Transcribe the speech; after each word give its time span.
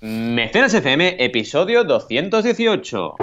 Mecenas 0.00 0.74
FM, 0.74 1.16
episodio 1.24 1.82
218. 1.82 3.16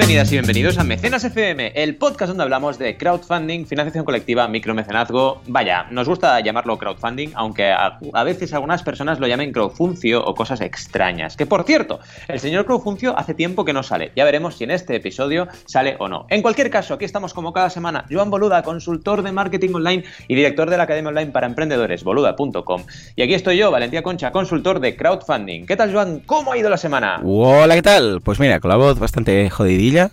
Bienvenidas 0.00 0.32
y 0.32 0.36
bienvenidos 0.36 0.78
a 0.78 0.84
Mecenas 0.84 1.24
FM, 1.24 1.72
el 1.74 1.94
podcast 1.94 2.28
donde 2.28 2.42
hablamos 2.42 2.78
de 2.78 2.96
crowdfunding, 2.96 3.66
financiación 3.66 4.06
colectiva, 4.06 4.48
micromecenazgo. 4.48 5.42
Vaya, 5.46 5.88
nos 5.90 6.08
gusta 6.08 6.40
llamarlo 6.40 6.78
crowdfunding, 6.78 7.32
aunque 7.34 7.70
a, 7.70 8.24
veces 8.24 8.54
algunas 8.54 8.82
personas 8.82 9.20
lo 9.20 9.26
llamen 9.26 9.52
crowdfuncio 9.52 10.24
o 10.24 10.34
cosas 10.34 10.62
extrañas. 10.62 11.36
Que 11.36 11.44
por 11.44 11.64
cierto, 11.64 12.00
el 12.28 12.40
señor 12.40 12.64
crowdfuncio 12.64 13.16
hace 13.16 13.34
tiempo 13.34 13.66
que 13.66 13.74
no 13.74 13.82
sale. 13.82 14.10
Ya 14.16 14.24
veremos 14.24 14.56
si 14.56 14.64
en 14.64 14.70
este 14.70 14.96
episodio 14.96 15.48
sale 15.66 15.96
o 15.98 16.08
no. 16.08 16.24
En 16.30 16.40
cualquier 16.40 16.70
caso, 16.70 16.94
aquí 16.94 17.04
estamos 17.04 17.34
como 17.34 17.52
cada 17.52 17.68
semana. 17.68 18.06
Joan 18.10 18.30
Boluda, 18.30 18.62
consultor 18.62 19.22
de 19.22 19.32
marketing 19.32 19.74
online 19.74 20.04
y 20.28 20.34
director 20.34 20.70
de 20.70 20.78
la 20.78 20.84
Academia 20.84 21.10
Online 21.10 21.30
para 21.30 21.46
Emprendedores, 21.46 22.04
boluda.com. 22.04 22.84
Y 23.16 23.22
aquí 23.22 23.34
estoy 23.34 23.58
yo, 23.58 23.70
Valentía 23.70 24.02
Concha, 24.02 24.32
consultor 24.32 24.80
de 24.80 24.96
crowdfunding. 24.96 25.66
¿Qué 25.66 25.76
tal, 25.76 25.92
Joan? 25.92 26.20
¿Cómo 26.24 26.52
ha 26.52 26.58
ido 26.58 26.70
la 26.70 26.78
semana? 26.78 27.20
Hola, 27.22 27.74
¿qué 27.74 27.82
tal? 27.82 28.22
Pues 28.22 28.40
mira, 28.40 28.60
con 28.60 28.70
la 28.70 28.76
voz 28.76 28.98
bastante 28.98 29.50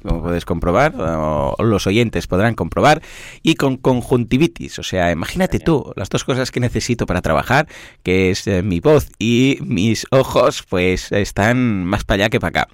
como 0.01 0.23
puedes 0.23 0.45
comprobar, 0.45 0.93
o 0.97 1.55
los 1.59 1.87
oyentes 1.87 2.27
podrán 2.27 2.55
comprobar, 2.55 3.01
y 3.41 3.55
con 3.55 3.77
conjuntivitis. 3.77 4.79
O 4.79 4.83
sea, 4.83 5.11
imagínate 5.11 5.59
tú, 5.59 5.93
las 5.95 6.09
dos 6.09 6.23
cosas 6.23 6.51
que 6.51 6.59
necesito 6.59 7.05
para 7.05 7.21
trabajar, 7.21 7.67
que 8.03 8.31
es 8.31 8.47
eh, 8.47 8.61
mi 8.63 8.79
voz 8.79 9.09
y 9.19 9.57
mis 9.61 10.05
ojos, 10.11 10.63
pues 10.67 11.11
están 11.11 11.85
más 11.85 12.03
para 12.03 12.23
allá 12.23 12.29
que 12.29 12.39
para 12.39 12.61
acá. 12.61 12.67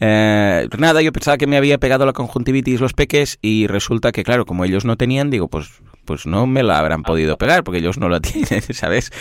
Eh, 0.00 0.68
nada, 0.78 1.02
yo 1.02 1.12
pensaba 1.12 1.38
que 1.38 1.46
me 1.46 1.56
había 1.56 1.78
pegado 1.78 2.06
la 2.06 2.12
conjuntivitis 2.12 2.80
los 2.80 2.92
peques 2.92 3.38
y 3.42 3.66
resulta 3.66 4.12
que, 4.12 4.24
claro, 4.24 4.46
como 4.46 4.64
ellos 4.64 4.84
no 4.84 4.96
tenían, 4.96 5.30
digo, 5.30 5.48
pues 5.48 5.68
pues 6.06 6.26
no 6.26 6.46
me 6.46 6.62
la 6.62 6.78
habrán 6.78 7.02
podido 7.02 7.36
pegar 7.36 7.64
porque 7.64 7.78
ellos 7.78 7.98
no 7.98 8.08
lo 8.08 8.20
tienen, 8.22 8.62
¿sabes? 8.72 9.12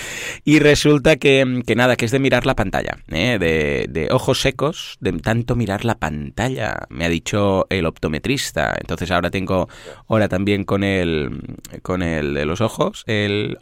Y 0.44 0.60
resulta 0.60 1.18
que, 1.18 1.62
que 1.66 1.76
nada, 1.76 1.96
que 1.96 2.06
es 2.06 2.12
de 2.12 2.20
mirar 2.20 2.46
la 2.46 2.56
pantalla, 2.56 2.98
¿eh? 3.10 3.38
de, 3.40 3.88
de, 3.90 4.08
ojos 4.12 4.40
secos, 4.40 4.98
de 5.02 5.12
tanto 5.14 5.56
mirar 5.56 5.84
la 5.84 5.96
pantalla, 5.96 6.86
me 6.90 7.06
ha 7.06 7.10
dicho 7.10 7.68
el 7.70 7.86
optometrista. 7.86 8.76
Entonces 8.80 9.12
ahora 9.12 9.30
tengo, 9.30 9.68
ahora 10.08 10.30
también 10.30 10.64
con 10.64 10.84
el, 10.84 11.42
con 11.82 12.02
el 12.02 12.34
de 12.34 12.46
los 12.46 12.62
ojos, 12.62 13.04
el, 13.08 13.58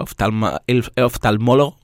el 0.67 1.03
oftalmólogo 1.03 1.82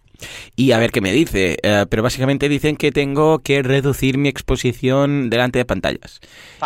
y 0.56 0.72
a 0.72 0.80
ver 0.80 0.92
qué 0.92 1.02
me 1.02 1.12
dice. 1.12 1.58
Eh, 1.62 1.86
pero 1.90 2.04
básicamente 2.04 2.50
dicen 2.50 2.76
que 2.76 2.92
tengo 2.92 3.40
que 3.40 3.64
reducir 3.64 4.18
mi 4.18 4.30
exposición 4.30 5.30
delante 5.30 5.60
de 5.60 5.66
pantallas. 5.66 6.20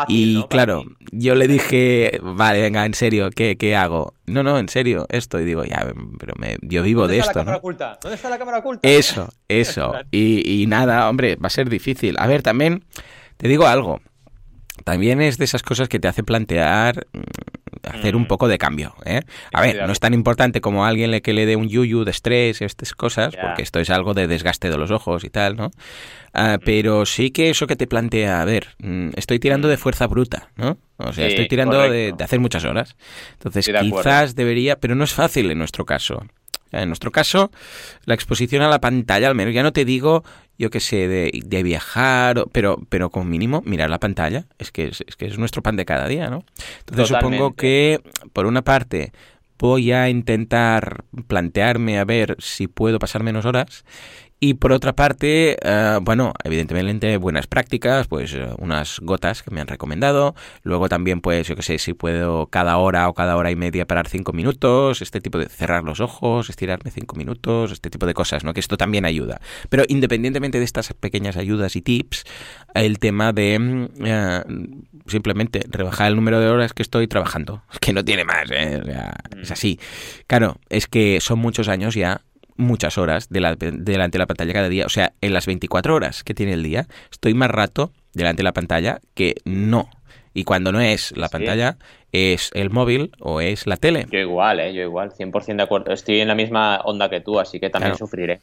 y 0.08 0.44
claro, 0.46 0.86
yo 1.12 1.36
le 1.36 1.48
dije, 1.48 2.20
vale, 2.22 2.62
venga, 2.62 2.86
en 2.86 2.94
serio, 2.94 3.30
¿qué, 3.36 3.58
¿qué, 3.58 3.76
hago? 3.76 4.14
No, 4.26 4.44
no, 4.44 4.58
en 4.58 4.70
serio, 4.70 5.06
esto. 5.10 5.40
Y 5.40 5.46
digo, 5.46 5.64
ya, 5.64 5.86
pero 6.20 6.34
me, 6.38 6.58
yo 6.62 6.84
vivo 6.84 7.08
de 7.08 7.20
esto. 7.20 7.44
¿no? 7.44 7.60
¿Dónde 7.60 8.16
está 8.16 8.30
la 8.30 8.38
cámara 8.38 8.60
oculta? 8.60 8.88
Eso, 8.88 9.30
eso. 9.48 9.94
y, 10.12 10.64
y 10.64 10.68
nada, 10.68 11.10
hombre, 11.10 11.36
va 11.36 11.48
a 11.48 11.52
ser 11.52 11.70
difícil. 11.70 12.16
A 12.20 12.28
ver, 12.28 12.42
también 12.42 12.84
te 13.38 13.48
digo 13.48 13.68
algo. 13.68 14.02
También 14.84 15.22
es 15.22 15.38
de 15.38 15.46
esas 15.46 15.64
cosas 15.64 15.88
que 15.88 16.00
te 16.00 16.08
hace 16.08 16.24
plantear 16.24 17.08
hacer 17.84 18.16
un 18.16 18.24
mm. 18.24 18.28
poco 18.28 18.48
de 18.48 18.58
cambio. 18.58 18.96
¿eh? 19.06 19.22
A 19.52 19.62
ver, 19.62 19.86
no 19.86 19.92
es 19.92 20.00
tan 20.00 20.14
importante 20.14 20.62
como 20.62 20.86
a 20.86 20.88
alguien 20.88 21.12
le, 21.12 21.22
que 21.22 21.34
le 21.34 21.46
dé 21.46 21.56
un 21.56 21.68
yuyu 21.68 22.04
de 22.04 22.12
estrés 22.12 22.62
y 22.62 22.66
estas 22.66 22.94
cosas, 22.94 23.36
porque 23.36 23.62
esto 23.62 23.80
es 23.80 23.90
algo 23.90 24.14
de 24.14 24.28
desgaste 24.28 24.70
de 24.70 24.78
los 24.78 24.92
ojos 24.92 25.24
y 25.24 25.30
tal, 25.30 25.56
¿no? 25.56 25.72
Ah, 26.34 26.58
pero 26.64 27.06
sí 27.06 27.32
que 27.32 27.50
eso 27.50 27.68
que 27.68 27.76
te 27.76 27.86
plantea, 27.86 28.42
a 28.42 28.46
ver, 28.46 28.70
mm, 28.80 29.10
estoy 29.16 29.40
tirando 29.40 29.68
de 29.68 29.78
fuerza 29.78 30.08
bruta, 30.08 30.50
¿no? 30.56 30.78
O 30.98 31.14
sea, 31.14 31.28
estoy 31.28 31.48
tirando 31.48 31.80
de, 31.82 32.14
hacer 32.20 32.40
muchas 32.40 32.66
horas. 32.66 32.96
Entonces, 33.34 33.70
quizás 33.80 34.36
debería, 34.36 34.80
pero 34.80 34.96
no 34.96 35.04
es 35.04 35.14
fácil 35.14 35.52
en 35.52 35.58
nuestro 35.58 35.86
caso. 35.86 36.26
En 36.74 36.90
nuestro 36.90 37.12
caso, 37.12 37.52
la 38.06 38.14
exposición 38.14 38.62
a 38.62 38.70
la 38.70 38.82
pantalla, 38.82 39.28
al 39.28 39.36
menos, 39.36 39.54
ya 39.54 39.64
no 39.64 39.74
te 39.74 39.86
digo, 39.86 40.24
yo 40.58 40.70
qué 40.70 40.80
sé, 40.80 41.08
de, 41.08 41.64
viajar, 41.64 42.46
pero, 42.52 42.80
pero 42.90 43.10
como 43.10 43.26
mínimo 43.26 43.62
mirar 43.66 43.90
la 43.90 44.00
pantalla, 44.00 44.46
es 44.60 44.72
que 44.72 44.88
es, 44.88 45.04
que 45.18 45.26
es 45.26 45.38
nuestro 45.38 45.62
pan 45.62 45.76
de 45.76 45.86
cada 45.86 46.08
día, 46.08 46.30
¿no? 46.30 46.44
Entonces 46.80 47.08
supongo 47.08 47.54
que, 47.56 48.02
por 48.34 48.46
una 48.46 48.64
parte, 48.64 49.12
voy 49.60 49.92
a 49.94 50.10
intentar 50.10 51.06
plantearme 51.28 51.98
a 51.98 52.06
ver 52.06 52.36
si 52.40 52.68
puedo 52.68 53.00
pasar 53.00 53.24
menos 53.24 53.46
horas 53.46 53.86
y 54.46 54.56
por 54.56 54.74
otra 54.74 54.92
parte, 54.92 55.56
eh, 55.62 56.00
bueno, 56.02 56.34
evidentemente 56.44 57.16
buenas 57.16 57.48
prácticas, 57.48 58.10
pues 58.10 58.34
eh, 58.34 58.50
unas 58.58 59.00
gotas 59.00 59.42
que 59.42 59.52
me 59.52 59.62
han 59.62 59.68
recomendado. 59.68 60.36
Luego 60.64 60.90
también, 60.90 61.22
pues 61.22 61.48
yo 61.48 61.56
qué 61.56 61.62
sé, 61.62 61.80
si 61.80 61.94
puedo 61.94 62.48
cada 62.48 62.76
hora 62.76 63.08
o 63.08 63.14
cada 63.14 63.38
hora 63.38 63.52
y 63.52 63.56
media 63.56 63.88
parar 63.88 64.10
cinco 64.10 64.34
minutos, 64.34 65.02
este 65.02 65.22
tipo 65.22 65.38
de 65.38 65.48
cerrar 65.48 65.86
los 65.86 66.02
ojos, 66.02 66.50
estirarme 66.50 66.92
cinco 66.92 67.16
minutos, 67.16 67.72
este 67.72 67.90
tipo 67.90 68.06
de 68.06 68.14
cosas, 68.14 68.44
¿no? 68.44 68.54
Que 68.54 68.60
esto 68.60 68.76
también 68.76 69.06
ayuda. 69.06 69.40
Pero 69.70 69.86
independientemente 69.88 70.60
de 70.60 70.66
estas 70.66 70.92
pequeñas 70.92 71.38
ayudas 71.38 71.78
y 71.78 71.82
tips, 71.82 72.26
el 72.74 73.00
tema 73.00 73.32
de 73.32 73.58
mm, 73.58 73.88
eh, 74.04 74.44
simplemente 75.08 75.66
rebajar 75.70 76.10
el 76.10 76.18
número 76.18 76.42
de 76.42 76.50
horas 76.50 76.74
que 76.74 76.84
estoy 76.84 77.08
trabajando, 77.08 77.64
que 77.80 77.94
no 77.94 78.04
tiene 78.04 78.26
más, 78.26 78.52
¿eh? 78.52 78.82
es 79.42 79.50
mm. 79.52 79.54
así. 79.54 79.80
Claro, 80.28 80.58
es 80.68 80.88
que 80.88 81.22
son 81.22 81.40
muchos 81.40 81.70
años 81.70 81.96
ya 81.96 82.20
muchas 82.56 82.98
horas 82.98 83.30
delante 83.30 83.72
de 83.72 84.18
la 84.18 84.26
pantalla 84.26 84.54
cada 84.54 84.70
día. 84.70 84.86
O 84.86 84.90
sea, 84.90 85.14
en 85.22 85.34
las 85.34 85.46
24 85.46 85.96
horas 85.96 86.24
que 86.24 86.34
tiene 86.34 86.54
el 86.54 86.64
día, 86.64 86.88
estoy 87.12 87.34
más 87.34 87.50
rato 87.50 87.92
delante 88.14 88.42
de 88.42 88.44
la 88.44 88.54
pantalla 88.54 89.00
que 89.14 89.36
no. 89.46 89.90
Y 90.34 90.46
cuando 90.46 90.72
no 90.72 90.82
es 90.82 91.16
la 91.16 91.30
pantalla, 91.30 91.78
es 92.12 92.50
el 92.54 92.72
móvil 92.72 93.12
o 93.20 93.40
es 93.40 93.68
la 93.68 93.78
tele. 93.78 94.08
Yo 94.10 94.20
igual, 94.20 94.60
¿eh? 94.60 94.74
Yo 94.74 94.82
igual, 94.82 95.12
100% 95.12 95.58
de 95.58 95.64
acuerdo. 95.64 95.94
Estoy 95.94 96.22
en 96.22 96.28
la 96.28 96.36
misma 96.36 96.82
onda 96.86 97.10
que 97.10 97.22
tú, 97.22 97.40
así 97.40 97.60
que 97.60 97.70
también 97.70 97.96
sufriré. 97.98 98.42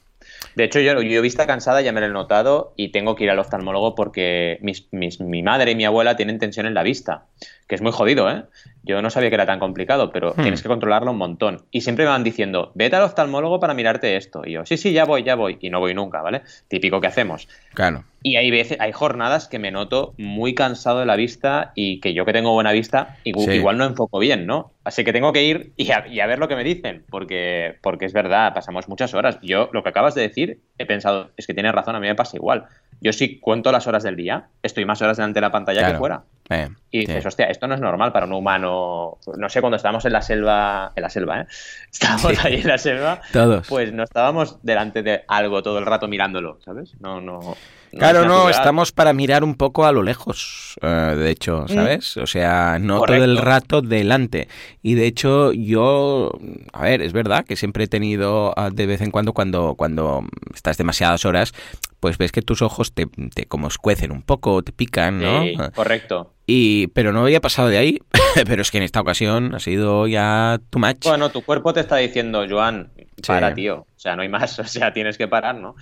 De 0.54 0.64
hecho, 0.64 0.80
yo, 0.80 1.00
yo 1.00 1.22
vista 1.22 1.46
cansada 1.46 1.80
ya 1.80 1.92
me 1.92 2.00
lo 2.00 2.06
he 2.06 2.10
notado 2.10 2.72
y 2.76 2.88
tengo 2.88 3.14
que 3.14 3.24
ir 3.24 3.30
al 3.30 3.38
oftalmólogo 3.38 3.94
porque 3.94 4.58
mis, 4.62 4.88
mi 5.20 5.42
madre 5.42 5.72
y 5.72 5.74
mi 5.74 5.84
abuela 5.84 6.16
tienen 6.16 6.38
tensión 6.38 6.66
en 6.66 6.74
la 6.74 6.82
vista, 6.82 7.24
que 7.68 7.74
es 7.74 7.82
muy 7.82 7.92
jodido, 7.92 8.30
¿eh? 8.30 8.44
Yo 8.82 9.02
no 9.02 9.10
sabía 9.10 9.28
que 9.28 9.34
era 9.34 9.46
tan 9.46 9.60
complicado, 9.60 10.10
pero 10.10 10.32
hmm. 10.32 10.42
tienes 10.42 10.62
que 10.62 10.68
controlarlo 10.68 11.10
un 11.10 11.18
montón. 11.18 11.66
Y 11.70 11.82
siempre 11.82 12.04
me 12.04 12.10
van 12.10 12.24
diciendo, 12.24 12.72
vete 12.74 12.96
al 12.96 13.02
oftalmólogo 13.02 13.60
para 13.60 13.74
mirarte 13.74 14.16
esto. 14.16 14.42
Y 14.44 14.52
yo, 14.52 14.64
sí, 14.64 14.76
sí, 14.76 14.92
ya 14.92 15.04
voy, 15.04 15.22
ya 15.22 15.34
voy. 15.34 15.58
Y 15.60 15.68
no 15.68 15.80
voy 15.80 15.94
nunca, 15.94 16.22
¿vale? 16.22 16.42
Típico 16.68 17.00
que 17.00 17.06
hacemos. 17.06 17.46
Claro. 17.74 18.04
Y 18.22 18.36
hay 18.36 18.50
veces, 18.50 18.80
hay 18.80 18.92
jornadas 18.92 19.48
que 19.48 19.58
me 19.58 19.70
noto 19.70 20.14
muy 20.18 20.54
cansado 20.54 21.00
de 21.00 21.06
la 21.06 21.16
vista 21.16 21.72
y 21.74 22.00
que 22.00 22.14
yo 22.14 22.24
que 22.24 22.32
tengo 22.32 22.52
buena 22.52 22.72
vista, 22.72 23.16
igual, 23.24 23.78
no 23.78 23.84
enfoco 23.84 24.18
bien, 24.18 24.46
¿no? 24.46 24.72
Así 24.82 25.04
que 25.04 25.12
tengo 25.12 25.32
que 25.32 25.44
ir 25.44 25.72
y 25.76 25.91
a, 25.91 26.06
y 26.06 26.20
a, 26.20 26.26
ver 26.26 26.38
lo 26.38 26.48
que 26.48 26.56
me 26.56 26.64
dicen, 26.64 27.04
porque, 27.10 27.76
porque 27.82 28.06
es 28.06 28.14
verdad, 28.14 28.54
pasamos 28.54 28.88
muchas 28.88 29.12
horas. 29.12 29.38
Yo, 29.42 29.68
lo 29.72 29.82
que 29.82 29.91
acabas 29.91 30.14
de 30.14 30.22
decir, 30.22 30.60
he 30.78 30.86
pensado, 30.86 31.30
es 31.36 31.46
que 31.46 31.52
tienes 31.52 31.72
razón, 31.72 31.96
a 31.96 32.00
mí 32.00 32.06
me 32.06 32.14
pasa 32.14 32.36
igual. 32.36 32.66
Yo 33.02 33.12
sí 33.12 33.38
cuento 33.41 33.72
las 33.72 33.86
horas 33.86 34.02
del 34.02 34.16
día, 34.16 34.48
estoy 34.62 34.86
más 34.86 35.02
horas 35.02 35.18
delante 35.18 35.38
de 35.38 35.42
la 35.42 35.50
pantalla 35.50 35.91
que 35.91 35.98
fuera. 35.98 36.22
Eh, 36.48 36.68
y 36.91 37.00
dices, 37.00 37.24
hostia, 37.24 37.46
esto 37.46 37.66
no 37.66 37.74
es 37.74 37.80
normal 37.80 38.12
para 38.12 38.26
un 38.26 38.32
humano. 38.32 39.18
No 39.36 39.48
sé, 39.48 39.60
cuando 39.60 39.76
estábamos 39.76 40.04
en 40.04 40.12
la 40.12 40.22
selva, 40.22 40.92
en 40.97 41.02
la 41.02 41.10
selva, 41.10 41.41
¿eh? 41.42 41.47
Estábamos 41.92 42.44
ahí 42.44 42.60
en 42.60 42.68
la 42.68 42.78
selva. 42.78 43.20
Todos. 43.32 43.68
Pues 43.68 43.92
no 43.92 44.02
estábamos 44.02 44.58
delante 44.62 45.02
de 45.02 45.24
algo 45.28 45.62
todo 45.62 45.78
el 45.78 45.86
rato 45.86 46.08
mirándolo, 46.08 46.58
¿sabes? 46.64 46.94
No, 47.00 47.20
no. 47.20 47.56
Claro, 47.96 48.24
no, 48.24 48.48
estamos 48.48 48.92
para 48.92 49.12
mirar 49.12 49.44
un 49.44 49.54
poco 49.54 49.84
a 49.84 49.92
lo 49.92 50.02
lejos, 50.02 50.76
eh, 50.82 51.14
de 51.16 51.30
hecho, 51.30 51.64
mm. 51.68 51.68
¿sabes? 51.68 52.16
O 52.16 52.26
sea, 52.26 52.78
no 52.80 53.02
todo 53.02 53.24
el 53.24 53.38
rato 53.38 53.82
delante. 53.82 54.48
Y 54.82 54.94
de 54.94 55.06
hecho, 55.06 55.53
yo, 55.53 56.32
a 56.72 56.82
ver, 56.82 57.03
es 57.03 57.12
verdad 57.12 57.44
que 57.44 57.56
siempre 57.56 57.84
he 57.84 57.88
tenido 57.88 58.53
ah, 58.56 58.70
de 58.72 58.86
vez 58.86 59.00
en 59.00 59.10
cuando, 59.10 59.32
cuando, 59.32 59.74
cuando 59.76 60.24
estás 60.54 60.76
demasiadas 60.76 61.24
horas, 61.24 61.53
pues 62.00 62.18
ves 62.18 62.32
que 62.32 62.42
tus 62.42 62.62
ojos 62.62 62.92
te, 62.92 63.06
te 63.06 63.47
como 63.47 63.68
escuecen 63.68 64.10
un 64.10 64.22
poco, 64.22 64.62
te 64.62 64.72
pican, 64.72 65.20
¿no? 65.20 65.42
Sí, 65.42 65.56
correcto. 65.74 66.32
Y, 66.47 66.88
pero 66.88 67.12
no 67.12 67.20
había 67.20 67.41
pasado 67.41 67.68
de 67.68 67.78
ahí, 67.78 67.98
pero 68.47 68.62
es 68.62 68.70
que 68.70 68.78
en 68.78 68.84
esta 68.84 69.00
ocasión 69.00 69.54
ha 69.54 69.60
sido 69.60 70.09
ya 70.09 70.59
too 70.70 70.80
much. 70.80 71.04
Bueno, 71.04 71.30
tu 71.30 71.42
cuerpo 71.42 71.72
te 71.72 71.80
está 71.80 71.97
diciendo, 71.97 72.44
Joan, 72.48 72.91
para, 73.26 73.54
tío. 73.54 73.80
O 73.80 74.00
sea, 74.00 74.16
no 74.16 74.22
hay 74.22 74.28
más, 74.28 74.59
o 74.59 74.65
sea, 74.65 74.92
tienes 74.92 75.16
que 75.16 75.28
parar, 75.28 75.54
¿no? 75.54 75.76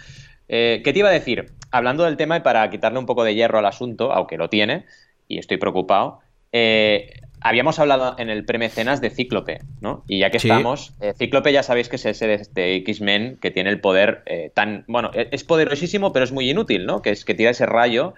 Eh, 0.48 0.80
¿Qué 0.84 0.92
te 0.92 0.98
iba 1.00 1.08
a 1.08 1.12
decir? 1.12 1.52
Hablando 1.70 2.04
del 2.04 2.16
tema 2.16 2.36
y 2.36 2.40
para 2.40 2.68
quitarle 2.70 2.98
un 2.98 3.06
poco 3.06 3.24
de 3.24 3.34
hierro 3.34 3.58
al 3.58 3.66
asunto, 3.66 4.12
aunque 4.12 4.38
lo 4.38 4.48
tiene, 4.48 4.86
y 5.28 5.38
estoy 5.38 5.58
preocupado, 5.58 6.20
eh, 6.52 7.20
habíamos 7.40 7.78
hablado 7.78 8.16
en 8.18 8.30
el 8.30 8.44
premecenas 8.44 9.00
de 9.00 9.10
Cíclope, 9.10 9.60
¿no? 9.80 10.04
Y 10.08 10.18
ya 10.18 10.30
que 10.30 10.38
estamos, 10.38 10.94
eh, 11.00 11.12
Cíclope 11.16 11.52
ya 11.52 11.62
sabéis 11.62 11.88
que 11.88 11.96
es 11.96 12.06
ese 12.06 12.26
de, 12.26 12.34
este 12.34 12.76
X-Men 12.76 13.38
que 13.40 13.50
tiene 13.50 13.70
el 13.70 13.80
poder 13.80 14.22
tan. 14.54 14.84
Bueno, 14.88 15.10
e-, 15.14 15.28
es 15.30 15.44
poderosísimo, 15.44 16.12
pero 16.12 16.24
es 16.24 16.32
muy 16.32 16.50
inútil, 16.50 16.86
¿no? 16.86 17.02
Que 17.02 17.10
es 17.10 17.24
que 17.24 17.34
tira 17.34 17.50
ese 17.50 17.66
rayo 17.66 18.14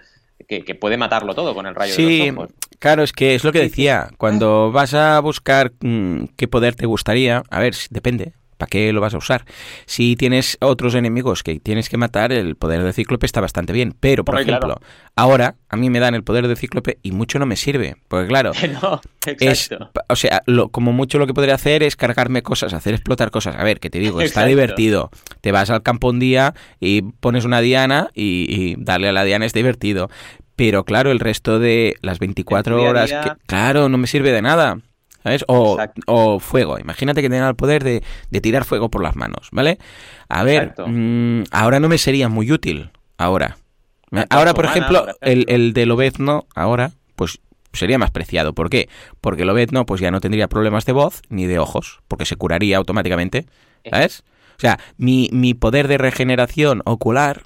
que, 0.47 0.75
puede 0.75 0.97
matarlo 0.97 1.35
todo 1.35 1.53
con 1.53 1.65
el 1.65 1.75
rayo 1.75 1.93
sí, 1.93 2.19
de 2.19 2.27
los 2.27 2.37
ojos. 2.37 2.51
Claro, 2.79 3.03
es 3.03 3.13
que 3.13 3.35
es 3.35 3.43
lo 3.43 3.51
que 3.51 3.59
decía. 3.59 4.09
Cuando 4.17 4.71
vas 4.71 4.93
a 4.93 5.19
buscar 5.19 5.71
mm, 5.81 6.25
qué 6.35 6.47
poder 6.47 6.75
te 6.75 6.85
gustaría, 6.85 7.43
a 7.49 7.59
ver, 7.59 7.75
depende. 7.89 8.33
¿Para 8.61 8.69
qué 8.69 8.93
lo 8.93 9.01
vas 9.01 9.15
a 9.15 9.17
usar? 9.17 9.43
Si 9.87 10.15
tienes 10.15 10.59
otros 10.61 10.93
enemigos 10.93 11.41
que 11.41 11.59
tienes 11.59 11.89
que 11.89 11.97
matar, 11.97 12.31
el 12.31 12.55
poder 12.55 12.83
de 12.83 12.93
Cíclope 12.93 13.25
está 13.25 13.41
bastante 13.41 13.73
bien. 13.73 13.95
Pero, 13.99 14.23
por 14.23 14.39
ejemplo, 14.39 14.79
ahora 15.15 15.55
a 15.67 15.77
mí 15.77 15.89
me 15.89 15.99
dan 15.99 16.13
el 16.13 16.23
poder 16.23 16.47
de 16.47 16.55
Cíclope 16.55 16.99
y 17.01 17.11
mucho 17.11 17.39
no 17.39 17.47
me 17.47 17.55
sirve. 17.55 17.95
Porque, 18.07 18.27
claro, 18.27 18.51
no, 18.83 19.01
es, 19.25 19.71
o 20.07 20.15
sea, 20.15 20.43
lo, 20.45 20.69
como 20.69 20.93
mucho 20.93 21.17
lo 21.17 21.25
que 21.25 21.33
podría 21.33 21.55
hacer 21.55 21.81
es 21.81 21.95
cargarme 21.95 22.43
cosas, 22.43 22.73
hacer 22.73 22.93
explotar 22.93 23.31
cosas. 23.31 23.55
A 23.55 23.63
ver, 23.63 23.79
que 23.79 23.89
te 23.89 23.97
digo, 23.97 24.21
está 24.21 24.45
divertido. 24.45 25.09
Te 25.41 25.51
vas 25.51 25.71
al 25.71 25.81
campo 25.81 26.11
un 26.11 26.19
día 26.19 26.53
y 26.79 27.01
pones 27.01 27.45
una 27.45 27.61
diana 27.61 28.11
y, 28.13 28.75
darle 28.77 29.09
a 29.09 29.11
la 29.11 29.23
diana 29.23 29.47
es 29.47 29.53
divertido. 29.53 30.11
Pero 30.55 30.83
claro, 30.83 31.09
el 31.09 31.19
resto 31.19 31.57
de 31.57 31.95
las 32.03 32.19
24 32.19 32.79
horas, 32.83 33.11
claro, 33.47 33.89
no 33.89 33.97
me 33.97 34.05
sirve 34.05 34.31
de 34.31 34.43
nada. 34.43 34.77
¿Sabes? 35.23 35.45
O, 35.47 36.39
fuego. 36.39 36.79
Imagínate 36.79 37.21
que 37.21 37.29
tenga 37.29 37.47
el 37.47 37.55
poder 37.55 37.83
de, 37.83 38.41
tirar 38.41 38.65
fuego 38.65 38.89
por 38.89 39.03
las 39.03 39.15
manos, 39.15 39.49
¿vale? 39.51 39.77
A 40.29 40.43
ver, 40.43 40.73
mm, 40.85 41.43
ahora 41.51 41.79
no 41.79 41.89
me 41.89 41.97
sería 41.97 42.29
muy 42.29 42.51
útil. 42.51 42.91
Ahora. 43.17 43.57
Ahora, 44.29 44.53
por 44.53 44.65
ejemplo, 44.65 45.07
el, 45.21 45.45
el 45.47 45.73
de 45.73 45.85
Lobezno, 45.85 46.45
ahora, 46.53 46.91
pues 47.15 47.39
sería 47.73 47.97
más 47.97 48.11
preciado. 48.11 48.53
¿Por 48.53 48.69
qué? 48.69 48.89
Porque 49.21 49.45
Lobezno, 49.45 49.85
pues 49.85 50.01
ya 50.01 50.11
no 50.11 50.19
tendría 50.19 50.47
problemas 50.47 50.85
de 50.85 50.91
voz 50.93 51.21
ni 51.29 51.45
de 51.45 51.59
ojos, 51.59 52.01
porque 52.07 52.25
se 52.25 52.35
curaría 52.35 52.77
automáticamente, 52.77 53.45
¿sabes? 53.89 54.23
O 54.57 54.61
sea, 54.61 54.79
mi, 54.97 55.29
mi 55.31 55.53
poder 55.53 55.87
de 55.87 55.97
regeneración 55.97 56.81
ocular 56.85 57.43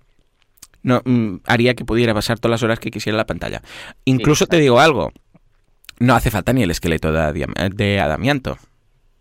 no, 0.83 1.01
mm, 1.04 1.38
haría 1.45 1.74
que 1.74 1.86
pudiera 1.86 2.13
pasar 2.13 2.39
todas 2.39 2.51
las 2.51 2.63
horas 2.63 2.80
que 2.80 2.92
quisiera 2.92 3.16
en 3.16 3.18
la 3.18 3.25
pantalla. 3.25 3.62
Incluso 4.06 4.48
te 4.48 4.57
digo 4.57 4.80
algo, 4.80 5.12
no 6.00 6.16
hace 6.16 6.32
falta 6.32 6.54
ni 6.54 6.64
el 6.64 6.72
esqueleto 6.72 7.12
de, 7.12 8.00
adamianto. 8.00 8.58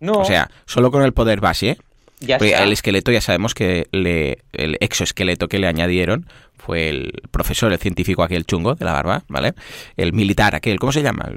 No. 0.00 0.15
O 0.15 0.25
sea, 0.25 0.50
solo 0.67 0.91
con 0.91 1.03
el 1.03 1.12
poder 1.12 1.41
base. 1.41 1.79
Ya 2.21 2.37
el 2.37 2.73
esqueleto 2.73 3.12
ya 3.12 3.21
sabemos 3.21 3.55
que 3.55 3.87
le, 3.93 4.38
el 4.53 4.79
exoesqueleto 4.81 5.49
que 5.49 5.59
le 5.59 5.67
añadieron 5.67 6.26
fue 6.56 6.88
el 6.88 7.23
profesor, 7.31 7.73
el 7.73 7.79
científico 7.79 8.23
aquel 8.23 8.47
chungo 8.47 8.75
de 8.75 8.85
la 8.85 8.93
barba, 8.93 9.25
¿vale? 9.29 9.53
El 9.97 10.15
militar 10.15 10.55
aquel, 10.55 10.79
¿cómo 10.79 10.93
se 10.93 11.03
llama? 11.03 11.31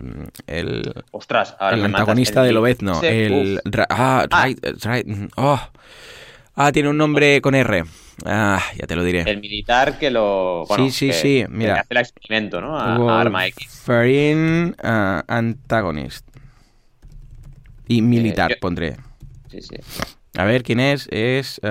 El, 0.45 0.94
Ostras, 1.12 1.56
el 1.60 1.84
antagonista 1.84 2.44
de 2.44 2.54
Lobezno. 2.54 3.01
el, 3.04 3.60
ah, 3.89 4.25
ah. 4.31 4.45
Right, 4.45 5.30
oh. 5.36 5.60
ah, 6.56 6.72
tiene 6.72 6.89
un 6.89 6.98
nombre 6.98 7.42
con 7.42 7.56
R. 7.56 7.84
Ah, 8.25 8.61
ya 8.75 8.87
te 8.87 8.95
lo 8.95 9.03
diré. 9.03 9.21
El 9.21 9.39
militar 9.39 9.99
que 9.99 10.09
lo. 10.09 10.65
sí, 10.75 10.91
sí, 10.91 11.13
sí. 11.13 11.45
Mira. 11.49 11.75
Que 11.75 11.79
hace 11.79 11.87
el 11.91 11.97
experimento, 11.97 12.61
¿no? 12.61 12.77
A, 12.77 13.21
Arma 13.21 13.45
X. 13.47 13.81
Farin 13.83 14.75
uh, 14.83 15.21
Antagonist. 15.27 16.27
Y 17.87 18.01
militar, 18.01 18.51
eh, 18.51 18.57
pondré. 18.59 18.97
Sí, 19.49 19.61
sí. 19.61 19.75
A 20.35 20.45
ver 20.45 20.63
quién 20.63 20.79
es. 20.79 21.07
Es. 21.11 21.61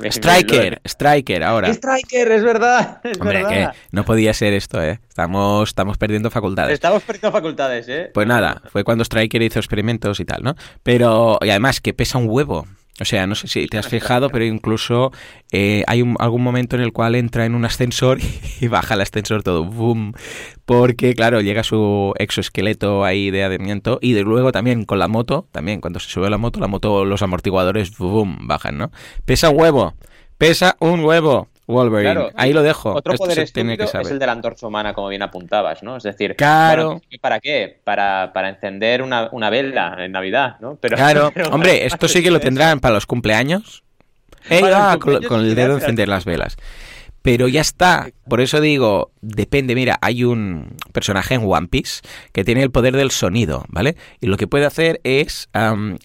Uh, 0.00 0.04
Striker, 0.04 0.80
Striker, 0.84 1.42
ahora. 1.42 1.68
Striker, 1.68 2.30
es 2.30 2.44
verdad. 2.44 3.00
Hombre, 3.20 3.44
que 3.44 3.68
no 3.90 4.04
podía 4.04 4.32
ser 4.32 4.52
esto, 4.52 4.80
¿eh? 4.82 5.00
Estamos, 5.08 5.68
estamos 5.68 5.98
perdiendo 5.98 6.30
facultades. 6.30 6.72
Estamos 6.72 7.02
perdiendo 7.02 7.32
facultades, 7.32 7.88
¿eh? 7.88 8.10
Pues 8.14 8.26
nada, 8.26 8.62
fue 8.70 8.84
cuando 8.84 9.02
Striker 9.02 9.42
hizo 9.42 9.58
experimentos 9.58 10.20
y 10.20 10.24
tal, 10.24 10.42
¿no? 10.42 10.54
Pero, 10.84 11.38
y 11.42 11.50
además 11.50 11.80
que 11.80 11.92
pesa 11.92 12.18
un 12.18 12.28
huevo. 12.28 12.66
O 13.00 13.04
sea, 13.06 13.26
no 13.26 13.34
sé 13.34 13.48
si 13.48 13.66
te 13.66 13.78
has 13.78 13.88
fijado, 13.88 14.28
pero 14.28 14.44
incluso 14.44 15.10
eh, 15.52 15.84
hay 15.86 16.04
algún 16.18 16.42
momento 16.42 16.76
en 16.76 16.82
el 16.82 16.92
cual 16.92 17.14
entra 17.14 17.46
en 17.46 17.54
un 17.54 17.64
ascensor 17.64 18.18
y 18.60 18.68
baja 18.68 18.94
el 18.94 19.00
ascensor 19.00 19.42
todo, 19.42 19.64
boom, 19.64 20.12
porque 20.66 21.14
claro, 21.14 21.40
llega 21.40 21.64
su 21.64 22.12
exoesqueleto 22.18 23.04
ahí 23.04 23.30
de 23.30 23.44
adherimiento 23.44 23.98
y 24.02 24.12
de 24.12 24.22
luego 24.22 24.52
también 24.52 24.84
con 24.84 24.98
la 24.98 25.08
moto, 25.08 25.48
también 25.50 25.80
cuando 25.80 25.98
se 25.98 26.10
sube 26.10 26.28
la 26.30 26.38
moto, 26.38 26.60
la 26.60 26.68
moto, 26.68 27.04
los 27.04 27.22
amortiguadores, 27.22 27.96
boom, 27.96 28.46
bajan, 28.46 28.76
¿no? 28.76 28.92
Pesa 29.24 29.50
un 29.50 29.58
huevo, 29.58 29.94
pesa 30.36 30.76
un 30.80 31.04
huevo. 31.04 31.49
Wolverine. 31.70 32.30
Ahí 32.36 32.52
lo 32.52 32.62
dejo. 32.62 32.94
Otro 32.94 33.14
poder 33.14 33.50
tiene 33.50 33.76
que 33.76 33.86
saber. 33.86 34.06
es 34.06 34.12
el 34.12 34.18
de 34.18 34.26
la 34.26 34.32
antorcha 34.32 34.66
humana, 34.66 34.94
como 34.94 35.08
bien 35.08 35.22
apuntabas, 35.22 35.82
¿no? 35.82 35.96
Es 35.96 36.02
decir, 36.02 36.36
claro. 36.36 37.00
¿para 37.20 37.40
qué? 37.40 37.80
Para, 37.84 38.32
para 38.32 38.48
encender 38.48 39.02
una, 39.02 39.28
una, 39.32 39.50
vela 39.50 39.96
en 39.98 40.12
Navidad, 40.12 40.56
¿no? 40.60 40.76
Pero, 40.80 40.96
claro, 40.96 41.32
hombre, 41.52 41.86
esto 41.86 42.08
sí 42.08 42.22
que 42.22 42.30
lo 42.30 42.40
tendrán 42.40 42.80
para 42.80 42.94
los 42.94 43.06
cumpleaños. 43.06 43.82
con, 45.00 45.40
el 45.40 45.54
dedo 45.54 45.74
encender 45.74 46.08
las 46.08 46.24
velas. 46.24 46.56
Pero 47.22 47.48
ya 47.48 47.60
está. 47.60 48.08
Por 48.28 48.40
eso 48.40 48.60
digo, 48.60 49.12
depende. 49.20 49.74
Mira, 49.74 49.98
hay 50.00 50.24
un 50.24 50.76
personaje 50.92 51.34
en 51.34 51.42
One 51.44 51.68
Piece 51.68 52.00
que 52.32 52.44
tiene 52.44 52.62
el 52.62 52.70
poder 52.70 52.96
del 52.96 53.10
sonido, 53.10 53.66
¿vale? 53.68 53.96
Y 54.20 54.26
lo 54.26 54.36
que 54.36 54.46
puede 54.46 54.64
hacer 54.64 55.00
es. 55.04 55.48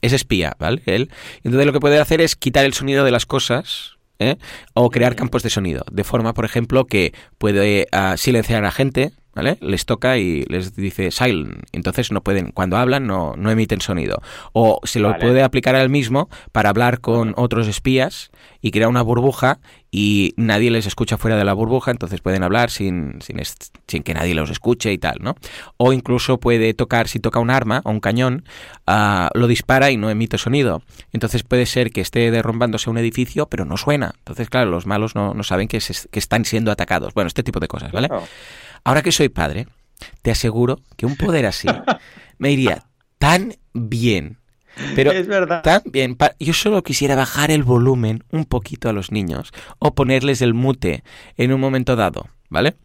es 0.02 0.14
espía, 0.14 0.56
¿vale? 0.60 0.82
Él. 0.86 1.10
Entonces 1.44 1.66
lo 1.66 1.74
que 1.74 1.80
puede 1.80 2.00
hacer 2.00 2.20
es 2.20 2.36
quitar 2.36 2.66
el 2.66 2.74
sonido 2.74 3.06
de 3.06 3.12
las 3.12 3.26
cosas 3.26 3.95
¿eh? 4.20 4.38
o 4.74 4.90
crear 4.90 5.16
campos 5.16 5.44
de 5.44 5.50
sonido, 5.50 5.84
de 5.92 6.04
forma, 6.04 6.34
por 6.34 6.46
ejemplo, 6.46 6.86
que 6.86 7.14
puede 7.38 7.88
ah, 7.92 8.16
silenciar 8.18 8.66
a 8.66 8.72
gente, 8.72 9.12
¿vale? 9.36 9.58
Les 9.62 9.86
toca 9.86 10.18
y 10.18 10.46
les 10.48 10.76
dice 10.76 11.12
silent, 11.12 11.64
entonces 11.74 12.12
no 12.12 12.24
pueden, 12.24 12.52
cuando 12.52 12.78
hablan 12.78 13.06
no, 13.06 13.36
no 13.38 13.52
emiten 13.52 13.82
sonido. 13.82 14.22
O 14.54 14.80
se 14.84 15.00
lo 15.00 15.18
puede 15.20 15.44
aplicar 15.44 15.76
al 15.76 15.90
mismo 15.90 16.30
para 16.52 16.70
hablar 16.70 17.02
con 17.02 17.34
otros 17.38 17.68
espías 17.68 18.32
y 18.62 18.72
crear 18.72 18.90
una 18.90 19.02
burbuja 19.02 19.60
y 19.92 20.34
nadie 20.36 20.72
les 20.72 20.88
escucha 20.88 21.18
fuera 21.18 21.38
de 21.38 21.46
la 21.46 21.54
burbuja, 21.54 21.92
entonces 21.92 22.20
pueden 22.20 22.44
hablar 22.44 22.70
sin, 22.70 23.22
sin, 23.22 23.40
sin, 23.88 24.04
que 24.04 24.14
nadie 24.14 24.36
los 24.36 24.50
escuche 24.50 24.92
y 24.92 24.98
tal, 24.98 25.20
¿no? 25.22 25.36
O 25.78 25.94
incluso 25.94 26.40
puede 26.40 26.74
tocar, 26.74 27.08
si 27.08 27.20
toca 27.20 27.40
un 27.40 27.50
arma 27.50 27.82
o 27.86 27.92
un 27.92 28.02
cañón, 28.02 28.44
uh, 28.88 29.28
lo 29.34 29.48
dispara 29.48 29.92
y 29.92 29.98
no 29.98 30.10
emite 30.10 30.38
sonido. 30.38 30.82
Entonces 31.14 31.44
puede 31.44 31.66
ser 31.66 31.92
que 31.92 32.02
esté 32.02 32.30
derrumbándose 32.32 32.90
un 32.90 32.98
edificio, 32.98 33.46
pero 33.46 33.64
no 33.64 33.78
suena. 33.78 34.16
Entonces, 34.18 34.50
claro, 34.50 34.70
los 34.70 34.86
malos 34.86 35.16
no, 35.16 35.34
no 35.34 35.44
saben 35.44 35.68
que, 35.70 35.80
que 35.80 36.20
están 36.20 36.44
siendo 36.44 36.72
atacados. 36.72 37.14
Bueno, 37.14 37.28
este 37.28 37.44
tipo 37.44 37.60
de 37.60 37.68
cosas, 37.68 37.92
¿vale? 37.92 38.10
Ahora 38.86 39.02
que 39.02 39.12
soy 39.12 39.28
padre, 39.28 39.68
te 40.22 40.32
aseguro 40.32 40.80
que 40.96 41.06
un 41.06 41.18
poder 41.18 41.46
así 41.46 41.68
me 42.38 42.52
iría 42.52 42.86
tan 43.18 43.56
bien 43.74 44.38
pero 44.96 45.12
es 45.12 45.28
verdad. 45.28 45.62
también, 45.62 46.18
yo 46.40 46.54
solo 46.54 46.84
quisiera 46.84 47.16
bajar 47.16 47.52
el 47.52 47.64
volumen 47.64 48.24
un 48.32 48.46
poquito 48.46 48.90
a 48.90 48.94
los 48.94 49.12
niños 49.12 49.52
o 49.80 49.96
ponerles 49.96 50.42
el 50.42 50.54
mute 50.54 51.04
en 51.38 51.54
un 51.54 51.60
momento 51.60 51.96
dado, 51.96 52.30
¿vale? 52.50 52.76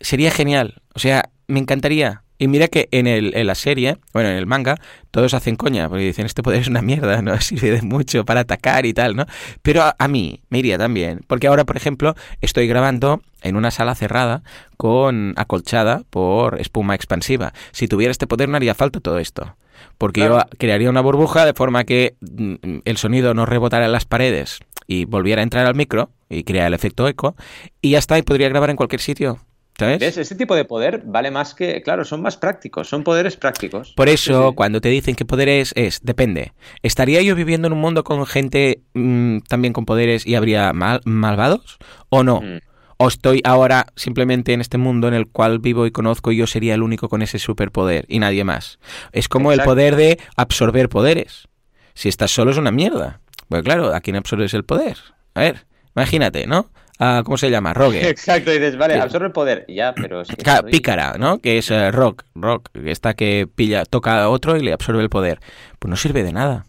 Sería 0.00 0.30
genial. 0.30 0.82
O 0.94 0.98
sea, 0.98 1.30
me 1.46 1.60
encantaría. 1.60 2.22
Y 2.38 2.48
mira 2.48 2.68
que 2.68 2.88
en, 2.92 3.06
el, 3.06 3.34
en 3.36 3.46
la 3.46 3.54
serie, 3.54 3.98
bueno, 4.12 4.28
en 4.28 4.36
el 4.36 4.46
manga, 4.46 4.76
todos 5.10 5.34
hacen 5.34 5.56
coña, 5.56 5.88
porque 5.88 6.04
dicen, 6.04 6.24
este 6.24 6.42
poder 6.42 6.60
es 6.60 6.68
una 6.68 6.82
mierda, 6.82 7.20
no 7.22 7.38
sirve 7.40 7.72
de 7.72 7.82
mucho 7.82 8.24
para 8.24 8.40
atacar 8.40 8.86
y 8.86 8.94
tal, 8.94 9.16
¿no? 9.16 9.26
Pero 9.62 9.82
a, 9.82 9.96
a, 9.98 10.08
mí 10.08 10.40
me 10.48 10.60
iría 10.60 10.78
también, 10.78 11.20
porque 11.26 11.48
ahora, 11.48 11.64
por 11.64 11.76
ejemplo, 11.76 12.14
estoy 12.40 12.68
grabando 12.68 13.20
en 13.42 13.56
una 13.56 13.70
sala 13.70 13.94
cerrada 13.94 14.42
con 14.76 15.34
acolchada 15.36 16.02
por 16.10 16.60
espuma 16.60 16.94
expansiva. 16.94 17.52
Si 17.72 17.88
tuviera 17.88 18.10
este 18.10 18.26
poder 18.26 18.48
no 18.48 18.56
haría 18.56 18.74
falta 18.74 19.00
todo 19.00 19.18
esto. 19.18 19.56
Porque 19.96 20.20
yo 20.20 20.40
crearía 20.58 20.90
una 20.90 21.00
burbuja 21.00 21.44
de 21.44 21.54
forma 21.54 21.84
que 21.84 22.16
mm, 22.20 22.78
el 22.84 22.96
sonido 22.96 23.34
no 23.34 23.46
rebotara 23.46 23.86
en 23.86 23.92
las 23.92 24.04
paredes 24.04 24.60
y 24.86 25.04
volviera 25.04 25.40
a 25.40 25.44
entrar 25.44 25.66
al 25.66 25.74
micro 25.74 26.10
y 26.28 26.44
crea 26.44 26.66
el 26.66 26.74
efecto 26.74 27.06
eco 27.08 27.36
y 27.80 27.90
ya 27.90 27.98
está, 27.98 28.18
y 28.18 28.22
podría 28.22 28.48
grabar 28.48 28.70
en 28.70 28.76
cualquier 28.76 29.00
sitio. 29.00 29.38
¿Sabes? 29.78 30.16
Este 30.18 30.34
tipo 30.34 30.56
de 30.56 30.64
poder 30.64 31.02
vale 31.04 31.30
más 31.30 31.54
que, 31.54 31.82
claro, 31.82 32.04
son 32.04 32.20
más 32.20 32.36
prácticos, 32.36 32.88
son 32.88 33.04
poderes 33.04 33.36
prácticos. 33.36 33.92
Por 33.94 34.08
eso, 34.08 34.54
cuando 34.54 34.80
te 34.80 34.88
dicen 34.88 35.14
qué 35.14 35.24
poderes 35.24 35.72
es, 35.76 36.00
depende. 36.02 36.52
¿Estaría 36.82 37.22
yo 37.22 37.36
viviendo 37.36 37.68
en 37.68 37.74
un 37.74 37.80
mundo 37.80 38.02
con 38.02 38.26
gente 38.26 38.82
mm, 38.94 39.38
también 39.48 39.72
con 39.72 39.84
poderes 39.86 40.26
y 40.26 40.34
habría 40.34 40.72
mal, 40.72 41.00
malvados? 41.04 41.78
¿O 42.08 42.24
no? 42.24 42.40
Mm 42.40 42.58
o 42.98 43.08
estoy 43.08 43.40
ahora 43.44 43.86
simplemente 43.96 44.52
en 44.52 44.60
este 44.60 44.76
mundo 44.76 45.08
en 45.08 45.14
el 45.14 45.28
cual 45.28 45.60
vivo 45.60 45.86
y 45.86 45.92
conozco 45.92 46.32
y 46.32 46.36
yo 46.36 46.46
sería 46.46 46.74
el 46.74 46.82
único 46.82 47.08
con 47.08 47.22
ese 47.22 47.38
superpoder 47.38 48.04
y 48.08 48.18
nadie 48.18 48.44
más. 48.44 48.78
Es 49.12 49.28
como 49.28 49.52
el 49.52 49.62
poder 49.62 49.96
de 49.96 50.18
absorber 50.36 50.88
poderes. 50.88 51.48
Si 51.94 52.08
estás 52.08 52.32
solo 52.32 52.50
es 52.50 52.58
una 52.58 52.72
mierda. 52.72 53.20
Pues 53.48 53.62
claro, 53.62 53.94
¿a 53.94 54.00
quién 54.00 54.16
absorbes 54.16 54.52
el 54.52 54.64
poder? 54.64 54.98
A 55.34 55.40
ver, 55.40 55.66
imagínate, 55.94 56.46
¿no? 56.46 56.70
Ah, 56.98 57.22
¿Cómo 57.24 57.36
se 57.36 57.50
llama? 57.50 57.74
Rogue. 57.74 58.00
Exacto, 58.08 58.52
y 58.52 58.58
dices, 58.58 58.76
vale, 58.76 58.94
absorbe 58.96 59.26
el 59.26 59.32
poder. 59.32 59.64
Ya, 59.68 59.94
pero 59.94 60.22
es 60.22 60.28
Pícara, 60.70 61.14
¿no? 61.18 61.38
Que 61.38 61.58
es 61.58 61.70
eh, 61.70 61.90
Rock, 61.90 62.24
Rock, 62.34 62.70
esta 62.84 63.14
que 63.14 63.48
pilla, 63.52 63.84
toca 63.84 64.22
a 64.22 64.28
otro 64.28 64.56
y 64.56 64.62
le 64.62 64.72
absorbe 64.72 65.02
el 65.02 65.08
poder. 65.08 65.40
Pues 65.78 65.90
no 65.90 65.96
sirve 65.96 66.24
de 66.24 66.32
nada. 66.32 66.66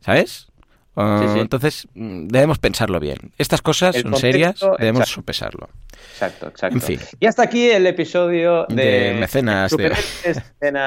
¿Sabes? 0.00 0.48
Ah, 0.96 1.36
entonces, 1.36 1.86
mm, 1.94 2.26
debemos 2.26 2.58
pensarlo 2.58 2.98
bien. 2.98 3.18
Estas 3.38 3.62
cosas 3.62 3.94
son 3.96 4.16
serias, 4.16 4.58
debemos 4.78 5.08
sopesarlo. 5.08 5.68
Exacto, 6.12 6.48
exacto. 6.48 6.76
En 6.76 6.82
fin. 6.82 7.00
Y 7.20 7.26
hasta 7.26 7.42
aquí 7.42 7.70
el 7.70 7.86
episodio 7.86 8.66
de, 8.68 9.16
mecenas. 9.20 9.70
De... 9.76 9.94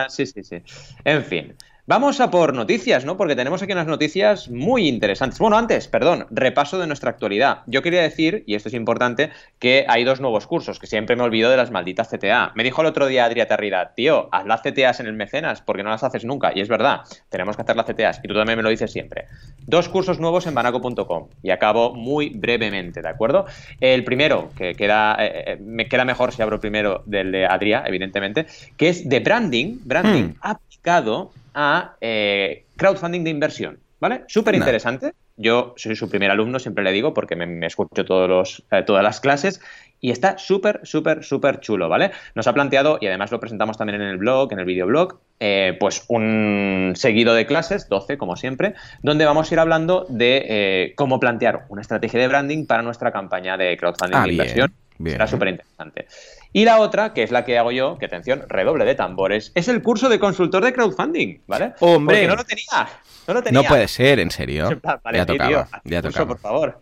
Sí, 0.10 0.26
sí, 0.26 0.44
sí. 0.44 0.62
En 1.06 1.24
fin. 1.24 1.56
Vamos 1.92 2.22
a 2.22 2.32
por 2.32 2.54
noticias, 2.54 3.04
¿no? 3.04 3.18
Porque 3.18 3.36
tenemos 3.36 3.62
aquí 3.62 3.74
unas 3.74 3.86
noticias 3.86 4.50
muy 4.50 4.88
interesantes. 4.88 5.40
Bueno, 5.40 5.58
antes, 5.58 5.90
perdón, 5.90 6.26
repaso 6.30 6.80
de 6.80 6.88
nuestra 6.88 7.10
actualidad. 7.10 7.64
Yo 7.66 7.82
quería 7.82 8.02
decir, 8.02 8.46
y 8.48 8.56
esto 8.56 8.70
es 8.70 8.76
importante, 8.76 9.30
que 9.60 9.84
hay 9.90 10.06
dos 10.06 10.22
nuevos 10.22 10.48
cursos, 10.48 10.80
que 10.80 10.88
siempre 10.88 11.18
me 11.18 11.24
olvido 11.24 11.50
de 11.50 11.58
las 11.58 11.70
malditas 11.70 12.08
CTA. 12.08 12.54
Me 12.56 12.64
dijo 12.64 12.80
el 12.80 12.88
otro 12.88 13.08
día 13.08 13.30
Adrià 13.30 13.46
Tarrida, 13.46 13.92
tío, 13.94 14.30
haz 14.32 14.46
las 14.46 14.62
CTAs 14.62 15.02
en 15.02 15.08
el 15.08 15.12
mecenas, 15.16 15.62
porque 15.62 15.84
no 15.84 15.90
las 15.90 16.02
haces 16.02 16.24
nunca. 16.24 16.54
Y 16.56 16.62
es 16.62 16.70
verdad, 16.70 17.02
tenemos 17.28 17.58
que 17.58 17.64
hacer 17.64 17.76
las 17.76 17.86
CTAs, 17.88 18.22
y 18.24 18.28
tú 18.30 18.36
también 18.36 18.56
me 18.56 18.64
lo 18.64 18.70
dices 18.70 18.90
siempre. 18.90 19.26
Dos 19.68 19.90
cursos 19.90 20.18
nuevos 20.18 20.48
en 20.48 20.54
banaco.com, 20.54 21.28
y 21.44 21.50
acabo 21.50 21.94
muy 21.94 22.30
brevemente, 22.30 23.02
¿de 23.02 23.10
acuerdo? 23.10 23.48
El 23.82 24.06
primero, 24.06 24.50
que 24.56 24.76
queda, 24.76 25.18
eh, 25.20 25.44
eh, 25.46 25.58
me 25.60 25.90
queda 25.90 26.06
mejor 26.06 26.32
si 26.32 26.42
abro 26.42 26.58
primero 26.58 27.04
del 27.06 27.34
de 27.34 27.46
Adrià, 27.46 27.84
evidentemente, 27.86 28.46
que 28.78 28.88
es 28.88 29.10
de 29.10 29.20
branding, 29.20 29.80
branding 29.84 30.30
hmm. 30.30 30.36
aplicado 30.40 31.34
a 31.54 31.96
eh, 32.02 32.66
crowdfunding 32.78 33.24
de 33.24 33.30
inversión, 33.30 33.80
¿vale? 34.00 34.24
Súper 34.28 34.56
interesante. 34.56 35.14
Yo 35.38 35.74
soy 35.78 35.96
su 35.96 36.10
primer 36.10 36.30
alumno, 36.30 36.60
siempre 36.60 36.84
le 36.84 36.92
digo, 36.92 37.14
porque 37.14 37.36
me, 37.36 37.66
escucho 37.66 38.06
todos 38.06 38.30
los, 38.30 38.64
eh, 38.72 38.84
todas 38.86 39.04
las 39.04 39.20
clases 39.20 39.62
y 40.00 40.12
está 40.12 40.38
súper, 40.38 40.82
súper, 40.84 41.24
súper 41.24 41.60
chulo, 41.60 41.90
¿vale? 41.90 42.12
Nos 42.36 42.48
ha 42.48 42.54
planteado, 42.54 42.98
y 43.02 43.08
además 43.08 43.32
lo 43.32 43.40
presentamos 43.40 43.78
también 43.78 44.02
en 44.02 44.08
el 44.08 44.18
blog, 44.18 44.52
en 44.52 44.60
el 44.60 44.66
videoblog, 44.66 45.20
eh, 45.40 45.78
pues 45.80 46.06
un 46.10 46.94
seguido 46.96 47.34
de 47.34 47.46
clases, 47.46 47.88
12 47.90 48.18
como 48.18 48.36
siempre, 48.36 48.76
donde 49.02 49.26
vamos 49.26 49.50
a 49.50 49.56
ir 49.56 49.60
hablando 49.60 50.06
de 50.10 50.94
cómo 50.96 51.20
plantear 51.20 51.66
una 51.70 51.82
estrategia 51.82 52.20
de 52.20 52.28
branding 52.28 52.66
para 52.66 52.84
nuestra 52.84 53.12
campaña 53.12 53.58
de 53.58 53.78
crowdfunding 53.78 54.18
ah, 54.18 54.24
de 54.24 54.32
inversión. 54.32 54.74
Será 55.04 55.28
súper 55.28 55.50
interesante. 55.50 56.08
Y 56.54 56.66
la 56.66 56.80
otra, 56.80 57.14
que 57.14 57.24
es 57.24 57.32
la 57.32 57.46
que 57.46 57.58
hago 57.58 57.72
yo, 57.72 57.98
que 57.98 58.06
atención, 58.06 58.44
redoble 58.50 58.84
de 58.86 58.96
tambores, 58.96 59.52
es 59.56 59.68
el 59.68 59.82
curso 59.82 60.10
de 60.10 60.20
consultor 60.20 60.64
de 60.64 60.74
crowdfunding, 60.74 61.42
¿vale? 61.48 61.74
Hombre, 61.80 62.18
Porque 62.18 62.28
no 62.28 62.36
lo 62.36 62.44
tenía. 62.44 62.90
No, 63.28 63.36
lo 63.36 63.44
tenía. 63.44 63.62
no 63.62 63.68
puede 63.68 63.88
ser, 63.88 64.20
en 64.20 64.32
serio. 64.32 64.68
Vale, 65.04 65.18
ya 65.18 65.26
tocaba, 65.26 65.68
ya 65.84 66.02
tocaba. 66.02 66.28
por 66.28 66.40
favor. 66.40 66.82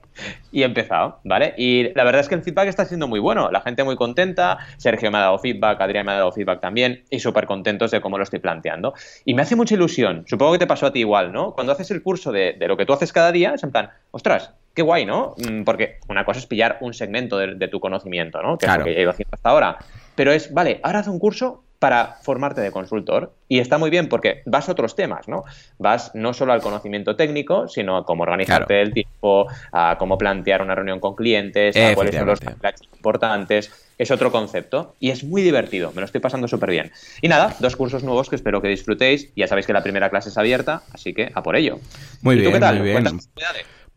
Y 0.51 0.63
he 0.63 0.65
empezado, 0.65 1.19
¿vale? 1.23 1.53
Y 1.57 1.93
la 1.93 2.03
verdad 2.03 2.21
es 2.21 2.29
que 2.29 2.35
el 2.35 2.41
feedback 2.41 2.67
está 2.67 2.85
siendo 2.85 3.07
muy 3.07 3.19
bueno, 3.19 3.51
la 3.51 3.61
gente 3.61 3.83
muy 3.83 3.95
contenta, 3.95 4.57
Sergio 4.77 5.11
me 5.11 5.17
ha 5.17 5.21
dado 5.21 5.37
feedback, 5.37 5.79
Adrián 5.81 6.05
me 6.05 6.13
ha 6.13 6.15
dado 6.15 6.31
feedback 6.31 6.61
también, 6.61 7.03
y 7.09 7.19
súper 7.19 7.45
contentos 7.45 7.91
de 7.91 8.01
cómo 8.01 8.17
lo 8.17 8.23
estoy 8.23 8.39
planteando. 8.39 8.93
Y 9.25 9.33
me 9.33 9.41
hace 9.43 9.55
mucha 9.55 9.75
ilusión, 9.75 10.23
supongo 10.27 10.53
que 10.53 10.59
te 10.59 10.67
pasó 10.67 10.87
a 10.87 10.93
ti 10.93 10.99
igual, 10.99 11.31
¿no? 11.31 11.53
Cuando 11.53 11.73
haces 11.73 11.91
el 11.91 12.01
curso 12.01 12.31
de, 12.31 12.53
de 12.53 12.67
lo 12.67 12.77
que 12.77 12.85
tú 12.85 12.93
haces 12.93 13.13
cada 13.13 13.31
día, 13.31 13.53
es 13.53 13.63
en 13.63 13.71
plan, 13.71 13.91
ostras, 14.11 14.53
qué 14.73 14.81
guay, 14.81 15.05
¿no? 15.05 15.35
Mm, 15.37 15.63
porque 15.63 15.99
una 16.07 16.25
cosa 16.25 16.39
es 16.39 16.45
pillar 16.45 16.77
un 16.81 16.93
segmento 16.93 17.37
de, 17.37 17.67
tu 17.67 17.79
conocimiento, 17.79 18.41
¿no? 18.41 18.57
Que 18.57 18.65
es 18.65 18.77
lo 18.77 18.83
que 18.83 18.91
he 18.91 19.01
ido 19.01 19.11
haciendo 19.11 19.35
hasta 19.35 19.49
ahora. 19.49 19.77
Pero 20.15 20.31
es, 20.31 20.53
vale, 20.53 20.79
ahora 20.83 20.99
haz 20.99 21.07
un 21.07 21.19
curso 21.19 21.63
para 21.79 22.17
formarte 22.21 22.61
de 22.61 22.71
consultor. 22.71 23.33
Y 23.47 23.59
está 23.59 23.77
muy 23.77 23.89
bien 23.89 24.09
porque 24.09 24.43
vas 24.45 24.69
a 24.69 24.73
otros 24.73 24.95
temas, 24.95 25.27
¿no? 25.27 25.45
Vas 25.79 26.11
no 26.13 26.33
solo 26.33 26.53
al 26.53 26.61
conocimiento 26.61 27.15
técnico, 27.15 27.67
sino 27.67 27.97
a 27.97 28.05
cómo 28.05 28.23
organizarte 28.23 28.81
el 28.81 28.93
tiempo, 28.93 29.47
a 29.71 29.95
cómo 29.97 30.17
plantear 30.17 30.61
una 30.61 30.75
reunión 30.75 30.99
con 30.99 31.15
clientes, 31.15 31.75
a 31.75 31.95
cuáles 31.95 32.15
son 32.15 32.27
los 32.27 32.39
importantes. 32.93 33.71
Es 33.97 34.11
otro 34.11 34.31
concepto 34.31 34.95
y 34.99 35.09
es 35.09 35.23
muy 35.23 35.41
divertido, 35.41 35.91
me 35.93 36.01
lo 36.01 36.05
estoy 36.05 36.21
pasando 36.21 36.47
súper 36.47 36.69
bien. 36.69 36.91
Y 37.21 37.27
nada, 37.27 37.55
dos 37.59 37.75
cursos 37.75 38.03
nuevos 38.03 38.29
que 38.29 38.35
espero 38.35 38.61
que 38.61 38.67
disfrutéis. 38.67 39.31
Ya 39.35 39.47
sabéis 39.47 39.65
que 39.65 39.73
la 39.73 39.83
primera 39.83 40.09
clase 40.09 40.29
es 40.29 40.37
abierta, 40.37 40.83
así 40.93 41.13
que 41.13 41.31
a 41.33 41.43
por 41.43 41.55
ello. 41.55 41.79
Muy 42.21 42.35
bien, 42.35 42.53
qué 42.53 42.59
tal? 42.59 42.79
muy 42.79 42.89
bien. 42.89 43.19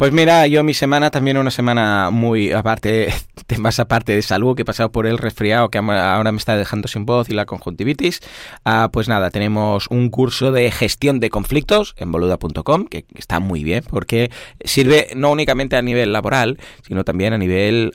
Pues 0.02 0.11
mira, 0.11 0.49
yo 0.49 0.64
mi 0.64 0.75
semana 0.75 1.12
también 1.12 1.37
una 1.37 1.52
semana 1.52 2.11
muy 2.11 2.50
aparte, 2.50 3.14
más 3.59 3.78
aparte 3.78 4.12
de 4.12 4.23
salud, 4.23 4.56
que 4.56 4.62
he 4.62 4.64
pasado 4.64 4.90
por 4.90 5.06
el 5.06 5.16
resfriado 5.16 5.68
que 5.68 5.78
ahora 5.78 6.32
me 6.32 6.38
está 6.38 6.56
dejando 6.56 6.88
sin 6.88 7.06
voz 7.06 7.28
y 7.28 7.35
la 7.35 7.47
conjuntivitis. 7.47 8.18
Ah, 8.64 8.90
pues 8.92 9.06
nada, 9.06 9.30
tenemos 9.30 9.87
un 9.90 10.11
curso 10.11 10.50
de 10.50 10.73
gestión 10.73 11.21
de 11.21 11.30
conflictos 11.30 11.94
en 11.99 12.11
boluda.com, 12.11 12.87
que 12.87 13.04
está 13.14 13.38
muy 13.38 13.62
bien, 13.62 13.85
porque 13.88 14.32
sirve 14.64 15.06
no 15.14 15.30
únicamente 15.30 15.76
a 15.76 15.82
nivel 15.82 16.12
laboral, 16.12 16.59
sino 16.85 17.04
también 17.04 17.32
a 17.32 17.38
nivel 17.38 17.92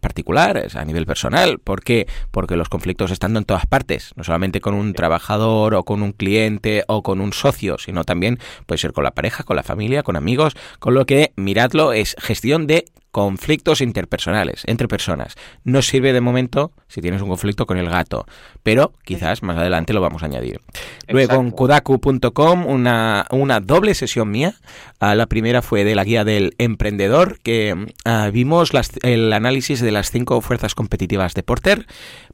particular, 0.00 0.68
a 0.74 0.84
nivel 0.86 1.04
personal. 1.04 1.58
¿Por 1.58 1.82
qué? 1.82 2.06
Porque 2.30 2.56
los 2.56 2.70
conflictos 2.70 3.10
están 3.10 3.36
en 3.36 3.44
todas 3.44 3.66
partes, 3.66 4.12
no 4.16 4.24
solamente 4.24 4.62
con 4.62 4.72
un 4.72 4.94
trabajador 4.94 5.74
o 5.74 5.84
con 5.84 6.02
un 6.02 6.12
cliente 6.12 6.84
o 6.86 7.02
con 7.02 7.20
un 7.20 7.34
socio, 7.34 7.76
sino 7.76 8.04
también 8.04 8.38
puede 8.64 8.78
ser 8.78 8.94
con 8.94 9.04
la 9.04 9.10
pareja, 9.10 9.44
con 9.44 9.56
la 9.56 9.62
familia, 9.62 10.02
con 10.02 10.16
amigos, 10.16 10.56
con 10.78 10.94
lo 10.94 11.04
que 11.04 11.25
miradlo, 11.36 11.92
es 11.92 12.16
gestión 12.18 12.66
de 12.66 12.86
conflictos 13.16 13.80
interpersonales 13.80 14.62
entre 14.66 14.88
personas. 14.88 15.36
No 15.64 15.80
sirve 15.80 16.12
de 16.12 16.20
momento 16.20 16.72
si 16.86 17.00
tienes 17.00 17.22
un 17.22 17.30
conflicto 17.30 17.64
con 17.64 17.78
el 17.78 17.88
gato, 17.88 18.26
pero 18.62 18.92
quizás 19.04 19.42
más 19.42 19.56
adelante 19.56 19.94
lo 19.94 20.02
vamos 20.02 20.22
a 20.22 20.26
añadir. 20.26 20.60
Luego 21.08 21.36
en 21.36 21.50
kudaku.com 21.50 22.66
una, 22.66 23.24
una 23.30 23.60
doble 23.60 23.94
sesión 23.94 24.30
mía. 24.30 24.56
Ah, 25.00 25.14
la 25.14 25.24
primera 25.28 25.62
fue 25.62 25.84
de 25.84 25.94
la 25.94 26.04
guía 26.04 26.24
del 26.24 26.54
emprendedor, 26.58 27.38
que 27.42 27.86
ah, 28.04 28.28
vimos 28.30 28.72
el 29.02 29.32
análisis 29.32 29.80
de 29.80 29.92
las 29.92 30.10
cinco 30.10 30.42
fuerzas 30.42 30.74
competitivas 30.74 31.32
de 31.32 31.42
Porter 31.42 31.86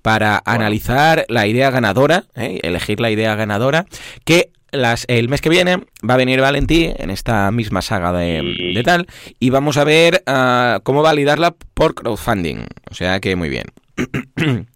para 0.03 0.43
analizar 0.45 1.27
la 1.29 1.47
idea 1.47 1.71
ganadora, 1.71 2.25
¿eh? 2.35 2.59
elegir 2.65 2.99
la 2.99 3.13
idea 3.13 3.37
ganadora, 3.37 3.87
que 4.25 4.51
el 4.73 5.29
mes 5.29 5.41
que 5.41 5.51
viene 5.51 5.79
va 6.09 6.15
a 6.15 6.17
venir 6.17 6.41
Valentí 6.41 6.93
en 6.97 7.11
esta 7.11 7.51
misma 7.51 7.83
saga 7.83 8.13
de, 8.13 8.81
tal 8.85 9.07
y 9.39 9.51
vamos 9.51 9.77
a 9.77 9.85
ver 9.85 10.23
ah, 10.27 10.81
cómo 10.83 11.03
validarla 11.03 11.55
por 11.75 11.95
crowdfunding. 11.95 12.67
O 12.91 12.95
sea 12.95 13.21
que 13.21 13.37
muy 13.37 13.49
bien. 13.49 13.67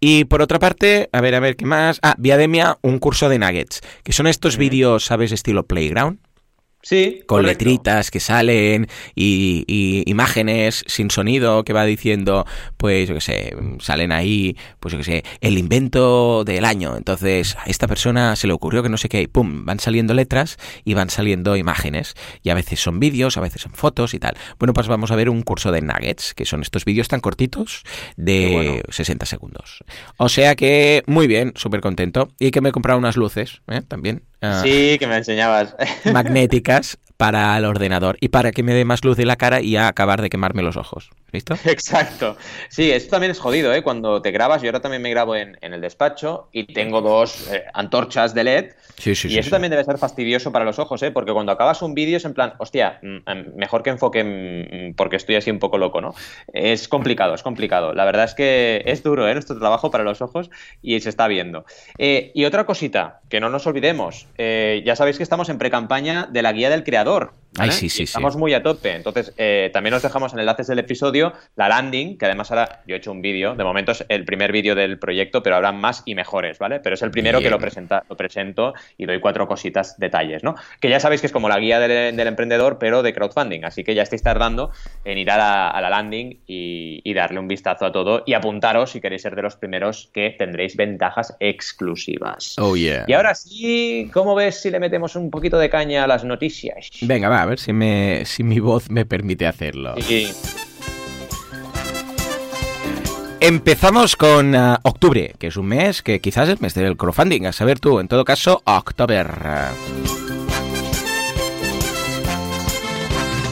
y 0.00 0.24
por 0.24 0.42
otra 0.42 0.58
parte, 0.58 1.08
a 1.12 1.20
ver, 1.20 1.34
a 1.34 1.40
ver, 1.40 1.56
¿qué 1.56 1.66
más? 1.66 1.98
Ah, 2.02 2.14
Viademia, 2.18 2.78
un 2.82 2.98
curso 2.98 3.28
de 3.28 3.38
nuggets, 3.38 3.80
que 4.02 4.12
son 4.12 4.26
estos 4.26 4.56
vídeos, 4.56 5.04
¿sabes? 5.04 5.32
Estilo 5.32 5.66
Playground. 5.66 6.18
Sí. 6.82 7.22
Con 7.26 7.46
letritas 7.46 8.10
que 8.10 8.18
salen 8.18 8.88
y, 9.14 10.02
imágenes 10.06 10.84
sin 10.86 11.10
sonido 11.10 11.62
que 11.62 11.72
va 11.72 11.84
diciendo, 11.84 12.44
pues, 12.76 13.08
yo 13.08 13.14
qué 13.14 13.20
sé, 13.20 13.56
salen 13.78 14.10
ahí, 14.10 14.56
pues, 14.80 14.92
yo 14.92 14.98
qué 14.98 15.04
sé, 15.04 15.24
el 15.40 15.58
invento 15.58 16.44
del 16.44 16.64
año. 16.64 16.96
Entonces, 16.96 17.56
a 17.56 17.64
esta 17.66 17.86
persona 17.86 18.34
se 18.34 18.48
le 18.48 18.52
ocurrió 18.52 18.82
que 18.82 18.88
no 18.88 18.98
sé 18.98 19.08
qué, 19.08 19.22
y 19.22 19.26
pum, 19.28 19.64
van 19.64 19.78
saliendo 19.78 20.12
letras 20.12 20.58
y 20.84 20.94
van 20.94 21.08
saliendo 21.08 21.56
imágenes. 21.56 22.14
Y 22.42 22.50
a 22.50 22.54
veces 22.54 22.80
son 22.80 22.98
vídeos, 22.98 23.36
a 23.36 23.40
veces 23.40 23.62
son 23.62 23.72
fotos 23.72 24.12
y 24.14 24.18
tal. 24.18 24.36
Bueno, 24.58 24.72
pues 24.72 24.88
vamos 24.88 25.12
a 25.12 25.16
ver 25.16 25.28
un 25.28 25.42
curso 25.42 25.70
de 25.70 25.82
nuggets, 25.82 26.34
que 26.34 26.44
son 26.44 26.62
estos 26.62 26.84
vídeos 26.84 27.06
tan 27.06 27.20
cortitos 27.20 27.84
de 28.16 28.82
60 28.88 29.24
segundos. 29.26 29.84
O 30.16 30.28
sea 30.28 30.56
que, 30.56 31.04
muy 31.06 31.28
bien, 31.28 31.52
súper 31.54 31.80
contento. 31.80 32.28
Y 32.40 32.50
que 32.50 32.60
me 32.60 32.70
he 32.70 32.72
comprado 32.72 32.98
unas 32.98 33.16
luces, 33.16 33.62
¿eh? 33.68 33.82
También. 33.86 34.24
Ah. 34.42 34.60
sí, 34.62 34.96
que 34.98 35.06
me 35.06 35.16
enseñabas. 35.16 35.74
Magnéticas 36.12 36.98
para 37.16 37.56
el 37.56 37.64
ordenador 37.64 38.16
y 38.20 38.28
para 38.28 38.52
que 38.52 38.62
me 38.62 38.74
dé 38.74 38.84
más 38.84 39.04
luz 39.04 39.16
de 39.16 39.26
la 39.26 39.36
cara 39.36 39.60
y 39.60 39.76
a 39.76 39.88
acabar 39.88 40.22
de 40.22 40.30
quemarme 40.30 40.62
los 40.62 40.76
ojos. 40.76 41.10
¿Listo? 41.32 41.54
Exacto. 41.64 42.36
Sí, 42.68 42.90
esto 42.90 43.10
también 43.10 43.30
es 43.30 43.40
jodido, 43.40 43.72
¿eh? 43.72 43.82
Cuando 43.82 44.20
te 44.20 44.30
grabas, 44.30 44.60
yo 44.60 44.68
ahora 44.68 44.80
también 44.80 45.00
me 45.00 45.08
grabo 45.10 45.34
en, 45.34 45.56
el 45.62 45.80
despacho 45.80 46.48
y 46.52 46.64
tengo 46.74 47.00
dos 47.00 47.48
eh, 47.50 47.64
antorchas 47.72 48.34
de 48.34 48.44
LED. 48.44 48.72
Sí, 48.98 49.14
sí, 49.14 49.28
y 49.28 49.38
eso 49.38 49.50
también 49.50 49.70
debe 49.70 49.82
ser 49.84 49.96
fastidioso 49.96 50.52
para 50.52 50.66
los 50.66 50.78
ojos, 50.78 51.02
¿eh? 51.02 51.10
Porque 51.10 51.32
cuando 51.32 51.50
acabas 51.50 51.80
un 51.80 51.94
vídeo 51.94 52.18
es 52.18 52.24
en 52.26 52.34
plan, 52.34 52.52
hostia, 52.58 52.98
mm, 53.02 53.16
em, 53.26 53.56
mejor 53.56 53.82
que 53.82 53.90
enfoque 53.90 54.22
mm, 54.22 54.94
porque 54.94 55.16
estoy 55.16 55.36
así 55.36 55.50
un 55.50 55.58
poco 55.58 55.78
loco, 55.78 56.02
¿no? 56.02 56.14
Es 56.52 56.86
complicado, 56.86 57.34
es 57.34 57.42
complicado. 57.42 57.94
La 57.94 58.04
verdad 58.04 58.24
es 58.24 58.34
que 58.34 58.82
es 58.84 59.02
duro, 59.02 59.26
¿eh? 59.26 59.32
Nuestro 59.32 59.58
trabajo 59.58 59.90
para 59.90 60.04
los 60.04 60.20
ojos 60.20 60.50
y 60.82 61.00
se 61.00 61.08
está 61.08 61.28
viendo. 61.28 61.64
Eh, 61.98 62.30
y 62.34 62.44
otra 62.44 62.66
cosita, 62.66 63.20
que 63.28 63.40
no 63.40 63.48
nos 63.48 63.66
olvidemos, 63.66 64.26
eh, 64.36 64.82
ya 64.84 64.96
sabéis 64.96 65.16
que 65.16 65.22
estamos 65.22 65.48
en 65.48 65.58
pre-campaña 65.58 66.28
de 66.30 66.42
la 66.42 66.52
guía 66.52 66.68
del 66.70 66.84
creador 66.84 67.01
creador. 67.02 67.41
Ay, 67.58 67.70
sí, 67.70 67.88
sí, 67.88 68.04
Estamos 68.04 68.36
muy 68.36 68.54
a 68.54 68.62
tope. 68.62 68.94
Entonces, 68.94 69.32
eh, 69.36 69.70
también 69.72 69.94
os 69.94 70.02
dejamos 70.02 70.32
en 70.32 70.38
enlaces 70.38 70.66
del 70.66 70.78
episodio 70.78 71.32
la 71.56 71.68
landing, 71.68 72.16
que 72.16 72.24
además 72.24 72.50
ahora 72.50 72.82
yo 72.86 72.94
he 72.94 72.98
hecho 72.98 73.12
un 73.12 73.20
vídeo. 73.20 73.54
De 73.54 73.64
momento 73.64 73.92
es 73.92 74.04
el 74.08 74.24
primer 74.24 74.52
vídeo 74.52 74.74
del 74.74 74.98
proyecto, 74.98 75.42
pero 75.42 75.56
habrá 75.56 75.72
más 75.72 76.02
y 76.06 76.14
mejores, 76.14 76.58
¿vale? 76.58 76.80
Pero 76.80 76.94
es 76.94 77.02
el 77.02 77.10
primero 77.10 77.40
que 77.40 77.50
lo, 77.50 77.58
presenta, 77.58 78.04
lo 78.08 78.16
presento 78.16 78.72
y 78.96 79.04
doy 79.04 79.20
cuatro 79.20 79.46
cositas, 79.46 79.98
detalles, 79.98 80.42
¿no? 80.42 80.54
Que 80.80 80.88
ya 80.88 80.98
sabéis 80.98 81.20
que 81.20 81.26
es 81.26 81.32
como 81.32 81.48
la 81.48 81.58
guía 81.58 81.78
del, 81.78 82.18
emprendedor, 82.20 82.78
pero 82.78 83.02
de 83.02 83.12
crowdfunding. 83.12 83.64
Así 83.64 83.84
que 83.84 83.94
ya 83.94 84.02
estáis 84.02 84.22
tardando 84.22 84.70
en 85.04 85.18
ir 85.18 85.30
a 85.30 85.36
la, 85.36 85.90
landing 85.90 86.40
y, 86.46 87.02
y, 87.04 87.14
darle 87.14 87.38
un 87.38 87.48
vistazo 87.48 87.84
a 87.84 87.92
todo 87.92 88.22
y 88.24 88.32
apuntaros 88.32 88.92
si 88.92 89.00
queréis 89.00 89.22
ser 89.22 89.36
de 89.36 89.42
los 89.42 89.56
primeros 89.56 90.08
que 90.14 90.30
tendréis 90.30 90.76
ventajas 90.76 91.36
exclusivas. 91.38 92.56
Oh, 92.58 92.76
yeah. 92.76 93.04
Y 93.06 93.12
ahora 93.12 93.34
sí, 93.34 94.10
¿cómo 94.12 94.34
ves 94.34 94.62
si 94.62 94.70
le 94.70 94.80
metemos 94.80 95.16
un 95.16 95.30
poquito 95.30 95.58
de 95.58 95.68
caña 95.68 96.04
a 96.04 96.06
las 96.06 96.24
noticias? 96.24 96.90
Venga, 97.02 97.28
va 97.28 97.41
a 97.42 97.46
ver 97.46 97.58
si, 97.58 97.72
me, 97.72 98.24
si 98.24 98.44
mi 98.44 98.60
voz 98.60 98.88
me 98.90 99.04
permite 99.04 99.46
hacerlo. 99.46 99.94
Empezamos 103.40 104.14
con 104.14 104.54
uh, 104.54 104.76
octubre, 104.84 105.34
que 105.38 105.48
es 105.48 105.56
un 105.56 105.66
mes 105.66 106.02
que 106.02 106.20
quizás 106.20 106.48
es 106.48 106.54
el 106.54 106.60
mes 106.60 106.74
del 106.74 106.96
crowdfunding, 106.96 107.46
a 107.46 107.52
saber 107.52 107.80
tú, 107.80 107.98
en 107.98 108.06
todo 108.06 108.24
caso, 108.24 108.62
octubre. 108.64 109.26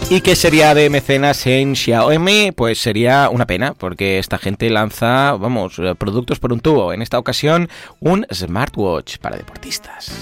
¿Y 0.09 0.21
qué 0.23 0.35
sería 0.35 0.75
de 0.75 0.91
mecenas 0.91 1.47
en 1.47 1.75
Xiaomi? 1.75 2.53
Pues 2.53 2.81
sería 2.81 3.29
una 3.31 3.47
pena, 3.47 3.75
porque 3.75 4.19
esta 4.19 4.39
gente 4.39 4.71
lanza, 4.71 5.33
vamos, 5.33 5.79
eh, 5.79 5.95
productos 5.97 6.41
por 6.41 6.53
un 6.53 6.61
tubo. 6.61 6.93
En 6.93 7.01
esta 7.01 7.19
ocasión, 7.19 7.69
un 8.01 8.27
smartwatch 8.33 9.19
para 9.19 9.37
deportistas. 9.37 10.13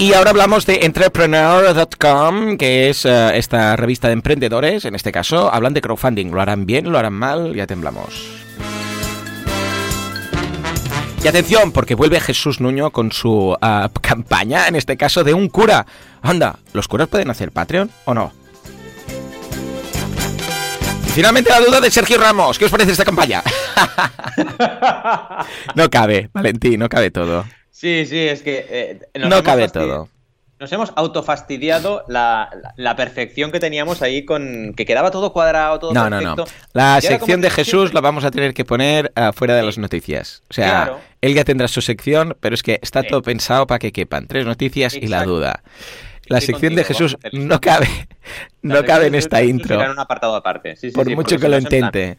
Y 0.00 0.14
ahora 0.14 0.30
hablamos 0.30 0.64
de 0.64 0.86
entrepreneur.com, 0.86 2.56
que 2.56 2.88
es 2.88 3.04
eh, 3.04 3.36
esta 3.36 3.76
revista 3.76 4.06
de 4.06 4.14
emprendedores. 4.14 4.86
En 4.86 4.94
este 4.94 5.12
caso, 5.12 5.52
hablan 5.52 5.74
de 5.74 5.82
crowdfunding. 5.82 6.30
¿Lo 6.30 6.40
harán 6.40 6.64
bien? 6.64 6.90
¿Lo 6.90 6.98
harán 6.98 7.12
mal? 7.12 7.54
Ya 7.54 7.66
temblamos. 7.66 8.40
Y 11.22 11.28
atención, 11.28 11.70
porque 11.72 11.94
vuelve 11.94 12.18
Jesús 12.18 12.62
Nuño 12.62 12.92
con 12.92 13.12
su 13.12 13.54
ah, 13.60 13.90
campaña, 14.00 14.68
en 14.68 14.76
este 14.76 14.96
caso 14.96 15.22
de 15.22 15.34
un 15.34 15.50
cura. 15.50 15.84
Anda, 16.22 16.56
¿los 16.72 16.88
curas 16.88 17.08
pueden 17.08 17.28
hacer 17.28 17.52
Patreon 17.52 17.90
o 18.06 18.14
no? 18.14 18.32
finalmente 21.14 21.50
la 21.50 21.60
duda 21.60 21.78
de 21.78 21.90
Sergio 21.90 22.16
Ramos. 22.16 22.58
¿Qué 22.58 22.64
os 22.64 22.70
parece 22.70 22.92
esta 22.92 23.04
campaña? 23.04 23.42
no 25.74 25.90
cabe, 25.90 26.30
Valentín, 26.32 26.80
no 26.80 26.88
cabe 26.88 27.10
todo. 27.10 27.44
Sí, 27.80 28.04
sí, 28.04 28.18
es 28.18 28.42
que... 28.42 28.66
Eh, 28.68 29.00
no 29.26 29.42
cabe 29.42 29.66
todo. 29.70 30.10
nos 30.58 30.70
hemos 30.70 30.92
autofastidiado 30.96 32.04
la, 32.08 32.50
la, 32.76 32.94
perfección 32.94 33.50
que 33.50 33.58
teníamos 33.58 34.02
ahí 34.02 34.26
con 34.26 34.74
que 34.76 34.84
quedaba 34.84 35.10
todo 35.10 35.32
cuadrado, 35.32 35.78
todo 35.78 35.94
no, 35.94 36.10
No, 36.10 36.20
no, 36.20 36.44
La 36.74 37.00
sección 37.00 37.40
de 37.40 37.48
Jesús 37.48 37.94
la 37.94 38.02
vamos 38.02 38.24
a 38.24 38.30
tener 38.30 38.52
que 38.52 38.66
poner 38.66 39.10
uh, 39.16 39.32
fuera 39.32 39.54
de 39.54 39.62
las 39.62 39.78
noticias. 39.78 40.42
O 40.50 40.52
sea, 40.52 40.98
él 41.22 41.32
ya 41.32 41.44
tendrá 41.44 41.68
su 41.68 41.80
sección, 41.80 42.36
pero 42.38 42.54
es 42.54 42.62
que 42.62 42.78
está 42.82 43.02
todo 43.02 43.22
pensado 43.22 43.66
para 43.66 43.78
que 43.78 43.92
quepan 43.92 44.26
tres 44.26 44.44
noticias 44.44 44.94
y 44.94 45.06
la 45.06 45.24
duda. 45.24 45.62
La 46.26 46.42
sección 46.42 46.74
de 46.74 46.84
Jesús 46.84 47.16
no 47.32 47.62
cabe, 47.62 47.88
no 48.62 48.84
cabe 48.84 49.06
en 49.06 49.14
esta 49.14 49.42
intro. 49.42 49.78
un 49.78 49.98
apartado 49.98 50.34
aparte. 50.34 50.74
Por 50.94 51.08
mucho 51.14 51.38
que 51.38 51.48
lo 51.48 51.58
intente. 51.58 52.18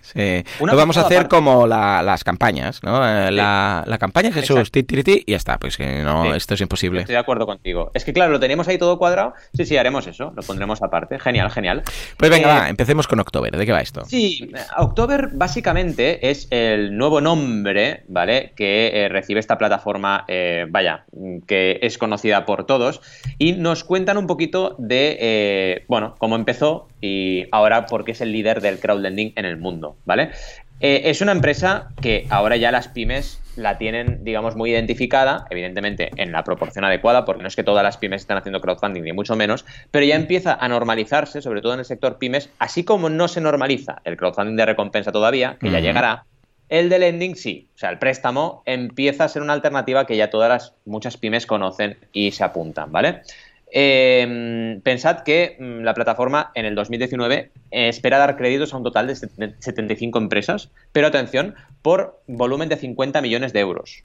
Lo 0.60 0.76
vamos 0.76 0.98
a 0.98 1.02
hacer 1.02 1.28
como 1.28 1.68
las 1.68 2.24
campañas, 2.24 2.82
¿no? 2.84 3.08
Eh, 3.08 3.32
la, 3.32 3.84
la, 3.86 3.98
campaña 3.98 4.32
Jesús, 4.32 4.72
ti, 4.72 4.86
y 4.92 5.32
ya 5.32 5.38
está. 5.38 5.58
Pues 5.58 5.78
que 5.78 6.04
no, 6.04 6.34
esto 6.34 6.54
es 6.54 6.62
imposible. 6.62 7.02
Estoy 7.02 7.14
de 7.14 7.20
acuerdo 7.20 7.46
contigo. 7.46 7.92
Es 7.94 8.06
que 8.06 8.14
claro, 8.14 8.32
lo 8.32 8.40
teníamos 8.40 8.68
ahí 8.68 8.78
todo 8.78 8.98
cuadrado. 8.98 9.34
Sí, 9.54 9.66
sí, 9.66 9.78
haremos 9.78 10.08
eso. 10.08 10.34
Lo 10.36 10.42
pondremos 10.42 10.82
aparte. 10.82 11.20
Genial, 11.20 11.52
genial. 11.52 11.84
Pues 12.18 12.32
venga, 12.32 12.48
eh, 12.48 12.60
va, 12.60 12.70
empecemos 12.70 13.08
con 13.08 13.20
October. 13.20 13.56
¿De 13.56 13.66
qué 13.66 13.72
va 13.72 13.82
esto? 13.82 14.06
Sí, 14.06 14.52
October 14.78 15.30
básicamente 15.34 16.30
es 16.30 16.48
el 16.50 16.98
nuevo 16.98 17.22
nombre, 17.22 18.04
¿vale? 18.08 18.54
Que 18.56 19.06
eh, 19.06 19.10
recibe 19.10 19.40
esta 19.40 19.58
plataforma, 19.58 20.26
vaya, 20.70 21.06
que 21.48 21.80
es 21.82 21.98
conocida 21.98 22.46
por 22.46 22.66
todos 22.66 23.02
y 23.38 23.54
nos 23.54 23.84
cuenta 23.84 24.18
un 24.18 24.28
poquito 24.28 24.76
de, 24.78 25.86
bueno, 25.88 26.16
cómo 26.18 26.31
empezó 26.36 26.88
y 27.02 27.46
ahora 27.52 27.86
porque 27.86 28.12
es 28.12 28.22
el 28.22 28.32
líder 28.32 28.62
del 28.62 28.80
crowdlending 28.80 29.34
en 29.36 29.46
el 29.46 29.58
mundo, 29.58 29.98
¿vale? 30.06 30.32
Eh, 30.80 31.10
es 31.12 31.22
una 31.22 31.32
empresa 31.32 31.90
que 32.02 32.26
ahora 32.30 32.58
ya 32.58 32.72
las 32.72 32.88
pymes 32.88 33.40
la 33.56 33.78
tienen, 33.78 34.24
digamos, 34.24 34.56
muy 34.56 34.72
identificada, 34.72 35.46
evidentemente 35.52 36.10
en 36.16 36.32
la 36.32 36.44
proporción 36.44 36.86
adecuada, 36.86 37.24
porque 37.24 37.44
no 37.44 37.48
es 37.48 37.56
que 37.56 37.64
todas 37.64 37.84
las 37.84 37.98
pymes 37.98 38.22
están 38.22 38.38
haciendo 38.38 38.62
crowdfunding, 38.62 39.04
ni 39.04 39.14
mucho 39.14 39.36
menos, 39.36 39.66
pero 39.92 40.06
ya 40.06 40.16
empieza 40.16 40.56
a 40.56 40.68
normalizarse, 40.68 41.42
sobre 41.42 41.62
todo 41.62 41.74
en 41.74 41.80
el 41.80 41.86
sector 41.86 42.18
pymes, 42.18 42.50
así 42.58 42.84
como 42.84 43.10
no 43.10 43.28
se 43.28 43.42
normaliza 43.42 44.02
el 44.06 44.18
crowdfunding 44.18 44.56
de 44.56 44.66
recompensa 44.66 45.12
todavía, 45.12 45.58
que 45.60 45.70
ya 45.70 45.80
llegará, 45.82 46.26
el 46.72 46.90
de 46.90 47.00
lending 47.00 47.36
sí, 47.36 47.68
o 47.76 47.78
sea, 47.78 47.90
el 47.90 48.00
préstamo 48.00 48.64
empieza 48.66 49.26
a 49.26 49.28
ser 49.28 49.42
una 49.42 49.52
alternativa 49.54 50.08
que 50.08 50.16
ya 50.16 50.30
todas 50.30 50.50
las 50.50 50.74
muchas 50.86 51.18
pymes 51.18 51.46
conocen 51.46 51.98
y 52.14 52.32
se 52.32 52.46
apuntan, 52.46 52.92
¿vale? 52.94 53.24
Em, 53.72 54.82
pensad 54.82 55.22
que 55.22 55.56
mm, 55.60 55.84
la 55.84 55.94
plataforma 55.94 56.52
en 56.56 56.66
el 56.66 56.76
2019 56.76 57.52
espera 57.72 58.18
dar 58.18 58.36
créditos 58.36 58.74
a 58.74 58.78
un 58.78 58.84
total 58.84 59.08
de 59.08 59.16
75 59.16 60.20
empresas, 60.20 60.70
pero 60.92 61.08
atención, 61.08 61.56
por 61.82 62.22
volumen 62.28 62.68
de 62.70 62.76
50 62.76 63.22
millones 63.22 63.54
de 63.54 63.62
euros. 63.62 64.04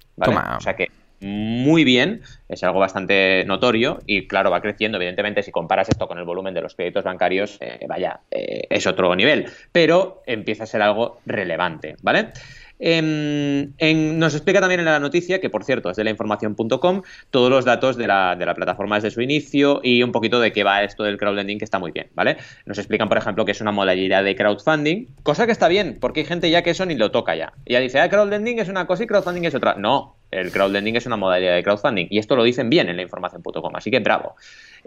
O 0.56 0.60
sea 0.60 0.76
que 0.76 0.88
muy 1.20 1.84
bien, 1.84 2.22
es 2.48 2.62
algo 2.62 2.78
bastante 2.78 3.44
notorio 3.46 4.00
y 4.06 4.26
claro, 4.26 4.50
va 4.50 4.60
creciendo. 4.60 4.98
Evidentemente, 4.98 5.42
si 5.42 5.50
comparas 5.50 5.88
esto 5.88 6.06
con 6.06 6.18
el 6.18 6.24
volumen 6.24 6.52
de 6.52 6.60
los 6.60 6.74
créditos 6.74 7.04
bancarios, 7.04 7.58
eh, 7.60 7.86
vaya, 7.88 8.20
eh, 8.30 8.66
es 8.68 8.86
otro 8.86 9.14
nivel, 9.16 9.46
pero 9.72 10.22
empieza 10.26 10.64
a 10.64 10.66
ser 10.66 10.82
algo 10.82 11.20
relevante, 11.24 11.96
¿vale? 12.02 12.28
Em, 12.78 13.72
nos 14.18 14.34
explica 14.34 14.60
también 14.60 14.80
en 14.80 14.86
la 14.86 15.00
noticia, 15.00 15.40
que 15.40 15.48
por 15.48 15.64
cierto 15.64 15.90
es 15.90 15.96
de 15.96 16.04
la 16.04 16.10
información.com, 16.10 17.02
todos 17.30 17.50
los 17.50 17.64
datos 17.64 17.96
de 17.96 18.06
la, 18.06 18.36
de 18.36 18.44
la, 18.44 18.54
plataforma 18.54 18.96
desde 18.96 19.10
su 19.10 19.22
inicio 19.22 19.80
y 19.82 20.02
un 20.02 20.12
poquito 20.12 20.40
de 20.40 20.52
qué 20.52 20.64
va 20.64 20.82
esto 20.82 21.02
del 21.04 21.16
crowdlending, 21.16 21.58
que 21.58 21.64
está 21.64 21.78
muy 21.78 21.90
bien, 21.90 22.08
¿vale? 22.14 22.36
Nos 22.66 22.78
explican, 22.78 23.08
por 23.08 23.18
ejemplo, 23.18 23.44
que 23.44 23.52
es 23.52 23.60
una 23.60 23.72
modalidad 23.72 24.24
de 24.24 24.36
crowdfunding, 24.36 25.06
cosa 25.22 25.46
que 25.46 25.52
está 25.52 25.68
bien, 25.68 25.96
porque 26.00 26.20
hay 26.20 26.26
gente 26.26 26.50
ya 26.50 26.62
que 26.62 26.70
eso 26.70 26.86
ni 26.86 26.94
lo 26.94 27.10
toca 27.10 27.34
ya. 27.34 27.52
Y 27.64 27.72
ya 27.72 27.80
dice, 27.80 28.00
ah, 28.00 28.08
crowdlending 28.08 28.58
es 28.58 28.68
una 28.68 28.86
cosa 28.86 29.04
y 29.04 29.06
crowdfunding 29.06 29.44
es 29.44 29.54
otra. 29.54 29.74
No, 29.76 30.16
el 30.30 30.50
crowdlending 30.50 30.96
es 30.96 31.06
una 31.06 31.16
modalidad 31.16 31.54
de 31.54 31.62
crowdfunding 31.62 32.08
y 32.10 32.18
esto 32.18 32.36
lo 32.36 32.44
dicen 32.44 32.68
bien 32.68 32.88
en 32.88 32.96
la 32.96 33.02
información.com, 33.02 33.76
así 33.76 33.90
que 33.90 34.00
bravo. 34.00 34.36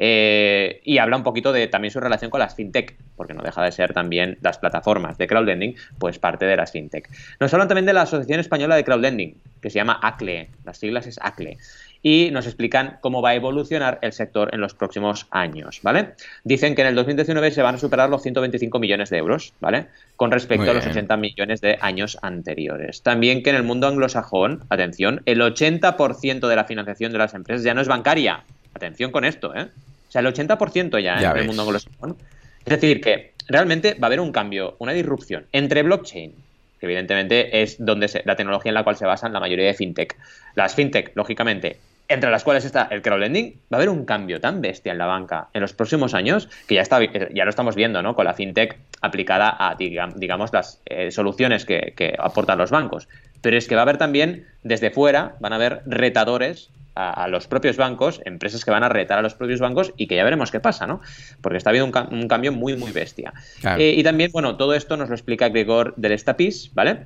Eh, 0.01 0.79
y 0.85 0.97
habla 0.97 1.17
un 1.17 1.23
poquito 1.23 1.51
de 1.51 1.67
también 1.67 1.91
su 1.91 1.99
relación 1.99 2.31
con 2.31 2.39
las 2.39 2.55
fintech, 2.55 2.95
porque 3.17 3.33
no 3.33 3.43
deja 3.43 3.61
de 3.61 3.73
ser 3.73 3.93
también 3.93 4.37
las 4.41 4.57
plataformas 4.57 5.17
de 5.17 5.27
crowdlending, 5.27 5.75
pues 5.97 6.19
parte 6.19 6.45
de 6.45 6.55
las 6.55 6.71
fintech. 6.71 7.09
Nos 7.41 7.53
hablan 7.53 7.67
también 7.67 7.85
de 7.85 7.91
la 7.91 8.03
Asociación 8.03 8.39
Española 8.39 8.77
de 8.77 8.85
Crowdlending, 8.85 9.35
que 9.61 9.69
se 9.69 9.75
llama 9.75 9.99
ACLE, 10.01 10.47
las 10.63 10.77
siglas 10.77 11.05
es 11.05 11.19
ACLE 11.21 11.57
y 12.01 12.29
nos 12.31 12.45
explican 12.45 12.97
cómo 13.01 13.21
va 13.21 13.31
a 13.31 13.35
evolucionar 13.35 13.99
el 14.01 14.13
sector 14.13 14.49
en 14.53 14.61
los 14.61 14.73
próximos 14.73 15.27
años, 15.31 15.81
¿vale? 15.83 16.13
Dicen 16.43 16.75
que 16.75 16.81
en 16.81 16.87
el 16.87 16.95
2019 16.95 17.51
se 17.51 17.61
van 17.61 17.75
a 17.75 17.77
superar 17.77 18.09
los 18.09 18.21
125 18.21 18.79
millones 18.79 19.09
de 19.09 19.17
euros, 19.17 19.53
¿vale? 19.59 19.87
Con 20.15 20.31
respecto 20.31 20.71
a 20.71 20.73
los 20.73 20.85
80 20.85 21.17
millones 21.17 21.61
de 21.61 21.77
años 21.81 22.17
anteriores. 22.21 23.01
También 23.01 23.43
que 23.43 23.49
en 23.49 23.57
el 23.57 23.63
mundo 23.63 23.87
anglosajón, 23.87 24.63
atención, 24.69 25.21
el 25.25 25.41
80% 25.41 26.47
de 26.47 26.55
la 26.55 26.63
financiación 26.63 27.11
de 27.11 27.17
las 27.17 27.33
empresas 27.33 27.63
ya 27.63 27.73
no 27.73 27.81
es 27.81 27.87
bancaria. 27.87 28.43
Atención 28.73 29.11
con 29.11 29.25
esto, 29.25 29.53
¿eh? 29.55 29.67
O 30.09 30.11
sea, 30.11 30.21
el 30.21 30.27
80% 30.27 31.01
ya, 31.01 31.19
en 31.19 31.37
el 31.37 31.45
mundo 31.45 31.61
anglosajón. 31.61 32.17
Es 32.65 32.81
decir, 32.81 32.99
que 32.99 33.33
realmente 33.47 33.93
va 33.93 34.05
a 34.05 34.07
haber 34.07 34.19
un 34.19 34.31
cambio, 34.31 34.75
una 34.79 34.91
disrupción 34.91 35.45
entre 35.51 35.83
blockchain, 35.83 36.33
que 36.79 36.85
evidentemente 36.85 37.61
es 37.61 37.77
donde 37.79 38.09
la 38.25 38.35
tecnología 38.35 38.71
en 38.71 38.75
la 38.75 38.83
cual 38.83 38.95
se 38.95 39.05
basan 39.05 39.33
la 39.33 39.39
mayoría 39.39 39.67
de 39.67 39.73
fintech. 39.75 40.17
Las 40.55 40.73
fintech, 40.73 41.11
lógicamente, 41.15 41.77
entre 42.07 42.31
las 42.31 42.43
cuales 42.43 42.65
está 42.65 42.87
el 42.89 43.03
crowdlending, 43.03 43.53
va 43.71 43.75
a 43.75 43.75
haber 43.77 43.89
un 43.89 44.03
cambio 44.03 44.41
tan 44.41 44.61
bestia 44.61 44.91
en 44.91 44.97
la 44.97 45.05
banca 45.05 45.49
en 45.53 45.61
los 45.61 45.73
próximos 45.73 46.15
años 46.15 46.49
que 46.67 46.75
ya, 46.75 46.81
está, 46.81 46.99
ya 47.03 47.43
lo 47.43 47.49
estamos 47.51 47.75
viendo, 47.75 48.01
¿no? 48.01 48.15
Con 48.15 48.25
la 48.25 48.33
fintech 48.33 48.77
aplicada 49.01 49.55
a, 49.59 49.75
digamos, 49.75 50.51
las 50.51 50.81
eh, 50.85 51.11
soluciones 51.11 51.65
que, 51.65 51.93
que 51.95 52.15
aportan 52.17 52.57
los 52.57 52.71
bancos. 52.71 53.07
Pero 53.41 53.57
es 53.57 53.67
que 53.67 53.75
va 53.75 53.81
a 53.81 53.83
haber 53.83 53.97
también, 53.97 54.47
desde 54.63 54.89
fuera, 54.89 55.35
van 55.39 55.53
a 55.53 55.57
haber 55.57 55.81
retadores 55.85 56.71
a, 56.99 57.27
los 57.27 57.47
propios 57.47 57.77
bancos, 57.77 58.21
empresas 58.25 58.65
que 58.65 58.71
van 58.71 58.83
a 58.83 58.89
retar 58.89 59.19
a 59.19 59.21
los 59.21 59.33
propios 59.33 59.59
bancos 59.59 59.93
y 59.97 60.07
que 60.07 60.15
ya 60.15 60.23
veremos 60.23 60.51
qué 60.51 60.59
pasa, 60.59 60.85
¿no? 60.85 61.01
Porque 61.41 61.57
está 61.57 61.69
habiendo 61.69 62.07
un, 62.11 62.27
cambio 62.27 62.51
muy, 62.51 62.75
muy 62.75 62.91
bestia. 62.91 63.33
Eh, 63.77 63.93
y 63.97 64.03
también, 64.03 64.31
bueno, 64.31 64.57
todo 64.57 64.73
esto 64.73 64.97
nos 64.97 65.09
lo 65.09 65.15
explica 65.15 65.49
Gregor 65.49 65.93
del 65.95 66.11
Estapis, 66.11 66.71
¿vale? 66.73 67.05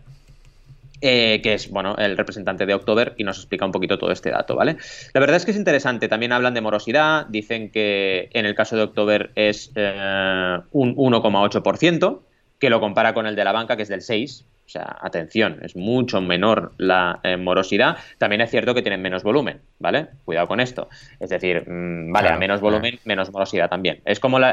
Eh, 1.06 1.42
que 1.44 1.54
es 1.54 1.70
bueno 1.70 1.98
el 1.98 2.16
representante 2.16 2.66
de 2.66 2.74
October 2.74 3.14
y 3.18 3.26
nos 3.26 3.38
explica 3.38 3.66
un 3.66 3.74
poquito 3.74 3.98
todo 3.98 4.12
este 4.12 4.32
dato, 4.32 4.56
¿vale? 4.56 4.78
La 5.14 5.20
verdad 5.20 5.36
es 5.36 5.44
que 5.46 5.52
es 5.52 5.58
interesante. 5.58 6.08
También 6.08 6.32
hablan 6.32 6.54
de 6.54 6.62
morosidad, 6.62 7.26
dicen 7.28 7.70
que 7.72 8.30
en 8.32 8.46
el 8.46 8.56
caso 8.56 8.78
de 8.78 8.84
October 8.84 9.32
es 9.36 9.72
eh, 9.76 10.60
un 10.72 10.96
1,8%, 10.96 12.20
que 12.58 12.70
lo 12.70 12.80
compara 12.80 13.14
con 13.14 13.28
el 13.28 13.36
de 13.36 13.44
la 13.44 13.52
banca, 13.52 13.76
que 13.76 13.84
es 13.84 13.90
del 13.90 14.00
6%. 14.00 14.46
Sea, 14.74 14.98
atención, 15.02 15.60
es 15.62 15.76
mucho 15.76 16.20
menor 16.20 16.72
la 16.78 17.20
eh, 17.22 17.38
morosidad. 17.38 17.96
También 18.18 18.42
es 18.42 18.50
cierto 18.50 18.74
que 18.74 18.82
tienen 18.82 19.04
menos 19.04 19.22
volumen, 19.22 19.62
¿vale? 19.78 20.08
Cuidado 20.26 20.48
con 20.48 20.60
esto. 20.60 20.90
Es 21.20 21.30
decir, 21.30 21.70
mm, 21.70 22.12
vale, 22.12 22.30
a 22.30 22.38
menos 22.40 22.60
volumen, 22.60 22.98
menos 23.06 23.32
morosidad 23.32 23.70
también. 23.70 24.02
Es 24.04 24.20
como 24.20 24.40
la, 24.40 24.52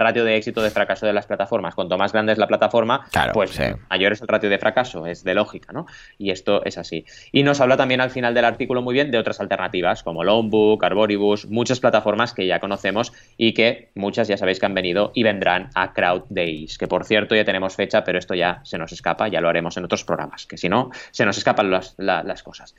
ratio 0.00 0.24
de 0.24 0.34
éxito 0.34 0.60
de 0.60 0.70
fracaso 0.70 1.06
de 1.06 1.12
las 1.12 1.26
plataformas. 1.26 1.76
Cuanto 1.76 1.96
más 1.96 2.12
grande 2.12 2.32
es 2.32 2.38
la 2.38 2.48
plataforma, 2.48 3.06
pues 3.32 3.60
mayor 3.88 4.10
es 4.10 4.22
el 4.22 4.26
ratio 4.26 4.50
de 4.50 4.58
fracaso. 4.58 5.06
Es 5.06 5.22
de 5.22 5.34
lógica, 5.34 5.72
¿no? 5.72 5.86
Y 6.18 6.32
esto 6.32 6.64
es 6.64 6.76
así. 6.76 7.04
Y 7.30 7.44
nos 7.44 7.60
habla 7.60 7.76
también 7.76 8.00
al 8.00 8.10
final 8.10 8.34
del 8.34 8.44
artículo 8.44 8.82
muy 8.82 8.92
bien 8.92 9.12
de 9.12 9.18
otras 9.18 9.38
alternativas, 9.38 10.02
como 10.02 10.24
Longbook, 10.24 10.82
Arboribus, 10.82 11.46
muchas 11.46 11.78
plataformas 11.78 12.34
que 12.34 12.48
ya 12.48 12.58
conocemos 12.58 13.12
y 13.36 13.54
que 13.54 13.90
muchas 13.94 14.26
ya 14.26 14.36
sabéis 14.36 14.58
que 14.58 14.66
han 14.66 14.74
venido 14.74 15.12
y 15.14 15.22
vendrán 15.22 15.70
a 15.76 15.92
Crowd 15.92 16.24
Days, 16.28 16.76
que 16.76 16.88
por 16.88 17.04
cierto 17.04 17.36
ya 17.36 17.44
tenemos 17.44 17.76
fecha, 17.76 18.02
pero 18.02 18.18
esto 18.18 18.34
ya 18.34 18.60
se 18.64 18.78
nos 18.78 18.90
escapa 18.90 19.11
ya 19.30 19.40
lo 19.40 19.48
haremos 19.48 19.76
en 19.76 19.84
otros 19.84 20.04
programas, 20.04 20.46
que 20.46 20.56
si 20.56 20.68
no, 20.68 20.90
se 21.10 21.24
nos 21.24 21.38
escapan 21.38 21.70
las, 21.70 21.94
las 21.98 22.42
cosas. 22.42 22.74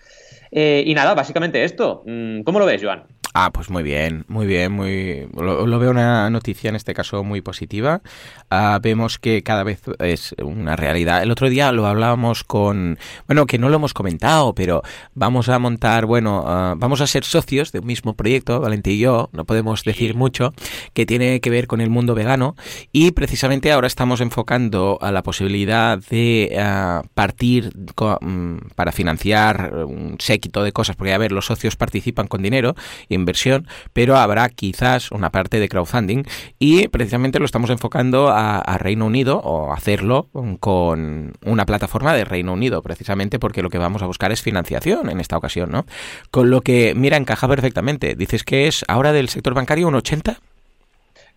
Eh, 0.52 0.84
y 0.86 0.94
nada, 0.94 1.14
básicamente 1.14 1.64
esto. 1.64 2.04
Mm, 2.06 2.42
¿Cómo 2.44 2.60
lo 2.60 2.66
ves, 2.66 2.84
Joan? 2.84 3.04
Ah, 3.36 3.52
pues 3.52 3.72
muy 3.72 3.82
bien, 3.82 4.26
muy 4.28 4.46
bien, 4.46 4.72
muy 4.72 5.28
lo, 5.36 5.80
veo 5.80 5.90
una 5.90 6.30
noticia 6.30 6.70
en 6.70 6.76
este 6.76 6.94
caso 6.94 7.24
muy 7.24 7.42
positiva. 7.42 8.04
Ah, 8.52 8.80
vemos 8.80 9.18
que 9.18 9.42
cada 9.42 9.64
vez 9.64 9.82
es 9.98 10.36
una 10.38 10.76
realidad. 10.76 11.24
El 11.24 11.32
otro 11.32 11.50
día 11.50 11.72
lo 11.72 11.88
hablábamos 11.88 12.44
con, 12.44 13.00
bueno, 13.26 13.48
que 13.48 13.58
no 13.58 13.70
lo 13.70 13.78
hemos 13.78 13.96
comentado, 13.96 14.54
pero 14.54 14.84
vamos 15.16 15.50
a 15.50 15.58
montar, 15.58 16.06
bueno, 16.06 16.44
ah, 16.46 16.76
vamos 16.78 17.02
a 17.02 17.08
ser 17.08 17.24
socios 17.24 17.72
de 17.72 17.80
un 17.80 17.88
mismo 17.88 18.14
proyecto, 18.14 18.60
Valente 18.60 18.92
y 18.92 19.00
yo, 19.00 19.32
no 19.34 19.46
podemos 19.46 19.84
decir 19.84 20.14
mucho, 20.14 20.54
que 20.94 21.08
tiene 21.08 21.42
que 21.42 21.50
ver 21.50 21.66
con 21.66 21.82
el 21.82 21.90
mundo 21.90 22.14
vegano 22.14 22.56
y 22.92 23.14
precisamente 23.14 23.72
ahora 23.72 23.88
estamos 23.88 24.22
enfocando 24.22 25.00
a 25.02 25.12
la 25.12 25.24
posibilidad 25.24 25.98
de 25.98 26.56
ah, 26.60 27.02
partir 27.16 27.72
mm, 27.76 28.58
para 28.76 28.92
financiar 28.92 29.74
un 29.88 30.18
séquito 30.20 30.62
de 30.64 30.72
cosas, 30.72 30.96
porque 30.96 31.14
a 31.14 31.18
ver, 31.18 31.32
los 31.32 31.48
socios 31.48 31.76
participan 31.76 32.28
con 32.28 32.44
dinero 32.44 32.76
y 33.10 33.23
inversión, 33.24 33.68
pero 33.94 34.18
habrá 34.18 34.50
quizás 34.50 35.12
una 35.12 35.32
parte 35.32 35.60
de 35.60 35.70
crowdfunding 35.70 36.24
y 36.60 36.88
precisamente 36.90 37.40
lo 37.40 37.46
estamos 37.46 37.70
enfocando 37.70 38.30
a, 38.30 38.62
Reino 38.84 39.06
Unido 39.06 39.38
o 39.38 39.72
hacerlo 39.72 40.28
con 40.60 41.34
una 41.46 41.66
plataforma 41.66 42.14
de 42.14 42.26
Reino 42.26 42.54
Unido, 42.54 42.82
precisamente 42.82 43.40
porque 43.40 43.62
lo 43.62 43.70
que 43.70 43.78
vamos 43.78 44.02
a 44.02 44.08
buscar 44.08 44.32
es 44.32 44.42
financiación 44.42 45.10
en 45.10 45.20
esta 45.20 45.38
ocasión, 45.38 45.72
¿no? 45.72 45.86
Con 46.32 46.50
lo 46.50 46.62
que, 46.62 46.94
mira, 46.96 47.18
encaja 47.18 47.48
perfectamente. 47.48 48.16
Dices 48.16 48.44
que 48.44 48.68
es 48.68 48.84
ahora 48.88 49.14
del 49.14 49.30
sector 49.30 49.54
bancario 49.54 49.88
un 49.88 49.96
80. 49.96 50.40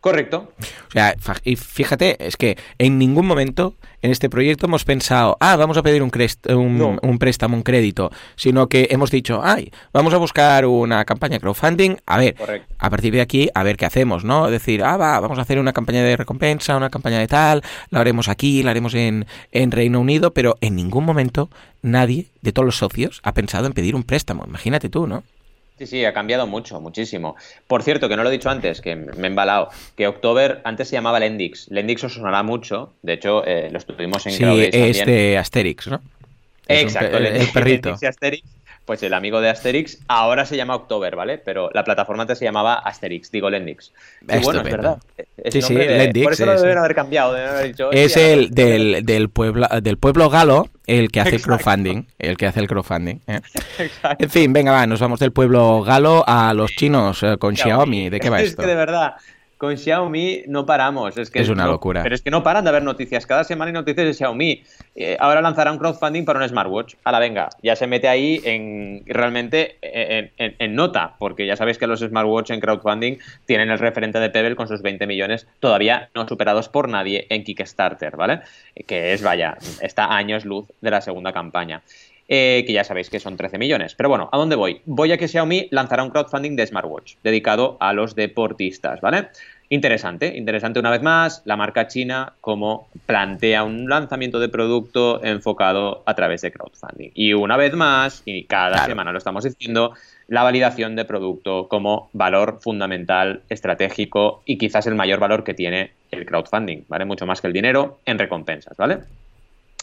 Correcto. 0.01 0.53
O 0.89 0.93
sea, 0.93 1.17
y 1.43 1.57
fíjate, 1.57 2.25
es 2.25 2.37
que 2.37 2.57
en 2.79 2.99
ningún 2.99 3.27
momento 3.27 3.75
en 4.03 4.13
este 4.13 4.31
proyecto 4.31 4.67
hemos 4.67 4.85
pensado, 4.85 5.37
ah, 5.41 5.57
vamos 5.57 5.77
a 5.77 5.83
pedir 5.83 6.03
un, 6.03 6.13
un, 7.03 7.19
préstamo, 7.19 7.57
un 7.57 7.63
crédito, 7.63 8.13
sino 8.37 8.69
que 8.69 8.87
hemos 8.91 9.11
dicho, 9.11 9.41
ay, 9.43 9.73
vamos 9.93 10.15
a 10.15 10.19
buscar 10.19 10.65
una 10.67 11.05
campaña 11.05 11.35
de 11.35 11.41
crowdfunding, 11.41 11.97
a 12.07 12.19
ver, 12.19 12.37
a 12.79 12.91
partir 12.91 13.13
de 13.15 13.21
aquí, 13.21 13.49
a 13.53 13.65
ver 13.65 13.77
qué 13.77 13.87
hacemos, 13.87 14.25
¿no? 14.25 14.49
Decir, 14.49 14.85
ah, 14.85 14.97
va, 14.97 15.19
vamos 15.19 15.39
a 15.39 15.43
hacer 15.43 15.59
una 15.59 15.73
campaña 15.73 16.05
de 16.05 16.17
recompensa, 16.17 16.77
una 16.77 16.91
campaña 16.91 17.19
de 17.19 17.27
tal, 17.27 17.63
la 17.91 18.01
haremos 18.01 18.29
aquí, 18.29 18.63
la 18.63 18.71
haremos 18.71 18.95
en, 18.95 19.27
en 19.51 19.73
Reino 19.73 19.99
Unido, 19.99 20.33
pero 20.33 20.57
en 20.61 20.77
ningún 20.77 21.05
momento 21.05 21.51
nadie 21.83 22.27
de 22.43 22.53
todos 22.53 22.67
los 22.67 22.77
socios 22.77 23.21
ha 23.25 23.33
pensado 23.33 23.67
en 23.67 23.73
pedir 23.73 23.97
un 23.97 24.05
préstamo, 24.05 24.45
imagínate 24.47 24.89
tú, 24.89 25.09
¿no? 25.09 25.25
Sí, 25.79 25.87
sí, 25.87 26.05
ha 26.05 26.13
cambiado 26.13 26.47
mucho, 26.47 26.81
muchísimo. 26.81 27.37
Por 27.67 27.83
cierto, 27.83 28.09
que 28.09 28.17
no 28.17 28.23
lo 28.23 28.31
he 28.31 28.33
dicho 28.33 28.49
antes, 28.49 28.81
que 28.81 28.97
me 28.97 29.13
he 29.13 29.27
embalado, 29.27 29.69
que 29.95 30.07
October 30.07 30.63
antes 30.65 30.89
se 30.89 30.97
llamaba 30.97 31.21
Lendix. 31.21 31.69
Lendix 31.71 32.03
os 32.05 32.15
sonará 32.15 32.43
mucho, 32.43 32.95
de 33.03 33.13
hecho, 33.13 33.45
eh, 33.47 33.69
lo 33.71 33.79
estuvimos 33.79 34.27
en 34.27 34.33
Sí, 34.33 34.45
es 34.73 35.05
de 35.05 35.37
Asterix, 35.37 35.89
¿no? 35.89 36.01
Exacto, 36.67 37.19
el, 37.19 37.47
perrito. 37.53 37.91
Lendix 37.91 38.03
y 38.03 38.07
Asterix 38.07 38.57
pues 38.87 39.03
el 39.03 39.13
amigo 39.13 39.41
de 39.41 39.51
Asterix 39.51 39.99
ahora 40.07 40.47
se 40.47 40.57
llama 40.57 40.77
October, 40.77 41.17
¿vale? 41.17 41.39
Pero 41.39 41.71
la 41.75 41.83
plataforma 41.83 42.23
antes 42.23 42.39
se 42.39 42.45
llamaba 42.45 42.75
Asterix, 42.75 43.33
digo 43.33 43.51
Lendix. 43.51 43.93
Y 44.23 44.39
bueno, 44.45 44.61
es 44.61 44.71
verdad. 44.71 44.99
sí, 45.51 45.61
sí, 45.61 45.75
Lendix. 45.75 46.25
Por 46.25 46.33
eso 46.33 46.47
lo 46.47 46.61
deben 46.61 46.79
haber 46.79 46.95
cambiado. 46.95 47.35
Deben 47.35 47.51
haber 47.51 47.67
dicho, 47.67 47.91
es 47.91 48.17
el 48.17 48.51
del, 48.51 49.05
del, 49.05 49.29
pueblo, 49.29 49.67
del 49.83 49.99
pueblo 49.99 50.31
galo 50.31 50.69
el 50.87 51.11
que 51.11 51.21
hace 51.21 51.35
el 51.35 51.43
crowdfunding. 51.43 52.07
El 52.19 52.37
que 52.37 52.47
hace 52.47 52.61
el 52.61 52.69
crowdfunding. 52.69 53.17
¿eh? 53.27 53.41
En 54.19 54.31
fin, 54.31 54.53
venga, 54.53 54.71
va, 54.71 54.87
nos 54.87 55.01
vamos 55.01 55.19
del 55.19 55.33
pueblo 55.33 55.83
galo 55.83 56.23
a 56.27 56.55
los 56.55 56.71
chinos 56.71 57.25
eh, 57.25 57.37
con 57.39 57.57
Xiaomi. 57.57 58.09
¿De 58.09 58.21
qué 58.21 58.31
va 58.31 58.41
esto? 58.41 58.63
Es 58.63 58.67
que 58.67 58.71
de 58.71 58.77
verdad, 58.77 59.17
con 59.59 59.77
Xiaomi 59.77 60.43
no 60.49 60.67
paramos. 60.67 61.17
Es, 61.17 61.31
que 61.31 61.41
es 61.41 61.49
una 61.49 61.67
locura. 61.67 62.03
Pero 62.03 62.15
es 62.15 62.23
que 62.23 62.31
no 62.31 62.43
paran 62.43 62.65
de 62.65 62.71
haber 62.71 62.83
noticias. 62.83 63.27
Cada 63.27 63.45
semana 63.45 63.71
hay 63.71 63.73
noticias 63.73 64.07
de 64.07 64.15
Xiaomi. 64.15 64.63
Eh, 64.95 65.17
ahora 65.19 65.41
lanzará 65.41 65.73
un 65.73 65.79
crowdfunding 65.79 66.25
para 66.25 66.41
un 66.41 66.49
smartwatch. 66.49 66.95
A 67.05 67.13
la 67.13 67.19
venga, 67.19 67.49
ya 67.63 67.77
se 67.77 67.87
mete 67.87 68.09
ahí 68.09 68.41
en 68.45 69.03
realmente 69.07 69.79
en, 69.83 70.75
nota, 70.75 71.15
porque 71.19 71.47
ya 71.47 71.57
sabéis 71.57 71.79
que 71.79 71.87
los 71.87 72.01
smartwatch 72.01 72.51
en 72.51 72.61
crowdfunding 72.61 73.17
tienen 73.47 73.71
el 73.71 73.79
referente 73.79 74.19
de 74.19 74.31
Pebble 74.31 74.57
con 74.57 74.69
sus 74.69 74.83
20 74.83 75.07
millones 75.07 75.47
todavía 75.61 76.11
no 76.15 76.29
superados 76.29 76.69
por 76.69 76.89
nadie 76.89 77.27
en 77.31 77.45
Kickstarter, 77.45 78.17
¿vale? 78.17 78.41
Que 78.87 79.13
es, 79.13 79.23
vaya, 79.23 79.57
está 79.81 80.15
años 80.15 80.45
luz 80.45 80.67
de 80.81 80.91
la 80.91 81.01
segunda 81.01 81.33
campaña. 81.33 81.83
Eh, 82.29 82.65
que 82.67 82.73
ya 82.73 82.83
sabéis 82.83 83.09
que 83.09 83.21
son 83.21 83.37
13 83.37 83.57
millones. 83.57 83.95
Pero 83.95 84.09
bueno, 84.09 84.29
¿a 84.33 84.37
dónde 84.37 84.57
voy? 84.57 84.81
Voy 84.85 85.13
a 85.13 85.17
que 85.17 85.29
Xiaomi 85.29 85.69
lanzará 85.71 86.03
un 86.03 86.11
crowdfunding 86.11 86.57
de 86.57 86.67
smartwatch 86.67 87.15
dedicado 87.23 87.77
a 87.79 87.93
los 87.93 88.17
deportistas, 88.17 89.01
¿vale? 89.01 89.29
Interesante, 89.69 90.37
interesante 90.37 90.79
una 90.79 90.91
vez 90.91 91.03
más, 91.03 91.43
la 91.45 91.57
marca 91.57 91.89
china 91.89 92.35
como 92.41 92.89
plantea 93.07 93.65
un 93.65 93.89
lanzamiento 93.89 94.39
de 94.39 94.49
producto 94.49 95.23
enfocado 95.25 96.03
a 96.07 96.15
través 96.15 96.43
de 96.43 96.53
crowdfunding. 96.53 97.11
Y 97.15 97.33
una 97.33 97.57
vez 97.57 97.75
más, 97.75 98.23
y 98.25 98.45
cada 98.45 98.87
semana 98.87 99.13
lo 99.13 99.19
estamos 99.19 99.45
diciendo, 99.45 99.95
la 100.29 100.45
validación 100.45 100.95
de 100.95 101.05
producto 101.05 101.69
como 101.69 102.11
valor 102.13 102.59
fundamental, 102.61 103.43
estratégico 103.49 104.43
y 104.45 104.59
quizás 104.59 104.87
el 104.87 104.95
mayor 104.95 105.19
valor 105.19 105.43
que 105.43 105.55
tiene 105.55 105.93
el 106.13 106.27
crowdfunding, 106.27 106.85
¿vale? 106.89 107.05
Mucho 107.05 107.27
más 107.27 107.41
que 107.41 107.49
el 107.49 107.53
dinero 107.53 107.99
en 108.05 108.19
recompensas, 108.19 108.77
¿vale? 108.77 108.99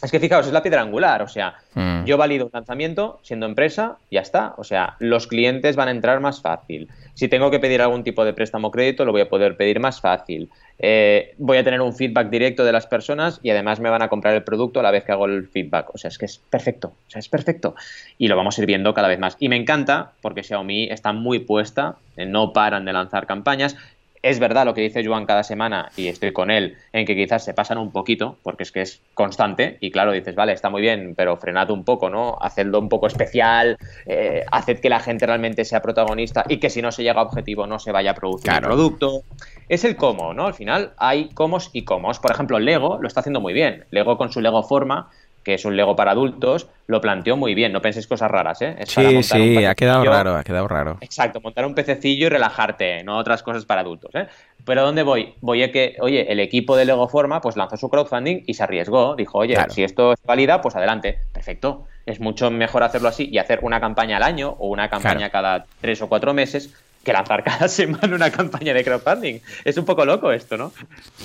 Es 0.04 0.10
que 0.10 0.20
fijaos, 0.20 0.46
es 0.46 0.52
la 0.52 0.62
piedra 0.62 0.82
angular, 0.82 1.22
o 1.22 1.28
sea, 1.28 1.54
mm. 1.74 2.04
yo 2.04 2.16
valido 2.16 2.46
un 2.46 2.50
lanzamiento 2.52 3.20
siendo 3.22 3.46
empresa, 3.46 3.96
ya 4.10 4.20
está, 4.20 4.54
o 4.58 4.64
sea, 4.64 4.96
los 4.98 5.26
clientes 5.26 5.76
van 5.76 5.88
a 5.88 5.90
entrar 5.92 6.20
más 6.20 6.42
fácil. 6.42 6.88
Si 7.14 7.28
tengo 7.28 7.50
que 7.50 7.58
pedir 7.58 7.80
algún 7.80 8.04
tipo 8.04 8.24
de 8.24 8.34
préstamo 8.34 8.68
o 8.68 8.70
crédito, 8.70 9.04
lo 9.04 9.12
voy 9.12 9.22
a 9.22 9.28
poder 9.28 9.56
pedir 9.56 9.80
más 9.80 10.00
fácil. 10.00 10.50
Eh, 10.78 11.34
voy 11.38 11.56
a 11.56 11.64
tener 11.64 11.80
un 11.80 11.94
feedback 11.94 12.28
directo 12.28 12.64
de 12.64 12.72
las 12.72 12.86
personas 12.86 13.38
y 13.42 13.50
además 13.50 13.78
me 13.78 13.88
van 13.88 14.02
a 14.02 14.08
comprar 14.08 14.34
el 14.34 14.42
producto 14.42 14.80
a 14.80 14.82
la 14.82 14.90
vez 14.90 15.04
que 15.04 15.12
hago 15.12 15.26
el 15.26 15.48
feedback. 15.48 15.94
O 15.94 15.98
sea, 15.98 16.08
es 16.08 16.18
que 16.18 16.26
es 16.26 16.38
perfecto, 16.50 16.88
o 16.88 17.10
sea, 17.10 17.20
es 17.20 17.28
perfecto. 17.28 17.74
Y 18.18 18.28
lo 18.28 18.36
vamos 18.36 18.58
a 18.58 18.60
ir 18.60 18.66
viendo 18.66 18.92
cada 18.92 19.08
vez 19.08 19.18
más. 19.18 19.36
Y 19.38 19.48
me 19.48 19.56
encanta 19.56 20.12
porque 20.20 20.42
Xiaomi 20.42 20.90
está 20.90 21.12
muy 21.12 21.38
puesta, 21.38 21.96
no 22.16 22.52
paran 22.52 22.84
de 22.84 22.92
lanzar 22.92 23.26
campañas 23.26 23.76
es 24.24 24.38
verdad 24.38 24.64
lo 24.64 24.72
que 24.72 24.80
dice 24.80 25.04
Joan 25.04 25.26
cada 25.26 25.42
semana, 25.42 25.90
y 25.98 26.08
estoy 26.08 26.32
con 26.32 26.50
él, 26.50 26.78
en 26.94 27.04
que 27.04 27.14
quizás 27.14 27.44
se 27.44 27.52
pasan 27.52 27.76
un 27.76 27.92
poquito, 27.92 28.38
porque 28.42 28.62
es 28.62 28.72
que 28.72 28.80
es 28.80 29.02
constante, 29.12 29.76
y 29.80 29.90
claro, 29.90 30.12
dices, 30.12 30.34
vale, 30.34 30.54
está 30.54 30.70
muy 30.70 30.80
bien, 30.80 31.14
pero 31.14 31.36
frenad 31.36 31.70
un 31.70 31.84
poco, 31.84 32.08
¿no? 32.08 32.38
Hacedlo 32.40 32.78
un 32.78 32.88
poco 32.88 33.06
especial, 33.06 33.76
eh, 34.06 34.42
haced 34.50 34.80
que 34.80 34.88
la 34.88 35.00
gente 35.00 35.26
realmente 35.26 35.66
sea 35.66 35.82
protagonista 35.82 36.42
y 36.48 36.56
que 36.56 36.70
si 36.70 36.80
no 36.80 36.90
se 36.90 37.02
llega 37.02 37.20
a 37.20 37.24
objetivo 37.24 37.66
no 37.66 37.78
se 37.78 37.92
vaya 37.92 38.12
a 38.12 38.14
producir 38.14 38.50
el 38.50 38.62
producto. 38.62 39.24
Es 39.68 39.84
el 39.84 39.94
cómo, 39.94 40.32
¿no? 40.32 40.46
Al 40.46 40.54
final 40.54 40.94
hay 40.96 41.28
comos 41.28 41.68
y 41.74 41.84
comos. 41.84 42.18
Por 42.18 42.30
ejemplo, 42.30 42.58
Lego 42.58 42.98
lo 43.00 43.08
está 43.08 43.20
haciendo 43.20 43.42
muy 43.42 43.52
bien. 43.52 43.84
Lego 43.90 44.16
con 44.16 44.32
su 44.32 44.40
Lego 44.40 44.62
Forma 44.62 45.10
que 45.44 45.54
es 45.54 45.64
un 45.64 45.76
Lego 45.76 45.94
para 45.94 46.12
adultos, 46.12 46.68
lo 46.86 47.00
planteó 47.00 47.36
muy 47.36 47.54
bien. 47.54 47.72
No 47.72 47.82
penséis 47.82 48.06
cosas 48.06 48.30
raras, 48.30 48.62
¿eh? 48.62 48.76
sí, 48.86 49.22
sí, 49.22 49.64
ha 49.64 49.74
quedado 49.74 50.04
raro, 50.04 50.36
ha 50.36 50.42
quedado 50.42 50.66
raro. 50.66 50.98
Exacto, 51.00 51.40
montar 51.40 51.66
un 51.66 51.74
pececillo 51.74 52.26
y 52.26 52.28
relajarte, 52.30 53.04
no 53.04 53.18
otras 53.18 53.42
cosas 53.42 53.64
para 53.64 53.82
adultos, 53.82 54.10
¿eh? 54.14 54.26
Pero 54.64 54.82
¿dónde 54.82 55.02
voy? 55.02 55.34
Voy 55.42 55.62
a 55.62 55.70
que, 55.70 55.96
oye, 56.00 56.32
el 56.32 56.40
equipo 56.40 56.74
de 56.76 56.86
Lego 56.86 57.06
Forma 57.08 57.42
pues 57.42 57.56
lanzó 57.56 57.76
su 57.76 57.90
crowdfunding 57.90 58.44
y 58.46 58.54
se 58.54 58.62
arriesgó. 58.62 59.14
Dijo, 59.14 59.38
oye, 59.38 59.56
si 59.68 59.84
esto 59.84 60.12
es 60.12 60.22
válida, 60.24 60.62
pues 60.62 60.74
adelante. 60.74 61.18
Perfecto. 61.32 61.86
Es 62.06 62.18
mucho 62.18 62.50
mejor 62.50 62.82
hacerlo 62.82 63.08
así 63.08 63.28
y 63.30 63.38
hacer 63.38 63.60
una 63.62 63.80
campaña 63.80 64.16
al 64.16 64.22
año 64.22 64.56
o 64.58 64.68
una 64.68 64.88
campaña 64.88 65.28
cada 65.28 65.66
tres 65.80 66.00
o 66.00 66.08
cuatro 66.08 66.32
meses 66.32 66.74
que 67.04 67.12
lanzar 67.12 67.44
cada 67.44 67.68
semana 67.68 68.14
una 68.14 68.30
campaña 68.30 68.74
de 68.74 68.82
crowdfunding. 68.82 69.38
Es 69.64 69.76
un 69.76 69.84
poco 69.84 70.04
loco 70.04 70.32
esto, 70.32 70.56
¿no? 70.56 70.72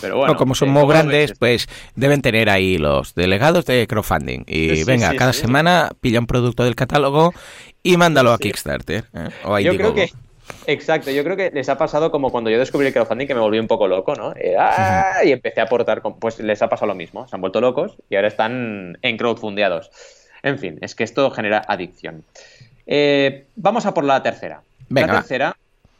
Pero 0.02 0.18
bueno. 0.18 0.36
como 0.36 0.54
son 0.54 0.70
muy 0.70 0.86
grandes, 0.88 1.34
pues 1.40 1.68
deben 1.96 2.22
tener 2.22 2.50
ahí 2.50 2.78
los 2.78 3.16
delegados 3.16 3.66
de 3.66 3.88
crowdfunding. 3.88 4.44
Y 4.46 4.84
venga, 4.84 5.16
cada 5.16 5.34
semana 5.34 5.90
pilla 6.02 6.20
un 6.20 6.28
producto 6.28 6.64
del 6.64 6.76
catálogo 6.76 7.34
y 7.82 7.98
mándalo 7.98 8.32
a 8.32 8.38
Kickstarter. 8.38 9.06
¿eh? 9.14 9.30
O 9.44 9.56
a 9.56 9.62
yo 9.62 9.76
creo 9.76 9.94
que. 9.94 10.12
Exacto, 10.66 11.12
yo 11.12 11.24
creo 11.24 11.38
que 11.38 11.52
les 11.52 11.70
ha 11.70 11.78
pasado 11.78 12.12
como 12.12 12.32
cuando 12.32 12.50
yo 12.50 12.58
descubrí 12.58 12.88
el 12.88 12.94
crowdfunding 12.94 13.28
que 13.28 13.36
me 13.36 13.40
volví 13.40 13.60
un 13.60 13.68
poco 13.68 13.88
loco, 13.88 14.16
¿no? 14.16 14.34
Eh, 14.36 14.56
¡ah! 14.58 15.20
Y 15.24 15.32
empecé 15.32 15.62
a 15.62 15.66
aportar, 15.66 16.02
pues 16.20 16.40
les 16.40 16.62
ha 16.62 16.70
pasado 16.70 16.88
lo 16.88 16.96
mismo, 16.96 17.28
se 17.28 17.36
han 17.36 17.42
vuelto 17.42 17.62
locos 17.62 17.98
y 18.10 18.16
ahora 18.16 18.28
están 18.28 18.98
en 19.02 19.18
crowdfundeados. 19.18 19.92
En 20.42 20.58
fin, 20.58 20.78
es 20.82 20.96
que 20.96 21.04
esto 21.04 21.30
genera 21.32 21.64
adicción. 21.68 22.24
Eh, 22.88 23.46
vamos 23.56 23.86
a 23.86 23.94
por 23.94 24.04
la 24.04 24.24
tercera. 24.24 24.62
La 24.90 25.08
tercera 25.08 25.56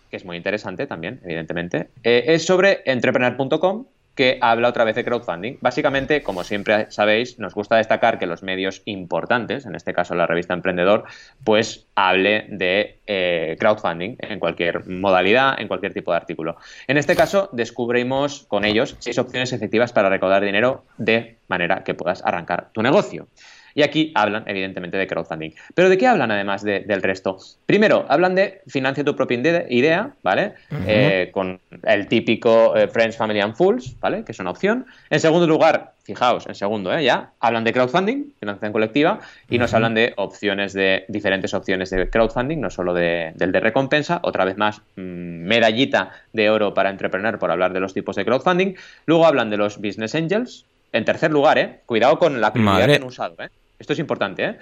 que 0.10 0.18
es 0.18 0.26
muy 0.26 0.38
interesante 0.38 0.88
también, 0.88 1.20
evidentemente, 1.24 1.90
eh, 2.04 2.24
es 2.28 2.46
sobre 2.46 2.82
entrepreneur.com, 2.86 3.86
que 4.20 4.38
habla 4.42 4.68
otra 4.68 4.84
vez 4.84 4.96
de 4.96 5.06
crowdfunding. 5.06 5.60
Básicamente, 5.62 6.24
como 6.24 6.44
siempre 6.44 6.92
sabéis, 6.92 7.40
nos 7.40 7.54
gusta 7.54 7.78
destacar 7.78 8.20
que 8.20 8.26
los 8.26 8.44
medios 8.44 8.82
importantes, 8.84 9.66
en 9.66 9.76
este 9.76 9.94
caso 9.94 10.14
la 10.14 10.28
revista 10.28 10.54
Emprendedor, 10.54 11.06
pues 11.46 11.88
hable 11.96 12.46
de 12.50 13.00
eh, 13.08 13.56
crowdfunding 13.58 14.18
en 14.20 14.40
cualquier 14.40 14.86
modalidad, 14.90 15.58
en 15.58 15.70
cualquier 15.70 15.94
tipo 15.94 16.12
de 16.12 16.18
artículo. 16.18 16.58
En 16.88 16.98
este 16.98 17.16
caso, 17.16 17.50
descubrimos 17.54 18.44
con 18.50 18.66
ellos 18.66 18.98
seis 19.00 19.18
opciones 19.20 19.54
efectivas 19.54 19.94
para 19.94 20.10
recaudar 20.10 20.44
dinero 20.44 20.84
de 20.98 21.38
manera 21.48 21.86
que 21.86 21.94
puedas 21.94 22.22
arrancar 22.26 22.72
tu 22.74 22.82
negocio. 22.82 23.30
Y 23.74 23.84
aquí 23.84 24.12
hablan, 24.16 24.44
evidentemente, 24.48 24.98
de 24.98 25.08
crowdfunding. 25.08 25.52
Pero 25.74 25.90
¿de 25.90 25.98
qué 25.98 26.08
hablan 26.08 26.32
además 26.32 26.64
del 26.64 27.02
resto? 27.02 27.38
Primero, 27.66 28.06
hablan 28.10 28.36
de 28.36 28.62
financia 28.68 29.04
tu 29.04 29.16
propia 29.16 29.30
idea, 29.70 30.12
¿vale? 30.24 30.54
Eh, 30.88 31.30
con 31.32 31.60
el 31.84 32.08
típico 32.08 32.76
eh, 32.76 32.88
Friends, 32.88 33.18
Family 33.18 33.40
and 33.40 33.56
Fools, 33.56 34.00
¿vale? 34.00 34.24
Que 34.24 34.32
es 34.32 34.40
una 34.40 34.52
opción. 34.52 34.86
En 35.10 35.20
segundo 35.20 35.48
lugar, 35.48 35.94
fijaos, 36.04 36.48
en 36.48 36.56
segundo, 36.56 36.92
¿eh? 36.92 37.04
Ya, 37.04 37.32
hablan 37.40 37.64
de 37.64 37.74
crowdfunding, 37.74 38.34
financiación 38.40 38.72
colectiva, 38.72 39.20
y 39.50 39.60
nos 39.60 39.74
hablan 39.74 39.94
de 39.94 40.14
opciones 40.18 40.74
de, 40.74 41.06
diferentes 41.08 41.54
opciones 41.54 41.90
de 41.92 42.10
crowdfunding, 42.10 42.60
no 42.60 42.70
solo 42.70 42.94
de, 42.94 43.34
del 43.36 43.52
de 43.52 43.60
recompensa, 43.60 44.20
otra 44.24 44.46
vez 44.46 44.58
más, 44.58 44.82
mm, 44.96 45.02
medallita 45.46 46.12
de 46.34 46.50
oro 46.50 46.74
para 46.74 46.90
entrepreneur 46.90 47.38
por 47.38 47.52
hablar 47.52 47.74
de 47.74 47.80
los 47.80 47.94
tipos 47.94 48.16
de 48.16 48.26
crowdfunding. 48.26 48.76
Luego 49.06 49.26
hablan 49.26 49.50
de 49.50 49.58
los 49.58 49.78
business 49.78 50.16
angels, 50.16 50.66
en 50.92 51.06
tercer 51.06 51.32
lugar, 51.32 51.58
¿eh? 51.60 51.82
Cuidado 51.86 52.18
con 52.18 52.42
la 52.42 52.52
prioridad 52.52 52.88
que 52.88 52.96
han 52.96 53.04
usado, 53.04 53.36
¿eh? 53.40 53.50
Esto 53.80 53.94
es 53.94 54.00
importante, 54.00 54.44
¿eh? 54.44 54.58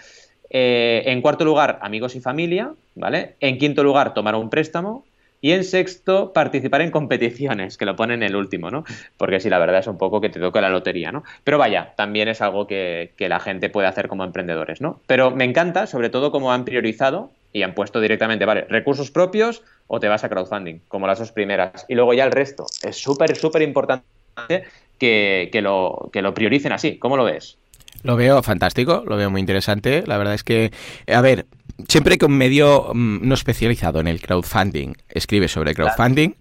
¿eh? 0.49 1.03
En 1.08 1.21
cuarto 1.21 1.43
lugar, 1.43 1.80
amigos 1.82 2.15
y 2.15 2.21
familia, 2.21 2.73
¿vale? 2.95 3.36
En 3.39 3.58
quinto 3.58 3.84
lugar, 3.84 4.13
tomar 4.13 4.36
un 4.36 4.49
préstamo. 4.49 5.06
Y 5.39 5.51
en 5.51 5.63
sexto, 5.63 6.34
participar 6.34 6.82
en 6.82 6.89
competiciones, 6.89 7.77
que 7.77 7.86
lo 7.86 7.95
ponen 7.95 8.23
en 8.23 8.30
el 8.30 8.36
último, 8.36 8.71
¿no? 8.71 8.86
Porque 9.17 9.39
sí, 9.39 9.51
la 9.51 9.60
verdad 9.60 9.82
es 9.82 9.88
un 9.88 9.99
poco 9.99 10.19
que 10.19 10.30
te 10.30 10.39
toca 10.39 10.62
la 10.62 10.69
lotería, 10.69 11.12
¿no? 11.12 11.23
Pero 11.43 11.60
vaya, 11.60 11.93
también 11.95 12.27
es 12.27 12.41
algo 12.41 12.65
que, 12.65 13.13
que 13.17 13.30
la 13.30 13.39
gente 13.39 13.69
puede 13.69 13.88
hacer 13.88 14.08
como 14.08 14.23
emprendedores, 14.23 14.82
¿no? 14.82 14.99
Pero 15.06 15.30
me 15.30 15.43
encanta, 15.43 15.86
sobre 15.86 16.10
todo, 16.10 16.32
cómo 16.32 16.51
han 16.51 16.65
priorizado 16.65 17.32
y 17.53 17.62
han 17.62 17.75
puesto 17.75 18.01
directamente, 18.01 18.45
vale, 18.45 18.65
recursos 18.67 19.12
propios, 19.12 19.62
o 19.86 19.99
te 19.99 20.08
vas 20.08 20.23
a 20.23 20.30
crowdfunding, 20.30 20.80
como 20.88 21.06
las 21.06 21.19
dos 21.19 21.32
primeras. 21.32 21.86
Y 21.88 21.93
luego 21.93 22.15
ya 22.15 22.25
el 22.25 22.32
resto. 22.32 22.65
Es 22.82 22.97
súper, 22.97 23.36
súper 23.36 23.62
importante 23.62 24.06
que, 24.97 25.49
que, 25.51 25.62
lo, 25.62 26.10
que 26.12 26.23
lo 26.23 26.34
prioricen 26.34 26.71
así. 26.71 26.97
¿Cómo 26.97 27.15
lo 27.15 27.23
ves? 27.23 27.58
Lo 28.03 28.15
veo 28.15 28.41
fantástico, 28.43 29.03
lo 29.05 29.17
veo 29.17 29.29
muy 29.29 29.41
interesante. 29.41 30.03
La 30.05 30.17
verdad 30.17 30.33
es 30.33 30.43
que, 30.43 30.71
a 31.07 31.21
ver, 31.21 31.45
siempre 31.88 32.17
que 32.17 32.25
un 32.25 32.38
medio 32.38 32.91
mm, 32.93 33.27
no 33.27 33.33
especializado 33.33 33.99
en 33.99 34.07
el 34.07 34.21
crowdfunding 34.21 34.93
escribe 35.10 35.47
sobre 35.47 35.73
crowdfunding, 35.73 36.33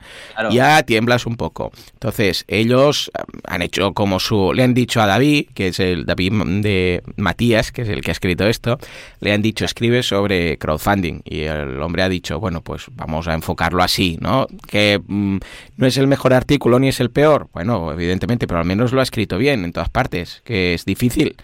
ya 0.51 0.83
tiemblas 0.83 1.27
un 1.27 1.37
poco. 1.37 1.73
Entonces, 1.95 2.45
ellos 2.49 3.11
mm, 3.15 3.39
han 3.47 3.63
hecho 3.63 3.93
como 3.93 4.21
su... 4.21 4.53
Le 4.55 4.63
han 4.63 4.75
dicho 4.75 5.01
a 5.01 5.07
David, 5.07 5.49
que 5.55 5.69
es 5.69 5.81
el 5.81 6.07
David 6.07 6.33
de 6.63 7.03
Matías, 7.17 7.73
que 7.73 7.83
es 7.83 7.89
el 7.89 8.01
que 8.01 8.11
ha 8.11 8.13
escrito 8.13 8.47
esto, 8.47 8.79
le 9.21 9.33
han 9.33 9.43
dicho 9.43 9.65
escribe 9.65 10.03
sobre 10.03 10.59
crowdfunding. 10.59 11.21
Y 11.25 11.43
el 11.43 11.81
hombre 11.83 12.03
ha 12.03 12.09
dicho, 12.09 12.41
bueno, 12.41 12.63
pues 12.63 12.87
vamos 12.93 13.29
a 13.29 13.35
enfocarlo 13.35 13.83
así, 13.83 14.19
¿no? 14.21 14.47
Que 14.69 15.01
mm, 15.05 15.39
no 15.77 15.87
es 15.87 15.97
el 15.97 16.07
mejor 16.07 16.33
artículo 16.33 16.79
ni 16.79 16.89
es 16.89 17.01
el 17.01 17.11
peor. 17.11 17.49
Bueno, 17.53 17.93
evidentemente, 17.93 18.47
pero 18.47 18.61
al 18.61 18.67
menos 18.67 18.93
lo 18.93 19.01
ha 19.01 19.05
escrito 19.05 19.39
bien 19.39 19.65
en 19.65 19.73
todas 19.73 19.89
partes, 19.89 20.43
que 20.45 20.75
es 20.75 20.85
difícil. 20.85 21.37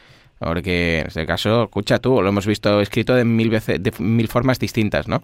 Porque 0.45 1.01
en 1.01 1.07
este 1.07 1.27
caso, 1.27 1.65
escucha 1.65 1.99
tú, 1.99 2.21
lo 2.23 2.29
hemos 2.29 2.47
visto 2.47 2.81
escrito 2.81 3.15
de 3.15 3.25
mil, 3.25 3.51
veces, 3.51 3.83
de 3.83 3.93
mil 3.99 4.29
formas 4.29 4.59
distintas, 4.59 5.09
¿no? 5.09 5.23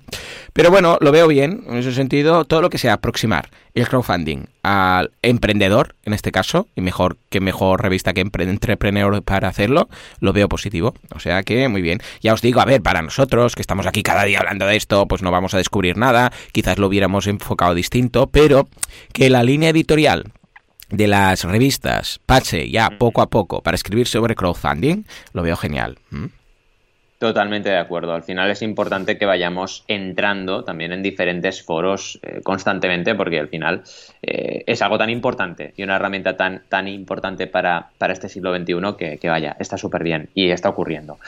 Pero 0.52 0.70
bueno, 0.70 0.98
lo 1.00 1.12
veo 1.12 1.26
bien, 1.26 1.64
en 1.68 1.76
ese 1.76 1.92
sentido, 1.92 2.44
todo 2.44 2.62
lo 2.62 2.70
que 2.70 2.78
sea 2.78 2.94
aproximar 2.94 3.50
el 3.74 3.88
crowdfunding 3.88 4.46
al 4.62 5.12
emprendedor, 5.22 5.94
en 6.04 6.12
este 6.12 6.32
caso, 6.32 6.68
y 6.74 6.80
mejor 6.80 7.16
que 7.30 7.40
mejor 7.40 7.82
revista 7.82 8.12
que 8.12 8.20
Entrepreneur 8.20 9.22
para 9.22 9.48
hacerlo, 9.48 9.88
lo 10.20 10.32
veo 10.32 10.48
positivo. 10.48 10.94
O 11.14 11.20
sea 11.20 11.42
que 11.42 11.68
muy 11.68 11.82
bien. 11.82 12.00
Ya 12.20 12.34
os 12.34 12.42
digo, 12.42 12.60
a 12.60 12.64
ver, 12.64 12.82
para 12.82 13.02
nosotros, 13.02 13.54
que 13.54 13.62
estamos 13.62 13.86
aquí 13.86 14.02
cada 14.02 14.24
día 14.24 14.40
hablando 14.40 14.66
de 14.66 14.76
esto, 14.76 15.06
pues 15.06 15.22
no 15.22 15.30
vamos 15.30 15.54
a 15.54 15.58
descubrir 15.58 15.96
nada, 15.96 16.32
quizás 16.52 16.78
lo 16.78 16.86
hubiéramos 16.86 17.26
enfocado 17.26 17.74
distinto, 17.74 18.28
pero 18.28 18.68
que 19.12 19.30
la 19.30 19.42
línea 19.42 19.70
editorial 19.70 20.32
de 20.90 21.06
las 21.06 21.44
revistas 21.44 22.20
pase 22.26 22.70
ya 22.70 22.90
poco 22.98 23.22
a 23.22 23.28
poco 23.28 23.62
para 23.62 23.74
escribir 23.74 24.06
sobre 24.06 24.34
crowdfunding, 24.34 25.04
lo 25.32 25.42
veo 25.42 25.56
genial. 25.56 25.98
Totalmente 27.18 27.68
de 27.68 27.78
acuerdo. 27.78 28.14
Al 28.14 28.22
final 28.22 28.48
es 28.48 28.62
importante 28.62 29.18
que 29.18 29.26
vayamos 29.26 29.84
entrando 29.88 30.62
también 30.62 30.92
en 30.92 31.02
diferentes 31.02 31.64
foros 31.64 32.20
eh, 32.22 32.42
constantemente 32.44 33.16
porque 33.16 33.40
al 33.40 33.48
final 33.48 33.82
eh, 34.22 34.62
es 34.66 34.82
algo 34.82 34.98
tan 34.98 35.10
importante 35.10 35.72
y 35.76 35.82
una 35.82 35.96
herramienta 35.96 36.36
tan, 36.36 36.62
tan 36.68 36.86
importante 36.86 37.48
para, 37.48 37.90
para 37.98 38.12
este 38.12 38.28
siglo 38.28 38.56
XXI 38.56 38.74
que, 38.96 39.18
que 39.18 39.28
vaya, 39.28 39.56
está 39.58 39.76
súper 39.76 40.04
bien 40.04 40.28
y 40.32 40.50
está 40.50 40.68
ocurriendo. 40.68 41.18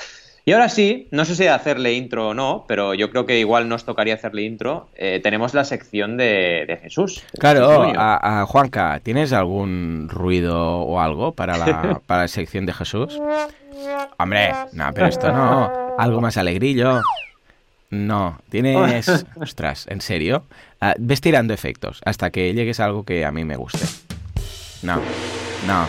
Y 0.45 0.53
ahora 0.53 0.69
sí, 0.69 1.09
no 1.11 1.25
sé 1.25 1.35
si 1.35 1.47
hacerle 1.47 1.93
intro 1.95 2.29
o 2.29 2.35
no, 2.35 2.65
pero 2.67 2.95
yo 2.95 3.11
creo 3.11 3.27
que 3.27 3.39
igual 3.39 3.69
nos 3.69 3.85
tocaría 3.85 4.15
hacerle 4.15 4.43
intro. 4.43 4.89
Eh, 4.97 5.21
tenemos 5.23 5.55
la 5.55 5.65
sección 5.65 6.17
de, 6.17 6.79
Jesús. 6.83 7.23
Claro, 7.39 7.93
a, 7.97 8.45
Juanca, 8.47 9.01
¿tienes 9.03 9.33
algún 9.33 10.09
ruido 10.11 10.81
o 10.81 11.01
algo 11.01 11.33
para 11.33 11.57
la, 11.59 12.01
para 12.07 12.23
la 12.23 12.29
sección 12.29 12.67
de 12.67 12.73
Jesús? 12.73 13.21
Hombre, 14.19 14.53
no, 14.73 14.91
pero 14.95 15.07
esto 15.07 15.31
no. 15.33 15.97
Algo 15.99 16.21
más 16.21 16.37
alegrillo. 16.37 17.01
No, 17.91 18.39
tienes... 18.49 19.09
Ostras, 19.37 19.87
¿en 19.89 20.01
serio? 20.01 20.45
Ah, 20.81 20.95
ves 20.99 21.21
tirando 21.21 21.53
efectos 21.53 22.01
hasta 22.05 22.31
que 22.31 22.55
llegues 22.55 22.81
a 22.81 22.87
algo 22.87 23.05
que 23.05 23.25
a 23.25 23.33
mí 23.33 23.45
me 23.45 23.57
guste. 23.57 23.85
No, 24.83 24.97
no. 25.67 25.87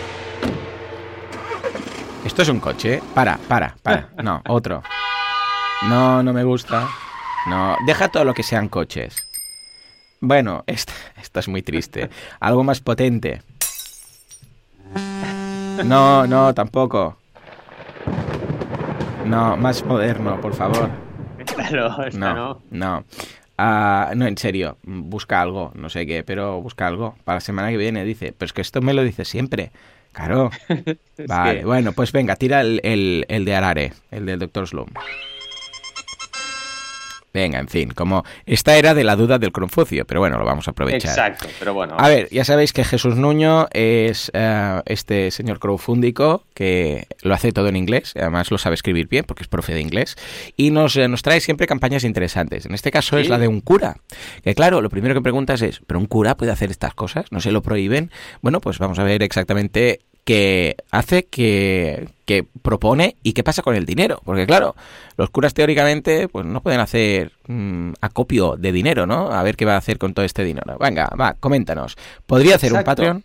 Esto 2.25 2.43
es 2.43 2.49
un 2.49 2.59
coche. 2.59 3.01
Para, 3.15 3.37
para, 3.37 3.75
para. 3.81 4.09
No, 4.21 4.41
otro. 4.47 4.83
No, 5.83 6.21
no 6.21 6.33
me 6.33 6.43
gusta. 6.43 6.87
No, 7.47 7.75
deja 7.85 8.09
todo 8.09 8.23
lo 8.25 8.33
que 8.33 8.43
sean 8.43 8.69
coches. 8.69 9.27
Bueno, 10.19 10.63
esto, 10.67 10.93
esto 11.19 11.39
es 11.39 11.47
muy 11.47 11.63
triste. 11.63 12.09
Algo 12.39 12.63
más 12.63 12.79
potente. 12.79 13.41
No, 15.83 16.27
no, 16.27 16.53
tampoco. 16.53 17.17
No, 19.25 19.57
más 19.57 19.83
moderno, 19.83 20.39
por 20.39 20.53
favor. 20.53 20.89
Claro, 21.45 21.95
no, 22.13 22.33
no. 22.35 22.61
No, 22.69 23.03
ah, 23.57 24.11
no, 24.15 24.27
en 24.27 24.37
serio, 24.37 24.77
busca 24.83 25.41
algo, 25.41 25.71
no 25.73 25.89
sé 25.89 26.05
qué, 26.05 26.23
pero 26.23 26.61
busca 26.61 26.85
algo. 26.85 27.15
Para 27.23 27.37
la 27.37 27.41
semana 27.41 27.69
que 27.69 27.77
viene 27.77 28.03
dice, 28.03 28.33
pero 28.37 28.45
es 28.45 28.53
que 28.53 28.61
esto 28.61 28.81
me 28.81 28.93
lo 28.93 29.03
dice 29.03 29.25
siempre. 29.25 29.71
Claro. 30.11 30.49
vale, 31.27 31.65
bueno, 31.65 31.93
pues 31.93 32.11
venga, 32.11 32.35
tira 32.35 32.61
el, 32.61 32.81
el, 33.27 33.45
de 33.45 33.55
Arare, 33.55 33.93
el 34.11 34.25
del 34.25 34.39
Dr. 34.39 34.67
Slum. 34.67 34.87
Venga, 37.33 37.59
en 37.59 37.69
fin, 37.69 37.91
como 37.91 38.25
esta 38.45 38.75
era 38.75 38.93
de 38.93 39.05
la 39.05 39.15
duda 39.15 39.39
del 39.39 39.51
Confucio, 39.51 40.05
pero 40.05 40.19
bueno, 40.19 40.37
lo 40.37 40.45
vamos 40.45 40.67
a 40.67 40.71
aprovechar. 40.71 41.11
Exacto, 41.11 41.47
pero 41.59 41.73
bueno. 41.73 41.95
A 41.97 42.09
ver, 42.09 42.27
ya 42.29 42.43
sabéis 42.43 42.73
que 42.73 42.83
Jesús 42.83 43.15
Nuño 43.15 43.67
es 43.71 44.31
eh, 44.33 44.81
este 44.85 45.31
señor 45.31 45.59
crowdfundico 45.59 46.43
que 46.53 47.07
lo 47.21 47.33
hace 47.33 47.53
todo 47.53 47.69
en 47.69 47.77
inglés, 47.77 48.13
además 48.17 48.51
lo 48.51 48.57
sabe 48.57 48.75
escribir 48.75 49.07
bien 49.07 49.23
porque 49.25 49.43
es 49.43 49.47
profe 49.47 49.73
de 49.73 49.79
inglés, 49.79 50.15
y 50.57 50.71
nos, 50.71 50.97
eh, 50.97 51.07
nos 51.07 51.21
trae 51.21 51.39
siempre 51.39 51.67
campañas 51.67 52.03
interesantes. 52.03 52.65
En 52.65 52.73
este 52.73 52.91
caso 52.91 53.17
es 53.17 53.29
la 53.29 53.39
de 53.39 53.47
un 53.47 53.61
cura, 53.61 53.97
que 54.43 54.53
claro, 54.53 54.81
lo 54.81 54.89
primero 54.89 55.13
que 55.13 55.21
preguntas 55.21 55.61
es, 55.61 55.81
¿pero 55.87 55.99
un 55.99 56.07
cura 56.07 56.35
puede 56.35 56.51
hacer 56.51 56.69
estas 56.69 56.93
cosas? 56.93 57.25
¿No 57.31 57.39
se 57.39 57.51
lo 57.51 57.61
prohíben? 57.61 58.11
Bueno, 58.41 58.59
pues 58.59 58.77
vamos 58.77 58.99
a 58.99 59.03
ver 59.03 59.23
exactamente 59.23 60.01
que 60.23 60.77
hace 60.91 61.25
que, 61.25 62.09
que, 62.25 62.45
propone 62.61 63.15
y 63.23 63.33
qué 63.33 63.43
pasa 63.43 63.61
con 63.61 63.75
el 63.75 63.85
dinero. 63.85 64.21
Porque 64.23 64.45
claro, 64.45 64.75
los 65.17 65.29
curas 65.29 65.53
teóricamente 65.53 66.27
pues 66.27 66.45
no 66.45 66.61
pueden 66.61 66.79
hacer 66.79 67.31
mm, 67.47 67.93
acopio 68.01 68.55
de 68.57 68.71
dinero, 68.71 69.05
¿no? 69.05 69.31
A 69.31 69.43
ver 69.43 69.55
qué 69.55 69.65
va 69.65 69.75
a 69.75 69.77
hacer 69.77 69.97
con 69.97 70.13
todo 70.13 70.25
este 70.25 70.43
dinero. 70.43 70.77
Venga, 70.79 71.09
va, 71.19 71.33
coméntanos. 71.33 71.97
¿Podría 72.25 72.55
hacer 72.55 72.73
un 72.73 72.83
Patreon? 72.83 73.23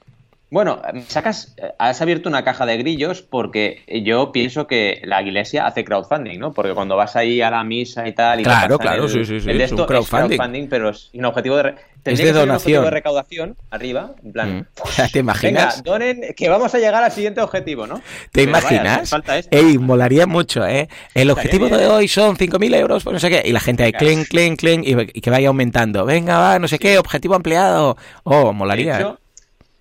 Bueno, 0.48 0.80
sacas, 1.08 1.56
has 1.76 2.00
abierto 2.00 2.28
una 2.28 2.44
caja 2.44 2.66
de 2.66 2.76
grillos 2.76 3.20
porque 3.20 3.82
yo 4.04 4.30
pienso 4.30 4.68
que 4.68 5.00
la 5.02 5.20
iglesia 5.20 5.66
hace 5.66 5.84
crowdfunding, 5.84 6.38
¿no? 6.38 6.52
Porque 6.52 6.72
cuando 6.72 6.94
vas 6.94 7.16
ahí 7.16 7.40
a 7.42 7.50
la 7.50 7.64
misa 7.64 8.06
y 8.06 8.12
tal... 8.12 8.40
Y 8.40 8.44
claro, 8.44 8.78
claro, 8.78 9.08
sí, 9.08 9.24
sí, 9.24 9.40
sí. 9.40 9.50
El 9.50 9.58
de 9.58 9.64
esto 9.64 9.82
es 9.82 9.88
crowdfunding. 9.88 10.68
pero 10.68 10.90
es 10.90 11.10
un 11.14 11.24
objetivo 11.24 11.56
de... 11.56 11.74
Es 12.04 12.18
de 12.20 12.32
donación. 12.32 12.84
de 12.84 12.90
recaudación 12.90 13.56
arriba, 13.70 14.12
en 14.24 14.32
plan... 14.32 14.58
Mm. 14.58 14.66
¿Te 15.12 15.18
imaginas? 15.18 15.82
Venga, 15.82 15.90
donen, 15.90 16.34
que 16.36 16.48
vamos 16.48 16.72
a 16.76 16.78
llegar 16.78 17.02
al 17.02 17.10
siguiente 17.10 17.40
objetivo, 17.40 17.88
¿no? 17.88 18.00
¿Te 18.30 18.42
imaginas? 18.42 19.12
Ey, 19.50 19.78
molaría 19.78 20.28
mucho, 20.28 20.64
¿eh? 20.64 20.88
El 21.14 21.30
objetivo 21.30 21.68
de 21.68 21.88
hoy 21.88 22.06
son 22.06 22.36
5.000 22.36 22.76
euros, 22.76 23.02
pues 23.02 23.14
no 23.14 23.18
sé 23.18 23.30
qué. 23.30 23.42
Y 23.44 23.50
la 23.50 23.58
gente 23.58 23.82
ahí, 23.82 23.92
clen, 23.92 24.24
clen, 24.24 24.54
clen, 24.54 24.82
y, 24.84 24.94
que 25.20 25.30
vaya 25.30 25.48
aumentando. 25.48 26.04
Venga, 26.04 26.38
va, 26.38 26.58
no 26.60 26.68
sé 26.68 26.78
qué, 26.78 26.98
objetivo 26.98 27.34
ampliado. 27.34 27.96
Oh, 28.22 28.52
molaría. 28.52 29.00
¿eh? 29.00 29.25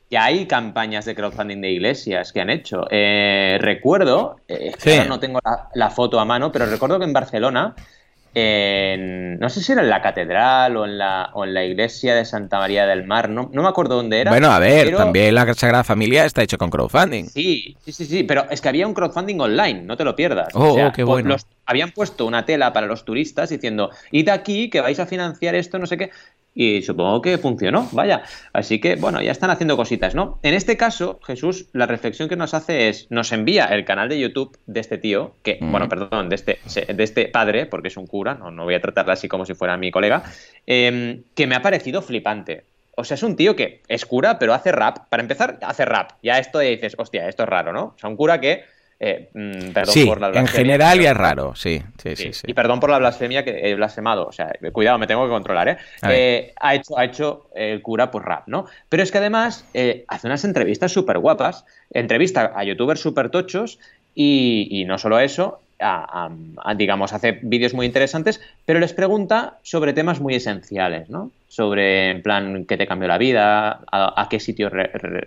Que 0.10 0.18
hay 0.18 0.46
campañas 0.46 1.06
de 1.06 1.16
crowdfunding 1.16 1.62
de 1.62 1.72
iglesias 1.72 2.32
que 2.32 2.42
han 2.42 2.50
hecho. 2.50 2.86
Eh, 2.92 3.58
recuerdo, 3.60 4.38
eh, 4.48 4.74
no 5.08 5.20
tengo 5.20 5.40
la, 5.74 5.90
foto 5.90 6.20
a 6.20 6.26
mano, 6.26 6.52
pero 6.52 6.66
recuerdo 6.68 7.00
que 7.00 7.06
en 7.06 7.14
Barcelona, 7.14 7.76
no 8.36 9.50
sé 9.50 9.62
si 9.62 9.72
era 9.72 9.82
en 9.82 9.90
la 9.90 10.02
catedral 10.02 10.78
o 10.78 10.86
en 10.86 11.00
la, 11.00 11.32
o 11.34 11.44
en 11.44 11.54
la 11.56 11.64
iglesia 11.64 12.14
de 12.14 12.24
Santa 12.24 12.60
María 12.60 12.86
del 12.86 13.08
Mar, 13.08 13.30
no, 13.30 13.50
no 13.52 13.64
me 13.64 13.68
acuerdo 13.68 13.96
dónde 13.96 14.22
era. 14.22 14.30
Bueno, 14.30 14.52
a 14.52 14.60
ver, 14.60 14.96
también 14.96 15.34
la 15.34 15.52
Sagrada 15.56 15.84
Familia 15.84 16.26
está 16.26 16.44
hecho 16.44 16.60
con 16.60 16.70
crowdfunding. 16.70 17.26
Sí, 17.26 17.76
sí, 17.84 17.92
sí, 17.92 18.06
sí, 18.06 18.24
pero 18.24 18.46
es 18.52 18.62
que 18.62 18.70
había 18.70 18.86
un 18.86 18.94
crowdfunding 18.94 19.40
online, 19.40 19.82
no 19.82 19.98
te 19.98 20.04
lo 20.04 20.16
pierdas. 20.16 20.50
Oh, 20.54 20.92
qué 20.94 21.04
bueno. 21.04 21.36
habían 21.66 21.92
puesto 21.92 22.28
una 22.28 22.46
tela 22.46 22.74
para 22.74 22.86
los 22.86 23.06
turistas 23.06 23.50
diciendo, 23.50 23.90
id 24.12 24.30
aquí 24.30 24.70
que 24.70 24.82
vais 24.82 25.00
a 25.00 25.08
financiar 25.08 25.56
esto, 25.56 25.80
no 25.80 25.88
sé 25.88 25.98
qué 25.98 26.12
y 26.56 26.82
supongo 26.82 27.22
que 27.22 27.38
funcionó, 27.38 27.88
vaya. 27.92 28.24
Así 28.54 28.80
que, 28.80 28.96
bueno, 28.96 29.22
ya 29.22 29.32
están 29.32 29.50
haciendo 29.50 29.76
cositas, 29.76 30.16
¿no? 30.16 30.40
En 30.42 30.54
este 30.54 30.78
caso, 30.78 31.20
Jesús, 31.28 31.68
la 31.74 31.86
reflexión 31.86 32.30
que 32.30 32.38
nos 32.38 32.54
hace 32.54 32.88
es, 32.88 33.08
nos 33.12 33.34
envía 33.34 33.66
el 33.66 33.84
canal 33.84 34.08
de 34.08 34.18
YouTube 34.18 34.58
de 34.66 34.80
este 34.80 34.98
tío, 34.98 35.34
que, 35.44 35.60
bueno, 35.62 35.90
perdón, 35.90 36.30
de 36.30 36.36
este, 36.36 36.60
de 36.66 37.04
este 37.04 37.28
padre, 37.28 37.66
porque 37.66 37.90
es 37.90 37.98
un 37.98 38.08
cura, 38.08 38.36
no, 38.36 38.52
no 38.52 38.64
voy 38.64 38.76
a 38.76 38.82
tratarla 38.82 39.14
así 39.14 39.28
como 39.28 39.46
si 39.46 39.54
fuera 39.54 39.76
mi 39.76 39.92
colega, 39.92 40.24
em, 40.66 41.24
que 41.36 41.46
me 41.46 41.56
ha 41.56 41.62
parecido 41.62 42.02
flipante. 42.02 42.64
O 42.96 43.04
sea, 43.04 43.16
es 43.16 43.24
un 43.24 43.36
tío 43.36 43.58
que 43.58 43.82
es 43.90 44.06
cura, 44.06 44.40
pero 44.40 44.54
hace 44.54 44.72
rap. 44.72 45.10
Para 45.10 45.22
empezar, 45.22 45.60
hace 45.62 45.84
rap. 45.84 46.12
Ya 46.24 46.40
esto 46.40 46.60
dices, 46.60 46.96
hostia, 46.98 47.28
esto 47.28 47.44
es 47.44 47.50
raro, 47.50 47.74
¿no? 47.74 47.84
O 47.84 47.96
sea, 47.98 48.10
un 48.10 48.16
cura 48.16 48.40
que 48.40 48.64
eh, 48.98 49.30
mm, 49.34 49.72
perdón 49.74 49.94
sí, 49.94 50.06
por 50.06 50.22
la 50.22 50.30
en 50.40 50.48
general 50.48 51.02
ya 51.02 51.12
es 51.12 51.18
raro, 51.18 51.54
sí, 51.56 51.82
sí, 52.02 52.16
sí, 52.16 52.32
Y 52.48 52.54
perdón 52.54 52.80
por 52.80 52.90
la 52.90 52.98
blasfemia 52.98 53.44
que 53.44 53.70
he 53.70 53.76
blasfemado, 53.76 54.26
o 54.26 54.32
sea, 54.32 54.54
cuidado, 54.72 54.98
me 54.98 55.06
tengo 55.06 55.26
que 55.26 55.32
controlar, 55.32 55.68
¿eh? 55.68 55.78
eh 56.10 56.54
ha 56.60 56.76
hecho, 56.76 56.98
ha 56.98 57.04
hecho 57.04 57.50
el 57.56 57.82
cura 57.82 58.10
por 58.10 58.26
rap, 58.26 58.48
¿no? 58.48 58.68
Pero 58.88 59.04
es 59.04 59.12
que 59.12 59.18
además 59.18 59.66
eh, 59.74 60.06
hace 60.08 60.28
unas 60.28 60.46
entrevistas 60.46 60.94
súper 60.94 61.20
guapas, 61.20 61.66
entrevista 61.92 62.54
a 62.56 62.64
youtubers 62.64 63.02
súper 63.02 63.30
tochos 63.30 63.80
y, 64.14 64.70
y, 64.72 64.86
no 64.86 64.98
solo 64.98 65.20
eso, 65.20 65.60
digamos, 66.78 67.14
hace 67.14 67.40
vídeos 67.42 67.74
muy 67.74 67.86
interesantes, 67.86 68.42
pero 68.66 68.80
les 68.80 68.94
pregunta 68.94 69.60
sobre 69.62 69.94
temas 69.94 70.20
muy 70.20 70.36
esenciales, 70.36 71.10
¿no? 71.10 71.32
Sobre, 71.48 72.12
en 72.12 72.22
plan, 72.22 72.66
qué 72.66 72.78
te 72.78 72.88
cambió 72.88 73.08
la 73.08 73.18
vida, 73.18 73.82
a, 73.92 74.28
qué 74.30 74.40
sitio 74.40 74.70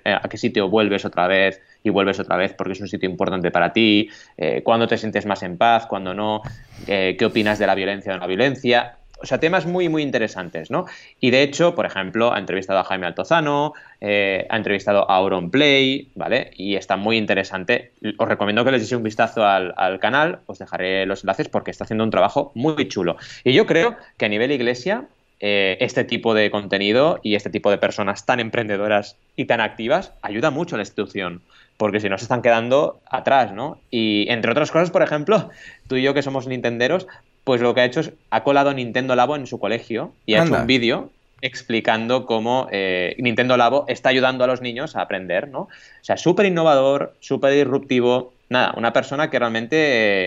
a 0.04 0.28
qué 0.28 0.36
sitio 0.36 0.68
vuelves 0.68 1.04
otra 1.04 1.26
vez 1.26 1.60
y 1.82 1.90
vuelves 1.90 2.20
otra 2.20 2.36
vez 2.36 2.52
porque 2.52 2.72
es 2.72 2.80
un 2.80 2.88
sitio 2.88 3.08
importante 3.08 3.50
para 3.50 3.72
ti, 3.72 4.10
eh, 4.36 4.62
cuándo 4.62 4.86
te 4.86 4.98
sientes 4.98 5.24
más 5.26 5.42
en 5.42 5.56
paz, 5.56 5.86
cuándo 5.86 6.12
no, 6.12 6.42
eh, 6.86 7.16
qué 7.18 7.24
opinas 7.24 7.58
de 7.58 7.66
la 7.66 7.74
violencia 7.74 8.12
o 8.12 8.14
no 8.14 8.20
la 8.20 8.26
violencia. 8.26 8.97
O 9.20 9.26
sea, 9.26 9.38
temas 9.38 9.66
muy, 9.66 9.88
muy 9.88 10.02
interesantes, 10.02 10.70
¿no? 10.70 10.86
Y 11.20 11.30
de 11.30 11.42
hecho, 11.42 11.74
por 11.74 11.86
ejemplo, 11.86 12.32
ha 12.32 12.38
entrevistado 12.38 12.78
a 12.78 12.84
Jaime 12.84 13.06
Altozano, 13.06 13.74
eh, 14.00 14.46
ha 14.48 14.56
entrevistado 14.56 15.10
a 15.10 15.16
Auron 15.16 15.50
Play, 15.50 16.10
¿vale? 16.14 16.50
Y 16.56 16.76
está 16.76 16.96
muy 16.96 17.16
interesante. 17.16 17.92
Os 18.16 18.28
recomiendo 18.28 18.64
que 18.64 18.70
les 18.70 18.82
deis 18.82 18.92
un 18.92 19.02
vistazo 19.02 19.44
al, 19.44 19.98
canal, 20.00 20.40
os 20.46 20.58
dejaré 20.58 21.06
los 21.06 21.24
enlaces 21.24 21.48
porque 21.48 21.70
está 21.70 21.84
haciendo 21.84 22.04
un 22.04 22.10
trabajo 22.10 22.52
muy 22.54 22.88
chulo. 22.88 23.16
Y 23.44 23.52
yo 23.52 23.66
creo 23.66 23.96
que 24.16 24.26
a 24.26 24.28
nivel 24.28 24.52
iglesia, 24.52 25.06
eh, 25.40 25.76
este 25.80 26.04
tipo 26.04 26.34
de 26.34 26.50
contenido 26.50 27.18
y 27.22 27.34
este 27.34 27.50
tipo 27.50 27.70
de 27.70 27.78
personas 27.78 28.26
tan 28.26 28.40
emprendedoras 28.40 29.16
y 29.36 29.46
tan 29.46 29.60
activas 29.60 30.12
ayuda 30.22 30.50
mucho 30.50 30.76
a 30.76 30.78
la 30.78 30.82
institución 30.82 31.42
porque 31.78 32.00
si 32.00 32.08
no 32.08 32.18
se 32.18 32.24
están 32.24 32.42
quedando 32.42 33.00
atrás, 33.08 33.52
¿no? 33.52 33.78
Y 33.88 34.26
entre 34.30 34.50
otras 34.50 34.70
cosas, 34.70 34.90
por 34.90 35.02
ejemplo, 35.02 35.48
tú 35.86 35.94
y 35.94 36.02
yo 36.02 36.12
que 36.12 36.22
somos 36.22 36.48
nintenderos, 36.48 37.06
pues 37.48 37.62
lo 37.62 37.74
que 37.74 37.80
ha 37.80 37.86
hecho 37.86 38.00
es, 38.00 38.12
ha 38.28 38.44
colado 38.44 38.74
Nintendo 38.74 39.16
Labo 39.16 39.34
en 39.34 39.46
su 39.46 39.58
colegio 39.58 40.12
y 40.26 40.34
ha 40.34 40.44
hecho 40.44 40.52
un 40.52 40.66
vídeo 40.66 41.08
explicando 41.40 42.26
cómo 42.26 42.68
eh, 42.70 43.16
Nintendo 43.16 43.56
Labo 43.56 43.86
está 43.88 44.10
ayudando 44.10 44.44
a 44.44 44.46
los 44.46 44.60
niños 44.60 44.96
a 44.96 45.00
aprender, 45.00 45.48
¿no? 45.48 45.60
O 45.60 45.68
sea, 46.02 46.18
súper 46.18 46.44
innovador, 46.44 47.14
súper 47.20 47.54
disruptivo, 47.54 48.34
nada, 48.50 48.74
una 48.76 48.92
persona 48.92 49.30
que 49.30 49.38
realmente 49.38 49.76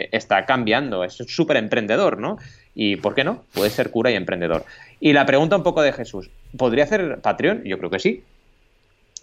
eh, 0.05 0.09
está 0.11 0.47
cambiando, 0.47 1.03
es 1.03 1.13
súper 1.13 1.57
emprendedor, 1.57 2.17
¿no? 2.17 2.39
Y 2.73 2.95
¿por 2.95 3.13
qué 3.13 3.23
no? 3.23 3.43
Puede 3.53 3.69
ser 3.69 3.91
cura 3.91 4.09
y 4.09 4.15
emprendedor. 4.15 4.65
Y 4.99 5.13
la 5.13 5.27
pregunta 5.27 5.55
un 5.55 5.61
poco 5.61 5.83
de 5.83 5.93
Jesús, 5.93 6.31
¿podría 6.57 6.85
hacer 6.85 7.19
Patreon? 7.21 7.63
Yo 7.65 7.77
creo 7.77 7.91
que 7.91 7.99
sí. 7.99 8.23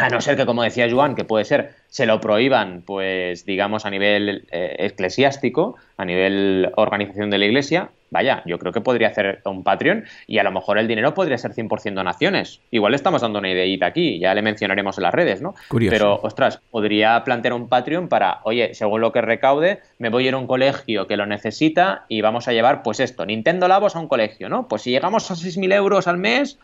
A 0.00 0.08
no 0.10 0.20
ser 0.20 0.36
que, 0.36 0.46
como 0.46 0.62
decía 0.62 0.88
Joan, 0.88 1.16
que 1.16 1.24
puede 1.24 1.44
ser, 1.44 1.72
se 1.88 2.06
lo 2.06 2.20
prohíban, 2.20 2.82
pues 2.86 3.44
digamos 3.44 3.84
a 3.84 3.90
nivel 3.90 4.46
eh, 4.52 4.76
eclesiástico, 4.78 5.74
a 5.96 6.04
nivel 6.04 6.70
organización 6.76 7.30
de 7.30 7.38
la 7.38 7.46
iglesia, 7.46 7.90
vaya, 8.10 8.44
yo 8.46 8.60
creo 8.60 8.72
que 8.72 8.80
podría 8.80 9.08
hacer 9.08 9.40
un 9.44 9.64
Patreon 9.64 10.04
y 10.28 10.38
a 10.38 10.44
lo 10.44 10.52
mejor 10.52 10.78
el 10.78 10.86
dinero 10.86 11.14
podría 11.14 11.36
ser 11.36 11.50
100% 11.50 11.94
donaciones. 11.94 12.60
Igual 12.70 12.92
le 12.92 12.96
estamos 12.96 13.22
dando 13.22 13.40
una 13.40 13.50
ideita 13.50 13.86
aquí, 13.86 14.20
ya 14.20 14.34
le 14.34 14.42
mencionaremos 14.42 14.98
en 14.98 15.02
las 15.02 15.12
redes, 15.12 15.42
¿no? 15.42 15.56
Curioso. 15.66 15.92
Pero, 15.92 16.20
ostras, 16.22 16.60
podría 16.70 17.24
plantear 17.24 17.54
un 17.54 17.68
Patreon 17.68 18.08
para, 18.08 18.38
oye, 18.44 18.74
según 18.74 19.00
lo 19.00 19.10
que 19.10 19.20
recaude, 19.20 19.80
me 19.98 20.10
voy 20.10 20.26
a 20.26 20.28
ir 20.28 20.34
a 20.34 20.38
un 20.38 20.46
colegio 20.46 21.08
que 21.08 21.16
lo 21.16 21.26
necesita 21.26 22.04
y 22.06 22.20
vamos 22.20 22.46
a 22.46 22.52
llevar, 22.52 22.84
pues 22.84 23.00
esto, 23.00 23.26
Nintendo 23.26 23.66
Labos 23.66 23.96
a 23.96 23.98
un 23.98 24.06
colegio, 24.06 24.48
¿no? 24.48 24.68
Pues 24.68 24.82
si 24.82 24.92
llegamos 24.92 25.28
a 25.32 25.34
6.000 25.34 25.74
euros 25.74 26.06
al 26.06 26.18
mes 26.18 26.56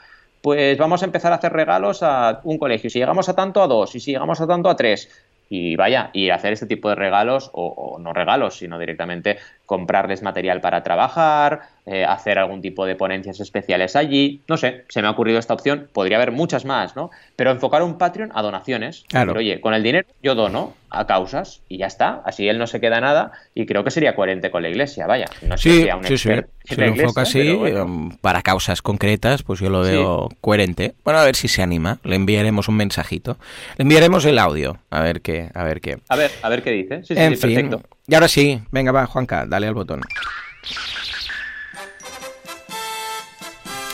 pues 0.44 0.76
vamos 0.76 1.00
a 1.00 1.06
empezar 1.06 1.32
a 1.32 1.36
hacer 1.36 1.54
regalos 1.54 2.02
a 2.02 2.42
un 2.44 2.58
colegio. 2.58 2.90
Si 2.90 2.98
llegamos 2.98 3.30
a 3.30 3.34
tanto, 3.34 3.62
a 3.62 3.66
dos. 3.66 3.94
Y 3.94 4.00
si 4.00 4.12
llegamos 4.12 4.42
a 4.42 4.46
tanto, 4.46 4.68
a 4.68 4.76
tres. 4.76 5.08
Y 5.48 5.74
vaya, 5.74 6.10
y 6.12 6.28
hacer 6.28 6.52
este 6.52 6.66
tipo 6.66 6.90
de 6.90 6.96
regalos, 6.96 7.48
o, 7.54 7.96
no 7.98 8.12
regalos, 8.12 8.58
sino 8.58 8.78
directamente 8.78 9.38
comprarles 9.66 10.22
material 10.22 10.60
para 10.60 10.82
trabajar, 10.82 11.62
eh, 11.86 12.04
hacer 12.04 12.38
algún 12.38 12.60
tipo 12.60 12.86
de 12.86 12.96
ponencias 12.96 13.40
especiales 13.40 13.96
allí. 13.96 14.42
No 14.48 14.56
sé, 14.56 14.84
se 14.88 15.00
me 15.00 15.08
ha 15.08 15.10
ocurrido 15.10 15.38
esta 15.38 15.54
opción. 15.54 15.88
Podría 15.92 16.16
haber 16.16 16.32
muchas 16.32 16.64
más, 16.64 16.96
¿no? 16.96 17.10
Pero 17.36 17.50
enfocar 17.50 17.82
un 17.82 17.98
Patreon 17.98 18.30
a 18.34 18.42
donaciones. 18.42 19.04
Claro. 19.08 19.32
oye, 19.34 19.60
con 19.60 19.74
el 19.74 19.82
dinero 19.82 20.06
yo 20.22 20.34
dono 20.34 20.74
a 20.90 21.06
causas 21.06 21.62
y 21.68 21.78
ya 21.78 21.86
está. 21.86 22.22
Así 22.24 22.48
él 22.48 22.58
no 22.58 22.66
se 22.66 22.80
queda 22.80 23.00
nada 23.00 23.32
y 23.54 23.66
creo 23.66 23.84
que 23.84 23.90
sería 23.90 24.14
coherente 24.14 24.50
con 24.50 24.62
la 24.62 24.68
iglesia. 24.68 25.06
Vaya, 25.06 25.26
no 25.42 25.56
sé 25.56 25.82
si 25.82 25.88
a 25.88 25.96
un 25.96 26.04
sí, 26.04 26.18
sí. 26.18 26.30
Si 26.64 26.76
lo 26.76 26.86
enfoca 26.86 27.22
así, 27.22 27.50
um, 27.50 28.16
para 28.18 28.42
causas 28.42 28.80
concretas, 28.80 29.42
pues 29.42 29.60
yo 29.60 29.68
lo 29.68 29.82
veo 29.82 30.28
coherente. 30.40 30.94
Bueno, 31.04 31.20
a 31.20 31.24
ver 31.24 31.36
si 31.36 31.48
se 31.48 31.62
anima. 31.62 31.98
Le 32.04 32.16
enviaremos 32.16 32.68
un 32.68 32.76
mensajito. 32.76 33.36
Le 33.76 33.82
enviaremos 33.82 34.24
el 34.24 34.38
audio. 34.38 34.78
A 34.90 35.02
ver 35.02 35.20
qué. 35.20 35.50
A 35.54 35.64
ver 35.64 35.80
qué. 35.80 35.98
A 36.08 36.16
ver, 36.16 36.30
a 36.42 36.48
ver 36.48 36.62
qué 36.62 36.70
dice. 36.70 37.02
Sí, 37.04 37.14
en 37.16 37.36
fin. 37.36 37.68
Perfecto. 37.68 37.93
Y 38.06 38.14
ahora 38.14 38.28
sí, 38.28 38.60
venga, 38.70 38.92
va, 38.92 39.06
Juanca, 39.06 39.46
dale 39.46 39.66
al 39.66 39.74
botón. 39.74 40.02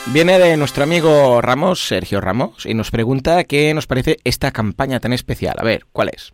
Viene 0.07 0.39
de 0.39 0.57
nuestro 0.57 0.83
amigo 0.83 1.41
Ramos, 1.41 1.87
Sergio 1.87 2.19
Ramos, 2.19 2.65
y 2.65 2.73
nos 2.73 2.91
pregunta 2.91 3.43
qué 3.45 3.73
nos 3.73 3.87
parece 3.87 4.17
esta 4.23 4.51
campaña 4.51 4.99
tan 4.99 5.13
especial. 5.13 5.55
A 5.57 5.63
ver, 5.63 5.85
¿cuál 5.93 6.09
es? 6.09 6.33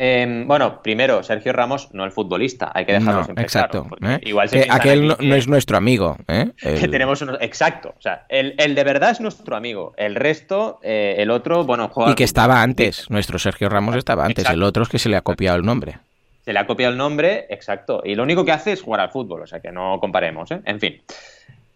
Em, 0.00 0.46
bueno, 0.46 0.80
primero, 0.82 1.22
Sergio 1.22 1.52
Ramos, 1.52 1.88
no 1.92 2.04
el 2.04 2.12
futbolista, 2.12 2.70
hay 2.72 2.86
que 2.86 2.92
dejarlo 2.92 3.26
no, 3.34 3.42
exacto, 3.42 3.86
¿eh? 4.00 4.20
Igual 4.22 4.48
que 4.48 4.66
aquel 4.70 5.08
no, 5.08 5.34
es 5.34 5.48
nuestro 5.48 5.76
amigo. 5.76 6.16
¿eh? 6.28 6.50
Que 6.56 6.88
tenemos 6.88 7.22
exacto, 7.40 7.94
o 7.98 8.00
sea, 8.00 8.24
el, 8.28 8.56
de 8.56 8.84
verdad 8.84 9.10
es 9.10 9.20
nuestro 9.20 9.56
amigo, 9.56 9.94
el 9.96 10.14
resto, 10.14 10.78
eh, 10.82 11.16
el 11.18 11.30
otro, 11.30 11.64
bueno, 11.64 11.88
juega. 11.88 12.12
Y 12.12 12.14
que 12.14 12.24
estaba 12.24 12.62
antes, 12.62 13.10
nuestro 13.10 13.38
Sergio 13.38 13.68
Ramos 13.68 13.96
estaba 13.96 14.24
antes, 14.24 14.48
el 14.48 14.62
otro 14.62 14.84
es 14.84 14.88
que 14.88 15.00
se 15.00 15.08
le 15.08 15.16
ha 15.16 15.22
copiado 15.22 15.56
el 15.56 15.64
nombre. 15.64 15.98
Se 16.44 16.52
le 16.52 16.58
ha 16.58 16.66
copiado 16.66 16.92
el 16.92 16.98
nombre, 16.98 17.46
exacto. 17.50 18.02
Y 18.04 18.14
lo 18.14 18.22
único 18.22 18.44
que 18.44 18.52
hace 18.52 18.72
es 18.72 18.82
jugar 18.82 19.00
al 19.00 19.10
fútbol, 19.10 19.42
o 19.42 19.46
sea 19.46 19.60
que 19.60 19.72
no 19.72 19.98
comparemos, 20.00 20.50
¿eh? 20.50 20.60
En 20.64 20.80
fin. 20.80 21.02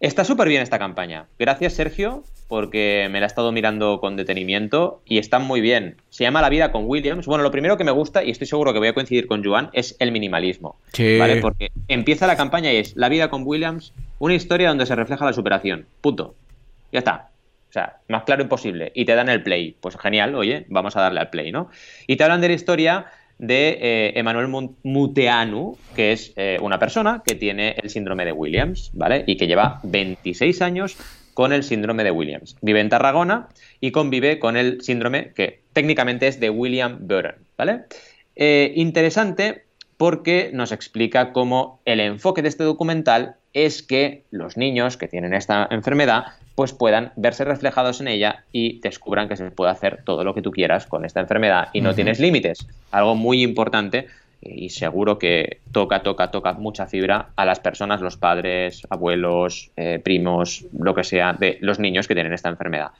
Está 0.03 0.25
súper 0.25 0.49
bien 0.49 0.61
esta 0.61 0.79
campaña. 0.79 1.27
Gracias, 1.39 1.75
Sergio, 1.75 2.23
porque 2.49 3.07
me 3.09 3.21
la 3.21 3.25
he 3.25 3.27
estado 3.27 3.53
mirando 3.53 4.01
con 4.01 4.17
detenimiento 4.17 5.01
y 5.05 5.17
está 5.17 5.39
muy 5.39 5.61
bien. 5.61 5.95
Se 6.09 6.25
llama 6.25 6.41
La 6.41 6.49
vida 6.49 6.73
con 6.73 6.83
Williams. 6.87 7.25
Bueno, 7.25 7.41
lo 7.41 7.51
primero 7.51 7.77
que 7.77 7.85
me 7.85 7.91
gusta, 7.91 8.21
y 8.21 8.29
estoy 8.29 8.45
seguro 8.45 8.73
que 8.73 8.79
voy 8.79 8.89
a 8.89 8.93
coincidir 8.93 9.27
con 9.27 9.41
Joan, 9.45 9.69
es 9.71 9.95
el 9.99 10.11
minimalismo. 10.11 10.75
Sí. 10.91 11.17
¿Vale? 11.17 11.39
Porque 11.39 11.71
empieza 11.87 12.27
la 12.27 12.35
campaña 12.35 12.73
y 12.73 12.75
es 12.75 12.97
La 12.97 13.07
vida 13.07 13.29
con 13.29 13.43
Williams, 13.45 13.93
una 14.19 14.33
historia 14.33 14.67
donde 14.67 14.85
se 14.85 14.95
refleja 14.95 15.23
la 15.23 15.31
superación. 15.31 15.85
Punto. 16.01 16.35
Ya 16.91 16.99
está. 16.99 17.29
O 17.69 17.71
sea, 17.71 17.99
más 18.09 18.23
claro 18.23 18.43
imposible. 18.43 18.91
Y 18.93 19.05
te 19.05 19.15
dan 19.15 19.29
el 19.29 19.41
play. 19.41 19.77
Pues 19.79 19.95
genial, 19.97 20.35
oye, 20.35 20.65
vamos 20.67 20.97
a 20.97 21.01
darle 21.01 21.21
al 21.21 21.29
play, 21.29 21.53
¿no? 21.53 21.69
Y 22.07 22.17
te 22.17 22.25
hablan 22.25 22.41
de 22.41 22.49
la 22.49 22.55
historia 22.55 23.05
de 23.43 23.77
eh, 23.81 24.13
Emanuel 24.15 24.47
Muteanu, 24.83 25.77
que 25.95 26.13
es 26.13 26.31
eh, 26.37 26.57
una 26.61 26.79
persona 26.79 27.21
que 27.25 27.35
tiene 27.35 27.75
el 27.81 27.89
síndrome 27.89 28.23
de 28.23 28.31
Williams, 28.31 28.89
¿vale? 28.93 29.25
Y 29.27 29.35
que 29.35 29.47
lleva 29.47 29.81
26 29.83 30.61
años 30.61 30.97
con 31.33 31.51
el 31.51 31.63
síndrome 31.63 32.05
de 32.05 32.11
Williams. 32.11 32.55
Vive 32.61 32.79
en 32.79 32.87
Tarragona 32.87 33.49
y 33.81 33.91
convive 33.91 34.39
con 34.39 34.55
el 34.55 34.81
síndrome 34.81 35.33
que 35.33 35.59
técnicamente 35.73 36.27
es 36.27 36.39
de 36.39 36.49
William 36.49 36.99
Burton, 37.01 37.35
¿vale? 37.57 37.81
Eh, 38.37 38.71
interesante 38.75 39.65
porque 39.97 40.51
nos 40.53 40.71
explica 40.71 41.33
cómo 41.33 41.81
el 41.83 41.99
enfoque 41.99 42.41
de 42.41 42.47
este 42.47 42.63
documental 42.63 43.35
es 43.51 43.83
que 43.83 44.23
los 44.31 44.55
niños 44.55 44.95
que 44.95 45.09
tienen 45.09 45.33
esta 45.33 45.67
enfermedad 45.69 46.27
pues 46.55 46.73
puedan 46.73 47.11
verse 47.15 47.43
reflejados 47.45 48.01
en 48.01 48.07
ella 48.07 48.43
y 48.51 48.79
descubran 48.79 49.27
que 49.27 49.37
se 49.37 49.49
puede 49.51 49.71
hacer 49.71 50.03
todo 50.03 50.23
lo 50.23 50.33
que 50.33 50.41
tú 50.41 50.51
quieras 50.51 50.85
con 50.85 51.05
esta 51.05 51.19
enfermedad 51.19 51.69
y 51.73 51.81
no 51.81 51.95
tienes 51.95 52.19
límites. 52.19 52.67
Algo 52.91 53.15
muy 53.15 53.41
importante 53.41 54.07
y 54.41 54.69
seguro 54.69 55.17
que 55.17 55.59
toca, 55.71 56.03
toca, 56.03 56.29
toca 56.29 56.53
mucha 56.53 56.85
fibra 56.85 57.29
a 57.35 57.45
las 57.45 57.59
personas, 57.59 58.01
los 58.01 58.17
padres, 58.17 58.83
abuelos, 58.89 59.71
eh, 59.77 59.99
primos, 60.03 60.65
lo 60.77 60.93
que 60.93 61.03
sea, 61.03 61.33
de 61.33 61.57
los 61.61 61.79
niños 61.79 62.07
que 62.07 62.13
tienen 62.13 62.33
esta 62.33 62.49
enfermedad. 62.49 62.91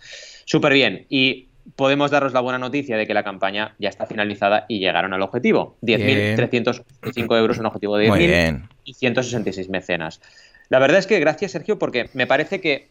Súper 0.46 0.74
bien. 0.74 1.06
Y 1.10 1.48
podemos 1.76 2.12
daros 2.12 2.34
la 2.34 2.40
buena 2.40 2.60
noticia 2.60 2.98
de 2.98 3.06
que 3.06 3.14
la 3.14 3.24
campaña 3.24 3.76
ya 3.78 3.90
está 3.90 4.06
finalizada 4.06 4.66
y 4.68 4.80
llegaron 4.80 5.14
al 5.14 5.22
objetivo. 5.22 5.78
10.305 5.82 7.38
euros, 7.38 7.58
un 7.58 7.66
objetivo 7.66 7.98
de 7.98 8.10
10.000 8.10 8.68
y 8.86 8.94
166 8.94 9.70
mecenas. 9.70 10.22
La 10.70 10.80
verdad 10.80 11.00
es 11.00 11.08
que 11.08 11.20
gracias, 11.20 11.52
Sergio, 11.52 11.78
porque 11.78 12.10
me 12.14 12.26
parece 12.26 12.60
que 12.62 12.88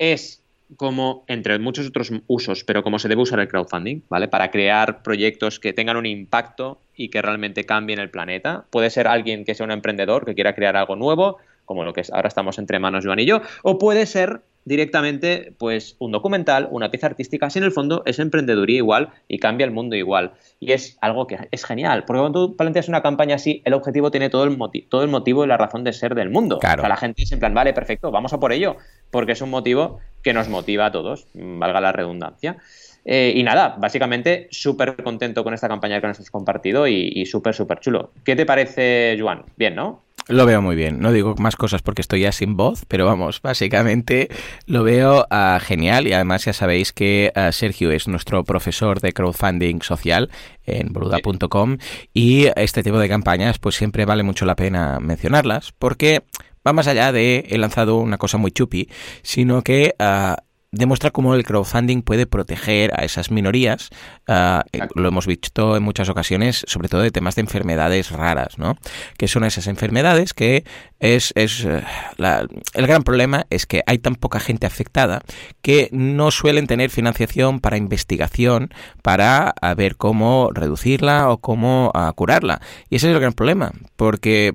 es 0.00 0.42
como, 0.76 1.24
entre 1.28 1.58
muchos 1.58 1.86
otros 1.86 2.10
usos, 2.26 2.64
pero 2.64 2.82
como 2.82 2.98
se 2.98 3.08
debe 3.08 3.22
usar 3.22 3.38
el 3.38 3.48
crowdfunding, 3.48 4.02
¿vale? 4.08 4.28
Para 4.28 4.50
crear 4.50 5.02
proyectos 5.02 5.60
que 5.60 5.72
tengan 5.72 5.96
un 5.96 6.06
impacto 6.06 6.80
y 6.96 7.10
que 7.10 7.22
realmente 7.22 7.66
cambien 7.66 7.98
el 7.98 8.10
planeta. 8.10 8.64
Puede 8.70 8.90
ser 8.90 9.06
alguien 9.06 9.44
que 9.44 9.54
sea 9.54 9.66
un 9.66 9.72
emprendedor, 9.72 10.24
que 10.24 10.34
quiera 10.34 10.54
crear 10.54 10.76
algo 10.76 10.96
nuevo, 10.96 11.38
como 11.64 11.84
lo 11.84 11.92
que 11.92 12.00
es, 12.00 12.12
ahora 12.12 12.28
estamos 12.28 12.58
entre 12.58 12.78
manos 12.78 13.04
Joan 13.04 13.20
y 13.20 13.26
yo, 13.26 13.42
o 13.62 13.78
puede 13.78 14.06
ser 14.06 14.42
directamente 14.64 15.54
pues 15.58 15.96
un 15.98 16.12
documental, 16.12 16.68
una 16.70 16.90
pieza 16.90 17.06
artística, 17.06 17.48
si 17.48 17.58
en 17.58 17.64
el 17.64 17.72
fondo 17.72 18.02
es 18.06 18.18
emprendeduría 18.18 18.78
igual 18.78 19.10
y 19.28 19.38
cambia 19.38 19.64
el 19.64 19.70
mundo 19.70 19.96
igual. 19.96 20.32
Y 20.58 20.72
es 20.72 20.98
algo 21.00 21.26
que 21.26 21.48
es 21.50 21.64
genial, 21.64 22.04
porque 22.04 22.20
cuando 22.20 22.48
tú 22.48 22.56
planteas 22.56 22.88
una 22.88 23.02
campaña 23.02 23.36
así, 23.36 23.62
el 23.64 23.74
objetivo 23.74 24.10
tiene 24.10 24.30
todo 24.30 24.44
el, 24.44 24.58
todo 24.88 25.02
el 25.02 25.08
motivo 25.08 25.44
y 25.44 25.48
la 25.48 25.56
razón 25.56 25.84
de 25.84 25.92
ser 25.92 26.14
del 26.14 26.30
mundo. 26.30 26.58
Claro. 26.58 26.82
O 26.82 26.82
sea, 26.82 26.88
la 26.88 26.96
gente 26.96 27.22
es 27.22 27.32
en 27.32 27.38
plan, 27.38 27.54
vale, 27.54 27.72
perfecto, 27.72 28.10
vamos 28.10 28.32
a 28.32 28.40
por 28.40 28.52
ello, 28.52 28.76
porque 29.10 29.32
es 29.32 29.42
un 29.42 29.50
motivo 29.50 30.00
que 30.22 30.32
nos 30.32 30.48
motiva 30.48 30.86
a 30.86 30.92
todos, 30.92 31.26
valga 31.34 31.80
la 31.80 31.92
redundancia. 31.92 32.58
Eh, 33.04 33.32
y 33.34 33.42
nada, 33.42 33.76
básicamente 33.78 34.48
súper 34.50 35.02
contento 35.02 35.42
con 35.42 35.54
esta 35.54 35.68
campaña 35.68 36.00
que 36.00 36.06
nos 36.06 36.20
has 36.20 36.30
compartido 36.30 36.86
y, 36.86 37.24
súper, 37.26 37.54
súper 37.54 37.80
chulo. 37.80 38.12
¿Qué 38.24 38.36
te 38.36 38.44
parece, 38.44 39.16
Juan? 39.20 39.44
Bien, 39.56 39.74
¿no? 39.74 40.02
Lo 40.28 40.46
veo 40.46 40.60
muy 40.62 40.76
bien. 40.76 41.00
No 41.00 41.10
digo 41.10 41.34
más 41.38 41.56
cosas 41.56 41.82
porque 41.82 42.02
estoy 42.02 42.20
ya 42.20 42.30
sin 42.30 42.56
voz, 42.56 42.84
pero 42.86 43.06
vamos, 43.06 43.40
básicamente 43.42 44.28
lo 44.66 44.84
veo 44.84 45.26
uh, 45.30 45.58
genial 45.60 46.06
y 46.06 46.12
además 46.12 46.44
ya 46.44 46.52
sabéis 46.52 46.92
que 46.92 47.32
uh, 47.34 47.50
Sergio 47.50 47.90
es 47.90 48.06
nuestro 48.06 48.44
profesor 48.44 49.00
de 49.00 49.12
crowdfunding 49.12 49.80
social 49.80 50.30
en 50.66 50.92
boluda.com 50.92 51.78
y 52.14 52.46
este 52.54 52.84
tipo 52.84 52.98
de 52.98 53.08
campañas 53.08 53.58
pues 53.58 53.74
siempre 53.74 54.04
vale 54.04 54.22
mucho 54.22 54.44
la 54.44 54.54
pena 54.54 55.00
mencionarlas 55.00 55.72
porque 55.72 56.22
va 56.66 56.72
más 56.72 56.86
allá 56.86 57.12
de 57.12 57.46
he 57.48 57.58
lanzado 57.58 57.96
una 57.96 58.18
cosa 58.18 58.38
muy 58.38 58.52
chupi, 58.52 58.88
sino 59.22 59.62
que 59.62 59.94
uh, 59.98 60.34
demuestra 60.72 61.10
cómo 61.10 61.34
el 61.34 61.44
crowdfunding 61.44 62.02
puede 62.02 62.26
proteger 62.26 62.92
a 62.94 63.04
esas 63.04 63.30
minorías. 63.30 63.90
Ah, 64.26 64.64
eh, 64.72 64.80
lo 64.94 65.08
hemos 65.08 65.26
visto 65.26 65.76
en 65.76 65.82
muchas 65.82 66.08
ocasiones, 66.08 66.64
sobre 66.66 66.88
todo 66.88 67.02
de 67.02 67.10
temas 67.10 67.34
de 67.34 67.42
enfermedades 67.42 68.10
raras, 68.10 68.58
¿no? 68.58 68.76
Que 69.16 69.28
son 69.28 69.44
esas 69.44 69.66
enfermedades 69.66 70.32
que 70.32 70.64
es, 71.00 71.32
es 71.34 71.64
eh, 71.64 71.82
el 72.18 72.86
gran 72.86 73.02
problema 73.02 73.46
es 73.50 73.66
que 73.66 73.82
hay 73.86 73.98
tan 73.98 74.14
poca 74.14 74.38
gente 74.38 74.66
afectada 74.66 75.22
que 75.62 75.88
no 75.92 76.30
suelen 76.30 76.66
tener 76.66 76.90
financiación 76.90 77.60
para 77.60 77.76
investigación 77.76 78.70
para 79.02 79.54
ver 79.76 79.96
cómo 79.96 80.50
reducirla 80.52 81.30
o 81.30 81.38
cómo 81.38 81.90
ah, 81.94 82.12
curarla. 82.14 82.60
Y 82.88 82.96
ese 82.96 83.08
es 83.08 83.14
el 83.14 83.20
gran 83.20 83.32
problema, 83.32 83.72
porque 83.96 84.54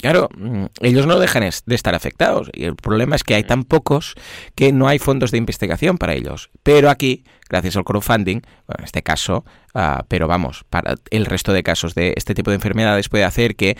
claro, 0.00 0.28
mm, 0.36 0.66
ellos 0.80 1.06
no 1.06 1.18
dejan 1.18 1.42
de 1.42 1.74
estar 1.74 1.94
afectados 1.94 2.50
y 2.52 2.64
el 2.64 2.76
problema 2.76 3.16
es 3.16 3.24
que 3.24 3.34
hay 3.34 3.44
tan 3.44 3.64
pocos 3.64 4.14
que 4.54 4.72
no 4.72 4.88
hay 4.88 4.98
fondos 4.98 5.30
de 5.30 5.38
investigación 5.38 5.98
para 5.98 6.14
ellos. 6.14 6.50
Pero 6.62 6.90
aquí, 6.90 7.24
gracias 7.48 7.76
al 7.76 7.84
crowdfunding, 7.84 8.40
bueno, 8.66 8.78
en 8.78 8.84
este 8.84 9.02
caso, 9.02 9.44
ah, 9.74 10.04
pero 10.08 10.28
vamos, 10.28 10.64
para 10.68 10.96
el 11.10 11.26
resto 11.26 11.52
de 11.52 11.62
casos 11.62 11.94
de 11.94 12.14
este 12.16 12.34
tipo 12.34 12.50
de 12.50 12.56
enfermedades 12.56 13.08
puede 13.08 13.24
hacer 13.24 13.56
que 13.56 13.76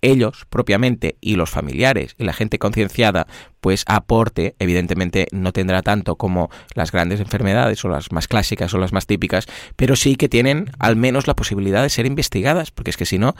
ellos 0.00 0.46
propiamente 0.50 1.16
y 1.20 1.36
los 1.36 1.50
familiares 1.50 2.14
y 2.18 2.24
la 2.24 2.32
gente 2.32 2.58
concienciada 2.58 3.26
pues 3.60 3.84
aporte, 3.86 4.54
evidentemente 4.58 5.28
no 5.30 5.52
tendrá 5.52 5.82
tanto 5.82 6.16
como 6.16 6.50
las 6.74 6.90
grandes 6.90 7.20
enfermedades 7.20 7.84
o 7.84 7.88
las 7.88 8.10
más 8.12 8.28
clásicas 8.28 8.74
o 8.74 8.78
las 8.78 8.92
más 8.92 9.06
típicas, 9.06 9.46
pero 9.76 9.96
sí 9.96 10.16
que 10.16 10.28
tienen 10.28 10.70
al 10.78 10.96
menos 10.96 11.26
la 11.26 11.34
posibilidad 11.34 11.82
de 11.82 11.88
ser 11.88 12.06
investigadas, 12.06 12.70
porque 12.70 12.90
es 12.90 12.96
que 12.96 13.06
si 13.06 13.18
no 13.18 13.34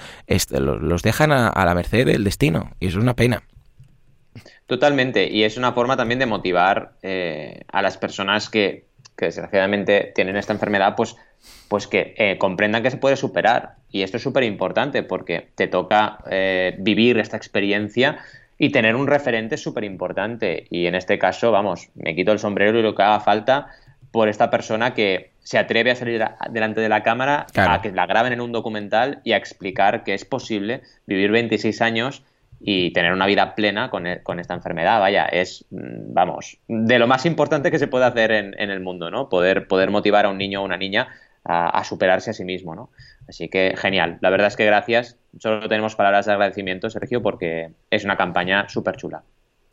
los 0.50 1.02
dejan 1.02 1.32
a, 1.32 1.64
la 1.64 1.74
merced 1.74 2.06
del 2.06 2.24
destino 2.24 2.70
y 2.78 2.86
es 2.86 2.94
una 2.94 3.14
pena. 3.14 3.42
Totalmente, 4.66 5.28
y 5.30 5.42
es 5.42 5.56
una 5.56 5.72
forma 5.72 5.96
también 5.96 6.20
de 6.20 6.26
motivar 6.26 6.92
eh, 7.02 7.64
a 7.70 7.82
las 7.82 7.98
personas 7.98 8.48
que, 8.48 8.86
que 9.16 9.26
desgraciadamente 9.26 10.12
tienen 10.14 10.36
esta 10.36 10.52
enfermedad, 10.52 10.94
pues 10.96 11.16
pues 11.68 11.86
que 11.86 12.14
eh, 12.18 12.38
comprendan 12.38 12.82
que 12.82 12.90
se 12.90 12.96
puede 12.96 13.16
superar. 13.16 13.76
Y 13.90 14.02
esto 14.02 14.16
es 14.16 14.22
súper 14.22 14.44
importante 14.44 15.02
porque 15.02 15.48
te 15.54 15.66
toca 15.66 16.18
eh, 16.30 16.76
vivir 16.78 17.18
esta 17.18 17.36
experiencia 17.36 18.18
y 18.58 18.70
tener 18.70 18.94
un 18.94 19.06
referente 19.06 19.56
súper 19.56 19.84
importante. 19.84 20.66
Y 20.70 20.86
en 20.86 20.94
este 20.94 21.18
caso, 21.18 21.50
vamos, 21.50 21.88
me 21.94 22.14
quito 22.14 22.32
el 22.32 22.38
sombrero 22.38 22.78
y 22.78 22.82
lo 22.82 22.94
que 22.94 23.02
haga 23.02 23.20
falta 23.20 23.68
por 24.10 24.28
esta 24.28 24.50
persona 24.50 24.94
que 24.94 25.32
se 25.42 25.58
atreve 25.58 25.90
a 25.90 25.96
salir 25.96 26.22
delante 26.50 26.80
de 26.80 26.88
la 26.88 27.02
cámara, 27.02 27.46
a 27.56 27.82
que 27.82 27.90
la 27.90 28.06
graben 28.06 28.34
en 28.34 28.40
un 28.40 28.52
documental 28.52 29.20
y 29.24 29.32
a 29.32 29.36
explicar 29.36 30.04
que 30.04 30.14
es 30.14 30.24
posible 30.24 30.82
vivir 31.06 31.30
26 31.32 31.80
años 31.80 32.22
y 32.60 32.92
tener 32.92 33.12
una 33.12 33.26
vida 33.26 33.56
plena 33.56 33.90
con, 33.90 34.06
e, 34.06 34.22
con, 34.22 34.38
esta 34.38 34.54
enfermedad. 34.54 35.00
Vaya, 35.00 35.26
es, 35.26 35.64
mm, 35.70 36.12
vamos, 36.14 36.58
de 36.68 36.98
lo 36.98 37.08
más 37.08 37.26
importante 37.26 37.72
que 37.72 37.78
se 37.78 37.88
puede 37.88 38.04
hacer 38.04 38.30
en, 38.30 38.54
en 38.58 38.70
el 38.70 38.78
mundo, 38.78 39.10
¿no? 39.10 39.28
Poder, 39.28 39.66
poder 39.66 39.90
motivar 39.90 40.26
a 40.26 40.28
un 40.28 40.38
niño 40.38 40.62
o 40.62 40.64
una 40.64 40.76
niña 40.76 41.08
a, 41.44 41.84
superarse 41.84 42.30
a 42.30 42.34
sí 42.34 42.44
mismo, 42.44 42.74
¿no? 42.74 42.90
Así 43.28 43.48
que 43.48 43.74
genial. 43.76 44.18
La 44.20 44.30
verdad 44.30 44.48
es 44.48 44.56
que 44.56 44.66
gracias. 44.66 45.16
Solo 45.38 45.68
tenemos 45.68 45.96
palabras 45.96 46.26
de 46.26 46.32
agradecimiento, 46.32 46.90
Sergio, 46.90 47.22
porque 47.22 47.72
es 47.90 48.04
una 48.04 48.16
campaña 48.16 48.68
súper 48.68 48.96
chula. 48.96 49.22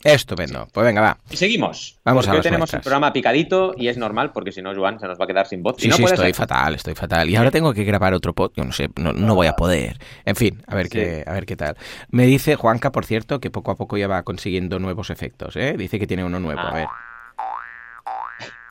Estupendo. 0.02 0.66
Pues 0.72 0.86
venga, 0.86 1.02
va. 1.02 1.18
Y 1.30 1.36
seguimos. 1.36 1.98
Vamos 2.04 2.26
a 2.26 2.32
Hoy 2.32 2.40
tenemos 2.40 2.72
el 2.72 2.80
programa 2.80 3.12
picadito 3.12 3.74
y 3.76 3.88
es 3.88 3.98
normal 3.98 4.32
porque 4.32 4.50
si 4.50 4.62
no, 4.62 4.74
Juan 4.74 4.98
se 4.98 5.06
nos 5.06 5.20
va 5.20 5.24
a 5.24 5.26
quedar 5.26 5.46
sin 5.46 5.62
voz. 5.62 5.76
Sí, 5.78 5.90
sí, 5.90 6.04
estoy 6.04 6.32
fatal, 6.32 6.74
estoy 6.74 6.94
fatal. 6.94 7.28
Y 7.28 7.36
ahora 7.36 7.50
tengo 7.50 7.74
que 7.74 7.84
grabar 7.84 8.14
otro 8.14 8.32
podcast. 8.32 8.66
No 8.66 8.72
sé, 8.72 8.88
no, 8.96 9.34
voy 9.34 9.46
a 9.46 9.52
poder. 9.52 9.98
En 10.24 10.36
fin, 10.36 10.62
a 10.66 10.74
ver, 10.74 10.88
qué, 10.88 11.22
a 11.26 11.34
ver 11.34 11.44
qué 11.44 11.54
tal. 11.54 11.76
Me 12.08 12.24
dice 12.24 12.56
Juanca, 12.56 12.92
por 12.92 13.04
cierto, 13.04 13.40
que 13.40 13.50
poco 13.50 13.72
a 13.72 13.76
poco 13.76 13.98
ya 13.98 14.08
va 14.08 14.22
consiguiendo 14.22 14.78
nuevos 14.78 15.10
efectos. 15.10 15.56
¿eh? 15.56 15.74
Dice 15.76 15.98
que 15.98 16.06
tiene 16.06 16.24
uno 16.24 16.40
nuevo. 16.40 16.60
A 16.60 16.72
ver. 16.72 16.86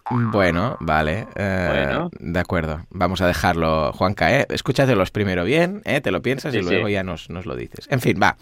Bueno, 0.10 0.78
vale. 0.80 1.28
Eh, 1.36 1.99
de 2.20 2.39
acuerdo. 2.39 2.82
Vamos 2.89 3.22
a 3.22 3.28
dejarlo, 3.28 3.93
Juanca, 3.93 4.39
¿eh? 4.39 4.45
Escúchatelos 4.49 5.12
primero 5.12 5.43
bien, 5.43 5.82
¿eh? 5.86 6.01
Te 6.01 6.12
lo 6.12 6.22
piensas 6.22 6.53
y 6.55 6.62
luego 6.62 6.89
ya 6.89 7.03
nos, 7.03 7.30
lo 7.30 7.55
dices. 7.55 7.88
En 7.91 8.01
fin, 8.01 8.20
va. 8.22 8.36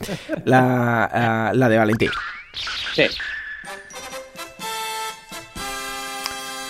La, 0.45 1.51
eh, 1.51 1.57
la 1.57 1.69
de 1.69 1.77
Valentín. 1.77 2.11
Sí. 2.93 3.05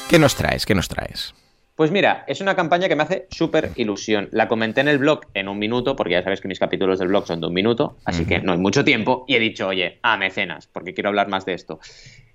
¿Qué 0.10 0.20
nos 0.20 0.36
traes? 0.36 0.66
¿Qué 0.66 0.74
nos 0.74 0.88
traes? 0.88 1.34
Pues 1.76 1.91
mira, 1.91 2.24
es 2.28 2.41
una 2.41 2.56
campaña 2.56 2.88
que 2.88 2.95
me 2.95 3.04
hace 3.04 3.28
súper 3.30 3.70
ilusión. 3.76 4.30
La 4.32 4.48
comenté 4.48 4.82
en 4.82 4.88
el 4.88 4.98
blog 4.98 5.28
en 5.36 5.48
un 5.48 5.60
minuto, 5.60 5.95
porque 5.95 6.14
ya 6.14 6.24
sabes 6.24 6.41
que 6.41 6.48
mis 6.48 6.58
capítulos 6.58 6.98
del 6.98 7.10
blog 7.10 7.28
son 7.28 7.39
de 7.39 7.48
un 7.48 7.54
minuto, 7.54 7.98
así 8.04 8.26
que 8.26 8.39
no 8.39 8.54
hay 8.54 8.58
mucho 8.58 8.84
tiempo. 8.84 9.26
Y 9.28 9.36
he 9.36 9.39
dicho, 9.39 9.68
oye, 9.68 10.00
a 10.02 10.18
mecenas, 10.18 10.66
porque 10.66 10.95
quiero 10.95 11.10
hablar 11.10 11.28
más 11.28 11.45
de 11.45 11.54
esto. 11.54 11.80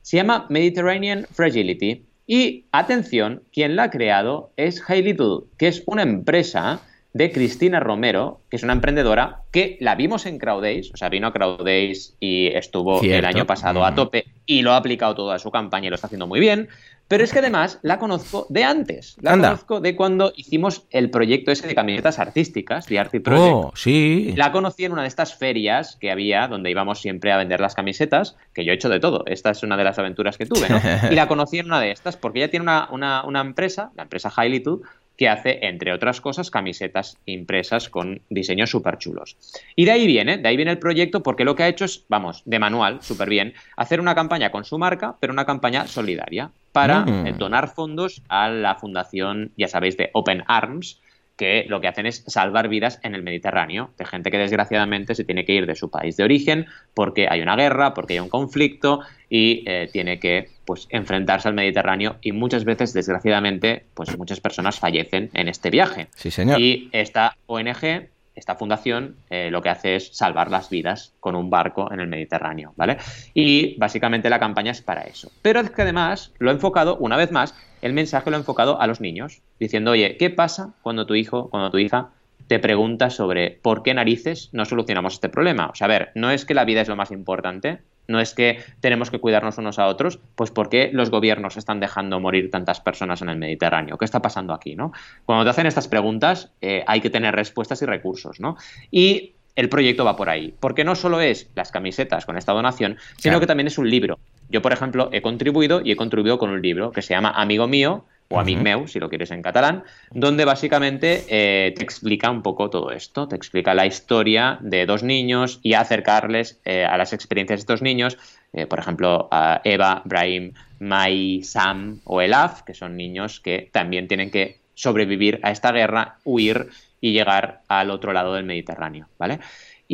Se 0.01 0.17
llama 0.17 0.47
Mediterranean 0.49 1.27
Fragility 1.33 2.07
y 2.27 2.67
atención, 2.73 3.43
quien 3.53 3.77
la 3.77 3.85
ha 3.85 3.91
creado 3.91 4.53
es 4.57 4.83
Hey 4.87 5.03
Little, 5.03 5.47
que 5.59 5.69
es 5.69 5.83
una 5.87 6.03
empresa 6.03 6.81
de 7.13 7.31
Cristina 7.31 7.81
Romero, 7.81 8.41
que 8.49 8.57
es 8.57 8.63
una 8.63 8.73
emprendedora 8.73 9.43
que 9.51 9.77
la 9.81 9.95
vimos 9.95 10.25
en 10.27 10.39
Crowdays, 10.39 10.93
o 10.95 10.97
sea, 10.97 11.09
vino 11.11 11.27
a 11.27 11.33
Crowdays 11.33 12.17
y 12.21 12.47
estuvo 12.49 13.03
el 13.03 13.25
año 13.25 13.47
pasado 13.47 13.85
a 13.85 13.95
tope 13.95 14.27
y 14.47 14.63
lo 14.63 14.73
ha 14.73 14.77
aplicado 14.77 15.15
todo 15.15 15.33
a 15.33 15.39
su 15.39 15.51
campaña 15.51 15.87
y 15.87 15.91
lo 15.91 15.97
está 15.97 16.07
haciendo 16.07 16.27
muy 16.27 16.41
bien. 16.41 16.69
Pero 17.09 17.25
es 17.25 17.33
que 17.33 17.41
además 17.41 17.79
la 17.83 17.99
conozco 17.99 18.47
de 18.49 18.65
antes. 18.65 19.17
La 19.21 19.33
conozco 19.33 19.81
de 19.81 19.95
cuando 19.95 20.33
hicimos 20.35 20.87
el 20.89 21.11
proyecto 21.11 21.51
ese 21.51 21.67
de 21.67 21.75
camisetas 21.75 22.19
artísticas, 22.19 22.87
de 22.87 22.99
Art 22.99 23.11
Project. 23.11 23.55
Oh, 23.55 23.73
sí. 23.75 24.33
La 24.35 24.51
conocí 24.51 24.87
en 24.87 24.93
una 24.93 25.03
de 25.03 25.09
estas 25.09 25.35
ferias 25.35 25.97
que 26.01 26.11
había, 26.11 26.49
donde 26.49 26.71
íbamos 26.71 27.01
siempre 27.01 27.31
a 27.31 27.37
vender 27.37 27.61
las 27.61 27.75
camisetas, 27.75 28.37
que 28.55 28.65
yo 28.65 28.73
he 28.73 28.77
hecho 28.77 28.89
de 28.89 28.99
todo. 28.99 29.25
Esta 29.27 29.51
es 29.51 29.63
una 29.63 29.77
de 29.77 29.85
las 29.85 29.99
aventuras 29.99 30.39
que 30.39 30.47
tuve, 30.47 30.67
¿no? 30.71 30.81
Y 31.11 31.15
la 31.15 31.29
conocí 31.29 31.59
en 31.59 31.67
una 31.67 31.81
de 31.81 31.91
estas, 31.91 32.17
porque 32.17 32.39
ella 32.39 32.51
tiene 32.51 32.63
una, 32.63 33.25
una 33.25 33.41
empresa, 33.43 33.91
la 33.95 34.05
empresa 34.05 34.33
Highlighted, 34.35 34.79
que 35.23 35.29
hace, 35.29 35.61
entre 35.63 35.93
otras 35.93 36.21
cosas, 36.21 36.51
camisetas 36.51 37.17
impresas 37.27 37.89
con 37.89 38.23
diseños 38.29 38.71
súper 38.71 38.99
chulos. 38.99 39.37
Y 39.77 39.85
de 39.85 39.93
ahí 39.93 40.05
viene, 40.05 40.37
de 40.39 40.49
ahí 40.49 40.57
viene 40.57 40.73
el 40.73 40.81
proyecto, 40.81 41.23
porque 41.23 41.45
lo 41.45 41.55
que 41.55 41.63
ha 41.63 41.69
hecho 41.69 41.85
es, 41.85 42.05
vamos, 42.09 42.43
de 42.45 42.59
manual, 42.59 43.01
súper 43.03 43.29
bien, 43.29 43.55
hacer 43.77 44.01
una 44.01 44.17
campaña 44.17 44.51
con 44.51 44.65
su 44.65 44.79
marca, 44.79 45.15
pero 45.21 45.33
una 45.33 45.47
campaña 45.47 45.87
solidaria, 45.87 46.51
para 46.73 47.03
mm. 47.03 47.39
donar 47.39 47.69
fondos 47.69 48.21
a 48.29 48.49
la 48.49 48.75
fundación, 48.75 49.53
ya 49.57 49.69
sabéis, 49.69 49.97
de 49.97 50.11
Open 50.13 50.43
Arms, 50.49 51.01
que 51.43 51.65
lo 51.69 51.81
que 51.81 51.89
hacen 51.89 52.07
es 52.07 52.23
salvar 52.29 52.69
vidas 52.69 53.01
en 53.03 53.17
el 53.17 53.25
Mediterráneo, 53.25 53.91
de 53.99 54.05
gente 54.05 54.31
que 54.31 54.39
desgraciadamente 54.39 55.17
se 55.17 55.25
tiene 55.25 55.45
que 55.45 55.55
ir 55.55 55.67
de 55.67 55.75
su 55.75 55.91
país 55.91 56.17
de 56.17 56.23
origen 56.23 56.67
porque 56.95 57.27
hay 57.29 57.41
una 57.41 57.57
guerra, 57.57 57.95
porque 57.95 58.13
hay 58.13 58.21
un 58.21 58.29
conflicto 58.29 59.01
y 59.29 59.65
eh, 59.67 59.89
tiene 59.93 60.21
que 60.21 60.51
pues, 60.65 60.87
enfrentarse 60.91 61.49
al 61.49 61.55
Mediterráneo 61.55 62.15
y 62.23 62.31
muchas 62.31 62.65
veces, 62.65 62.93
desgraciadamente, 62.93 63.87
pues 63.95 64.17
muchas 64.17 64.39
personas 64.39 64.79
fallecen 64.79 65.31
en 65.35 65.49
este 65.49 65.71
viaje. 65.71 66.07
Sí, 66.15 66.31
señor. 66.31 66.61
Y 66.61 66.89
esta 66.93 67.37
ONG 67.47 68.07
esta 68.35 68.57
fundación 68.57 69.17
eh, 69.31 69.51
lo 69.51 69.63
que 69.63 69.69
hace 69.69 69.97
es 69.97 70.17
salvar 70.17 70.51
las 70.51 70.71
vidas 70.71 71.13
con 71.21 71.35
un 71.35 71.51
barco 71.51 71.93
en 71.93 72.01
el 72.01 72.09
Mediterráneo, 72.09 72.73
¿vale? 72.77 72.99
Y 73.35 73.77
básicamente 73.79 74.31
la 74.31 74.41
campaña 74.41 74.73
es 74.73 74.83
para 74.83 75.03
eso. 75.03 75.31
Pero 75.43 75.61
es 75.61 75.71
que 75.71 75.83
además 75.83 76.33
lo 76.39 76.51
he 76.51 76.55
enfocado, 76.55 76.97
una 76.97 77.17
vez 77.17 77.31
más, 77.31 77.55
el 77.83 77.93
mensaje 77.93 78.31
lo 78.31 78.37
he 78.37 78.41
enfocado 78.41 78.81
a 78.81 78.87
los 78.87 79.01
niños, 79.01 79.43
diciendo, 79.59 79.91
oye, 79.91 80.17
¿qué 80.17 80.31
pasa 80.31 80.75
cuando 80.83 81.07
tu 81.07 81.15
hijo, 81.15 81.51
cuando 81.51 81.71
tu 81.71 81.79
hija 81.79 82.11
te 82.47 82.59
pregunta 82.59 83.11
sobre 83.11 83.51
por 83.63 83.83
qué 83.83 83.95
narices 83.95 84.51
no 84.53 84.65
solucionamos 84.65 85.15
este 85.15 85.29
problema? 85.29 85.69
O 85.69 85.75
sea, 85.75 85.87
a 85.87 85.89
ver, 85.89 86.13
no 86.15 86.31
es 86.31 86.45
que 86.45 86.55
la 86.55 86.65
vida 86.65 86.81
es 86.81 86.89
lo 86.89 86.97
más 86.97 87.11
importante, 87.11 87.81
no 88.09 88.21
es 88.21 88.35
que 88.35 88.59
tenemos 88.81 89.11
que 89.11 89.21
cuidarnos 89.21 89.59
unos 89.59 89.79
a 89.79 89.87
otros, 89.87 90.19
pues 90.35 90.51
¿por 90.51 90.69
qué 90.69 90.91
los 90.93 91.11
gobiernos 91.11 91.57
están 91.57 91.81
dejando 91.81 92.21
morir 92.21 92.51
tantas 92.51 92.81
personas 92.81 93.23
en 93.23 93.29
el 93.29 93.39
Mediterráneo? 93.39 93.97
¿Qué 93.99 94.05
está 94.05 94.21
pasando 94.21 94.53
aquí? 94.53 94.75
¿no? 94.75 94.93
Cuando 95.25 95.45
te 95.45 95.51
hacen 95.51 95.67
estas 95.67 95.89
preguntas 95.89 96.53
eh, 96.61 96.85
hay 96.87 97.01
que 97.01 97.11
tener 97.11 97.35
respuestas 97.35 97.81
y 97.83 97.87
recursos. 97.87 98.41
¿no? 98.41 98.57
Y 98.91 99.35
el 99.57 99.69
proyecto 99.69 100.05
va 100.05 100.17
por 100.17 100.31
ahí, 100.31 100.55
porque 100.61 100.85
no 100.85 100.95
solo 100.95 101.21
es 101.21 101.51
las 101.55 101.71
camisetas 101.71 102.25
con 102.25 102.39
esta 102.39 102.53
donación, 102.53 102.97
sino 103.19 103.39
que 103.39 103.47
también 103.47 103.67
es 103.67 103.79
un 103.79 103.91
libro. 103.91 104.19
Yo, 104.49 104.63
por 104.63 104.73
ejemplo, 104.73 105.09
he 105.13 105.23
contribuido 105.23 105.83
y 105.85 105.93
he 105.93 105.97
contribuido 105.97 106.39
con 106.39 106.51
un 106.51 106.63
libro 106.63 106.91
que 106.91 107.03
se 107.03 107.15
llama 107.15 107.31
Amigo 107.31 107.69
Mío, 107.69 108.05
o 108.33 108.41
Amic 108.41 108.59
meu, 108.59 108.89
si 108.89 108.99
lo 108.99 109.09
quieres 109.09 109.31
en 109.31 109.43
catalán, 109.43 109.85
donde 110.11 110.45
básicamente 110.45 111.25
eh, 111.29 111.73
te 111.77 111.85
explica 111.85 112.31
un 112.31 112.43
poco 112.43 112.71
todo 112.71 112.91
esto, 112.91 113.29
te 113.29 113.37
explica 113.37 113.75
la 113.75 113.85
historia 113.85 114.59
de 114.63 114.87
dos 114.87 115.03
niños 115.03 115.61
y 115.63 115.75
acercarles 115.75 116.59
eh, 116.65 116.87
a 116.87 116.97
las 116.97 117.13
experiencias 117.13 117.59
de 117.59 117.63
estos 117.63 117.83
niños, 117.83 118.17
eh, 118.55 118.67
por 118.67 118.79
ejemplo, 118.79 119.29
a 119.31 119.61
Eva, 119.65 120.01
Brahim, 120.07 120.55
Mai, 120.81 121.43
Sam 121.45 122.01
o 122.05 122.23
Elaf, 122.23 122.63
que 122.63 122.75
son 122.75 122.97
niños 122.97 123.41
que 123.41 123.69
también 123.71 124.09
tienen 124.09 124.31
que 124.31 124.57
sobrevivir 124.75 125.39
a 125.43 125.51
esta 125.51 125.71
guerra, 125.71 126.17
huir 126.25 126.69
y 127.01 127.13
llegar 127.13 127.61
al 127.69 127.91
otro 127.91 128.13
lado 128.15 128.35
del 128.35 128.45
Mediterráneo, 128.45 129.09
¿vale? 129.19 129.41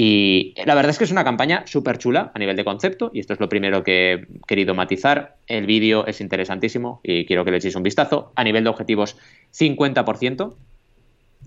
Y 0.00 0.54
la 0.64 0.76
verdad 0.76 0.90
es 0.90 0.98
que 0.98 1.02
es 1.02 1.10
una 1.10 1.24
campaña 1.24 1.64
súper 1.66 1.98
chula 1.98 2.30
a 2.32 2.38
nivel 2.38 2.54
de 2.54 2.64
concepto, 2.64 3.10
y 3.12 3.18
esto 3.18 3.32
es 3.32 3.40
lo 3.40 3.48
primero 3.48 3.82
que 3.82 4.12
he 4.12 4.26
querido 4.46 4.72
matizar. 4.72 5.38
El 5.48 5.66
vídeo 5.66 6.06
es 6.06 6.20
interesantísimo 6.20 7.00
y 7.02 7.26
quiero 7.26 7.44
que 7.44 7.50
le 7.50 7.56
echéis 7.56 7.74
un 7.74 7.82
vistazo. 7.82 8.30
A 8.36 8.44
nivel 8.44 8.62
de 8.62 8.70
objetivos, 8.70 9.16
50%. 9.50 10.54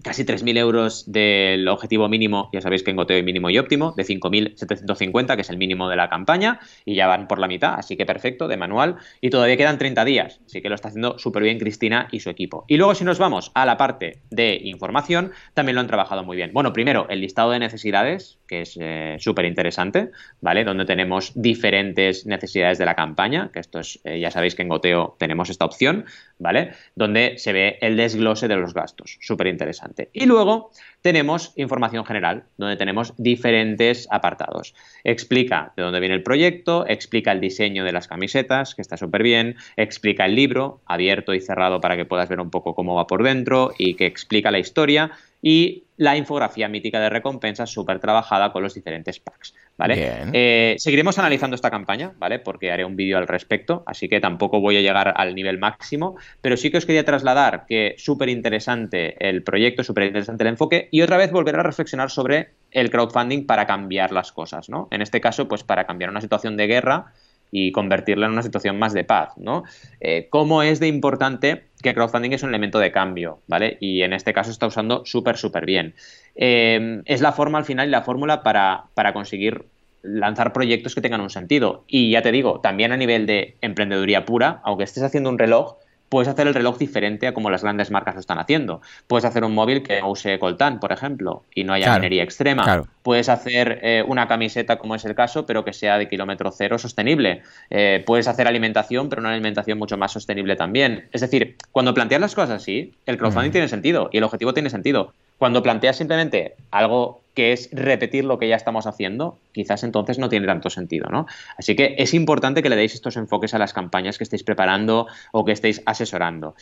Casi 0.04 0.24
3.000 0.24 0.58
euros 0.58 1.12
del 1.12 1.68
objetivo 1.68 2.10
mínimo, 2.10 2.50
ya 2.54 2.62
sabéis 2.62 2.84
que 2.84 2.92
en 2.92 2.98
goteo 2.98 3.18
hay 3.18 3.24
mínimo 3.24 3.50
y 3.50 3.58
óptimo, 3.58 3.94
de 3.96 4.04
5.750, 4.04 5.36
que 5.36 5.42
es 5.42 5.50
el 5.50 5.58
mínimo 5.58 5.90
de 5.90 5.96
la 5.96 6.10
campaña, 6.10 6.60
y 6.86 6.96
ya 6.96 7.08
van 7.08 7.28
por 7.28 7.40
la 7.40 7.48
mitad, 7.48 7.76
así 7.76 7.98
que 7.98 8.06
perfecto, 8.06 8.48
de 8.48 8.58
manual, 8.58 8.98
y 9.20 9.30
todavía 9.30 9.58
quedan 9.58 9.78
30 9.78 10.06
días, 10.06 10.40
así 10.46 10.62
que 10.62 10.70
lo 10.70 10.76
está 10.76 10.90
haciendo 10.90 11.18
súper 11.20 11.44
bien 11.44 11.60
Cristina 11.60 12.08
y 12.12 12.20
su 12.20 12.30
equipo. 12.30 12.66
Y 12.68 12.78
luego 12.78 12.96
si 12.96 13.04
nos 13.04 13.20
vamos 13.20 13.52
a 13.54 13.66
la 13.66 13.78
parte 13.78 14.22
de 14.30 14.60
información, 14.64 15.32
también 15.54 15.76
lo 15.76 15.82
han 15.82 15.88
trabajado 15.88 16.24
muy 16.24 16.38
bien. 16.38 16.52
Bueno, 16.54 16.74
primero, 16.74 17.08
el 17.10 17.22
listado 17.22 17.52
de 17.52 17.60
necesidades, 17.60 18.40
que 18.48 18.62
es 18.62 18.78
eh, 18.80 19.18
súper 19.20 19.46
interesante, 19.46 20.12
¿vale? 20.42 20.64
Donde 20.64 20.86
tenemos 20.86 21.32
diferentes 21.36 22.26
necesidades 22.26 22.78
de 22.78 22.86
la 22.86 22.96
campaña, 22.96 23.50
que 23.54 23.60
esto 23.60 23.80
es, 23.80 24.00
eh, 24.04 24.20
ya 24.20 24.32
sabéis 24.32 24.56
que 24.56 24.62
en 24.62 24.70
goteo 24.70 25.16
tenemos 25.20 25.50
esta 25.50 25.66
opción, 25.66 26.06
¿vale? 26.40 26.72
Donde 26.96 27.38
se 27.38 27.54
ve 27.54 27.78
el 27.82 27.98
desglose 27.98 28.48
de 28.48 28.56
los 28.56 28.74
gastos, 28.74 29.18
súper 29.22 29.48
interesante. 29.48 29.81
Y 30.14 30.26
luego 30.26 30.72
tenemos 31.02 31.54
información 31.56 32.06
general, 32.06 32.44
donde 32.58 32.78
tenemos 32.78 33.14
diferentes 33.18 34.08
apartados. 34.12 34.74
Explica 35.04 35.74
de 35.76 35.84
dónde 35.84 36.00
viene 36.00 36.16
el 36.16 36.24
proyecto, 36.24 36.86
explica 36.88 37.32
el 37.32 37.42
diseño 37.42 37.84
de 37.84 37.92
las 37.92 38.08
camisetas, 38.08 38.76
que 38.76 38.82
está 38.82 38.98
súper 38.98 39.24
bien, 39.24 39.56
explica 39.78 40.26
el 40.26 40.36
libro, 40.36 40.82
abierto 40.86 41.34
y 41.34 41.42
cerrado 41.42 41.82
para 41.82 41.98
que 41.98 42.06
puedas 42.06 42.30
ver 42.30 42.40
un 42.40 42.52
poco 42.52 42.76
cómo 42.76 42.96
va 42.96 43.08
por 43.08 43.24
dentro 43.24 43.72
y 43.78 43.96
que 43.96 44.06
explica 44.06 44.52
la 44.52 44.60
historia 44.60 45.12
y 45.42 45.84
la 45.98 46.18
infografía 46.18 46.68
mítica 46.68 47.00
de 47.00 47.10
recompensas 47.10 47.70
súper 47.70 48.00
trabajada 48.00 48.52
con 48.52 48.64
los 48.64 48.74
diferentes 48.74 49.20
packs. 49.20 49.54
¿vale? 49.78 50.30
Eh, 50.34 50.76
seguiremos 50.80 51.18
analizando 51.20 51.56
esta 51.56 51.70
campaña, 51.70 52.12
¿vale? 52.18 52.40
Porque 52.40 52.72
haré 52.72 52.86
un 52.86 52.96
vídeo 52.96 53.18
al 53.18 53.28
respecto, 53.28 53.84
así 53.86 54.10
que 54.10 54.20
tampoco 54.20 54.60
voy 54.60 54.78
a 54.78 54.82
llegar 54.82 55.14
al 55.16 55.36
nivel 55.36 55.60
máximo, 55.60 56.16
pero 56.42 56.58
sí 56.58 56.72
que 56.72 56.78
os 56.78 56.86
quería 56.86 57.06
trasladar 57.06 57.66
que 57.68 57.96
súper 57.98 58.30
interesante 58.30 59.16
el 59.28 59.44
proyecto, 59.44 59.84
súper 59.84 60.06
interesante 60.06 60.44
el 60.44 60.50
enfoque 60.50 60.88
y 60.92 61.02
otra 61.02 61.18
vez 61.18 61.32
volver 61.32 61.56
a 61.56 61.64
reflexionar 61.64 62.10
sobre 62.10 62.50
el 62.72 62.90
crowdfunding 62.90 63.46
para 63.46 63.66
cambiar 63.68 64.12
las 64.12 64.32
cosas, 64.32 64.70
¿no? 64.70 64.88
En 64.92 65.02
este 65.02 65.22
caso, 65.22 65.48
pues 65.48 65.64
para 65.64 65.86
cambiar 65.86 66.10
una 66.10 66.22
situación 66.22 66.58
de 66.58 66.68
guerra 66.68 67.14
y 67.52 67.72
convertirla 67.72 68.26
en 68.26 68.32
una 68.32 68.44
situación 68.44 68.80
más 68.80 68.94
de 68.94 69.04
paz, 69.04 69.34
¿no? 69.38 69.64
Eh, 70.00 70.28
¿Cómo 70.30 70.64
es 70.64 70.80
de 70.80 70.88
importante 70.88 71.66
que 71.82 71.94
crowdfunding 71.94 72.32
es 72.32 72.44
un 72.44 72.50
elemento 72.50 72.80
de 72.80 72.92
cambio, 72.92 73.40
¿vale? 73.48 73.78
Y 73.80 74.02
en 74.04 74.14
este 74.14 74.34
caso 74.34 74.52
está 74.52 74.68
usando 74.68 75.06
súper, 75.06 75.38
súper 75.38 75.66
bien. 75.66 75.94
Eh, 76.36 77.02
es 77.06 77.22
la 77.22 77.34
forma 77.34 77.58
al 77.58 77.66
final 77.66 77.88
y 77.88 77.92
la 77.92 78.04
fórmula 78.04 78.42
para, 78.44 78.86
para 78.94 79.14
conseguir 79.14 79.66
lanzar 80.04 80.54
proyectos 80.54 80.96
que 80.96 81.02
tengan 81.02 81.22
un 81.22 81.30
sentido. 81.30 81.84
Y 81.88 82.12
ya 82.12 82.22
te 82.22 82.32
digo, 82.32 82.60
también 82.62 82.92
a 82.92 82.98
nivel 82.98 83.26
de 83.26 83.58
emprendeduría 83.62 84.26
pura, 84.26 84.62
aunque 84.64 84.84
estés 84.84 85.04
haciendo 85.04 85.30
un 85.30 85.38
reloj, 85.38 85.76
puedes 86.12 86.28
hacer 86.28 86.46
el 86.46 86.54
reloj 86.54 86.78
diferente 86.78 87.26
a 87.26 87.34
como 87.34 87.50
las 87.50 87.64
grandes 87.64 87.90
marcas 87.90 88.16
lo 88.16 88.20
están 88.20 88.38
haciendo. 88.38 88.82
Puedes 89.08 89.24
hacer 89.24 89.46
un 89.46 89.56
móvil 89.56 89.82
que 89.82 90.04
use 90.04 90.40
coltán, 90.40 90.82
por 90.82 90.92
ejemplo, 90.92 91.46
y 91.56 91.64
no 91.64 91.72
haya 91.72 91.96
minería 91.96 92.22
extrema. 92.22 92.84
Puedes 93.02 93.30
hacer 93.30 93.80
eh, 93.82 94.04
una 94.06 94.28
camiseta, 94.28 94.78
como 94.78 94.96
es 94.96 95.06
el 95.06 95.16
caso, 95.16 95.46
pero 95.46 95.64
que 95.64 95.72
sea 95.72 95.98
de 95.98 96.10
kilómetro 96.10 96.52
cero 96.52 96.78
sostenible. 96.78 97.44
Eh, 97.70 98.04
puedes 98.06 98.28
hacer 98.28 98.46
alimentación, 98.46 99.08
pero 99.08 99.22
una 99.22 99.32
alimentación 99.32 99.80
mucho 99.80 99.98
más 99.98 100.12
sostenible 100.12 100.58
también. 100.58 101.08
Es 101.14 101.22
decir, 101.22 101.56
cuando 101.72 101.94
planteas 101.94 102.20
las 102.20 102.36
cosas 102.36 102.62
así, 102.62 102.94
el 103.06 103.18
crowdfunding 103.18 103.52
tiene 103.52 103.70
sentido 103.70 104.10
y 104.12 104.18
el 104.18 104.26
objetivo 104.26 104.54
tiene 104.54 104.70
sentido. 104.70 105.14
Cuando 105.38 105.64
planteas 105.64 105.96
simplemente 105.96 106.56
algo 106.72 107.21
que 107.34 107.54
es 107.54 107.70
repetir 107.72 108.26
lo 108.26 108.38
que 108.38 108.48
ya 108.48 108.56
estamos 108.56 108.88
haciendo, 108.88 109.40
quizás 109.52 109.84
entonces 109.84 110.20
no 110.20 110.30
tiene 110.30 110.48
tanto 110.48 110.70
sentido, 110.70 111.10
¿no? 111.10 111.28
Así 111.58 111.76
que 111.76 111.96
es 111.98 112.14
importante 112.14 112.62
que 112.62 112.70
le 112.70 112.76
deis 112.76 112.94
estos 112.94 113.18
enfoques 113.18 113.54
a 113.54 113.58
las 113.58 113.74
campañas 113.74 114.18
que 114.18 114.24
estéis 114.24 114.44
preparando 114.44 115.08
o 115.32 115.46
que 115.46 115.52
estéis 115.52 115.82
asesorando. 115.86 116.56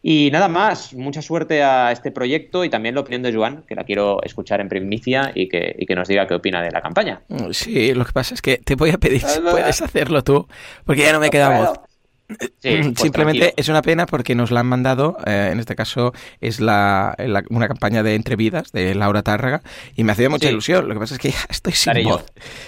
Y 0.00 0.30
nada 0.30 0.48
más, 0.48 0.94
mucha 0.94 1.22
suerte 1.22 1.62
a 1.62 1.90
este 1.90 2.12
proyecto 2.12 2.64
y 2.64 2.70
también 2.70 2.94
la 2.94 3.00
opinión 3.00 3.22
de 3.22 3.32
Joan, 3.32 3.64
que 3.66 3.74
la 3.74 3.84
quiero 3.84 4.22
escuchar 4.22 4.60
en 4.60 4.68
primicia 4.68 5.32
y 5.34 5.48
que, 5.48 5.74
y 5.76 5.86
que 5.86 5.94
nos 5.96 6.06
diga 6.06 6.26
qué 6.26 6.34
opina 6.34 6.62
de 6.62 6.70
la 6.70 6.80
campaña. 6.80 7.22
Sí, 7.50 7.92
lo 7.94 8.04
que 8.04 8.12
pasa 8.12 8.34
es 8.34 8.42
que 8.42 8.58
te 8.58 8.76
voy 8.76 8.90
a 8.90 8.98
pedir 8.98 9.22
si 9.22 9.40
puedes 9.40 9.82
hacerlo 9.82 10.22
tú, 10.22 10.46
porque 10.84 11.02
ya 11.02 11.12
no 11.12 11.20
me 11.20 11.30
queda 11.30 11.58
voz. 11.58 11.80
Pues 12.28 12.52
Simplemente 12.96 13.54
es 13.56 13.68
una 13.68 13.82
pena 13.82 14.06
porque 14.06 14.34
nos 14.34 14.50
la 14.50 14.60
han 14.60 14.66
mandado, 14.66 15.16
eh, 15.26 15.50
en 15.52 15.60
este 15.60 15.74
caso 15.74 16.12
es 16.40 16.60
la, 16.60 17.16
una 17.48 17.68
campaña 17.68 18.02
de 18.02 18.14
entrevidas 18.14 18.72
de 18.72 18.94
Laura 18.94 19.22
Tárraga 19.22 19.62
y 19.96 20.04
me 20.04 20.12
hacía 20.12 20.28
mucha 20.28 20.48
ilusión. 20.48 20.88
Lo 20.88 20.94
que 20.94 21.00
pasa 21.00 21.14
es 21.14 21.20
que 21.20 21.30
ya 21.30 21.38
estoy 21.48 21.72
sin 21.72 22.04
voz. 22.04 22.24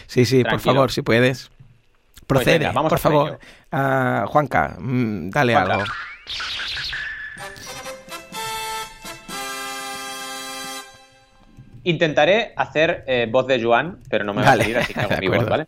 Sí, 0.06 0.24
sí, 0.24 0.44
por 0.44 0.61
favor, 0.61 0.90
si 0.90 1.02
puedes. 1.02 1.50
Pues 2.26 2.44
Procede, 2.44 2.70
vamos 2.72 2.90
por 2.90 2.98
favor. 2.98 3.38
Uh, 3.72 4.26
Juanca, 4.26 4.76
mm, 4.78 5.30
dale 5.30 5.54
algo. 5.54 5.84
Intentaré 11.82 12.52
hacer 12.56 13.04
eh, 13.06 13.26
voz 13.28 13.46
de 13.46 13.61
Joan, 13.62 13.98
pero 14.08 14.22
no 14.22 14.34
me 14.34 14.42
va 14.42 14.52
a 14.52 14.56
salir, 14.56 14.78
así 14.78 14.94
que 14.94 15.00
hago 15.00 15.16
mi 15.18 15.28
voz, 15.28 15.48
¿vale? 15.48 15.66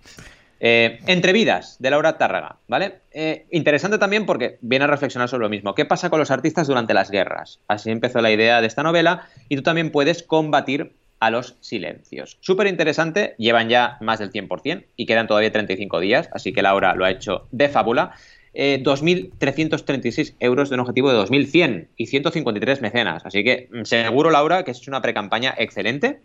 Eh, 0.65 1.01
entre 1.09 1.33
vidas, 1.33 1.75
de 1.81 1.91
Laura 1.91 2.19
Tárraga, 2.19 2.61
¿vale? 2.69 3.01
Eh, 3.11 3.47
interesante 3.51 3.99
también 3.99 4.27
porque 4.27 4.59
viene 4.61 4.85
a 4.85 4.87
reflexionar 4.89 5.29
sobre 5.29 5.43
lo 5.43 5.49
mismo. 5.49 5.75
¿Qué 5.75 5.85
pasa 5.85 6.09
con 6.09 6.21
los 6.21 6.31
artistas 6.31 6.69
durante 6.69 6.95
las 6.95 7.11
guerras? 7.11 7.59
Así 7.67 7.91
empezó 7.91 8.21
la 8.21 8.31
idea 8.31 8.61
de 8.61 8.69
esta 8.69 8.85
novela 8.85 9.27
y 9.49 9.57
tú 9.57 9.63
también 9.63 9.91
puedes 9.91 10.23
combatir 10.23 10.93
a 11.19 11.33
los 11.33 11.57
silencios. 11.59 12.39
Súper 12.43 12.69
interesante, 12.69 13.35
llevan 13.39 13.71
ya 13.71 13.97
más 14.01 14.21
del 14.21 14.31
100% 14.31 14.85
y 14.95 15.07
quedan 15.07 15.27
todavía 15.27 15.51
35 15.51 15.99
días, 15.99 16.31
así 16.33 16.53
que 16.53 16.63
Laura 16.63 16.95
lo 16.95 17.07
ha 17.07 17.11
hecho 17.11 17.49
de 17.51 17.69
fábula. 17.69 18.13
2.336 18.55 20.29
eh, 20.31 20.35
euros 20.39 20.69
de 20.69 20.75
un 20.75 20.81
objetivo 20.81 21.11
de 21.11 21.19
2.100 21.19 21.89
y 21.97 22.07
153 22.07 22.83
mecenas. 22.83 23.27
Así 23.27 23.43
que 23.43 23.69
mm, 23.73 23.83
seguro, 23.83 24.31
Laura, 24.31 24.63
que 24.63 24.71
es 24.71 24.87
una 24.87 25.03
pre-campaña 25.03 25.55
excelente 25.59 26.21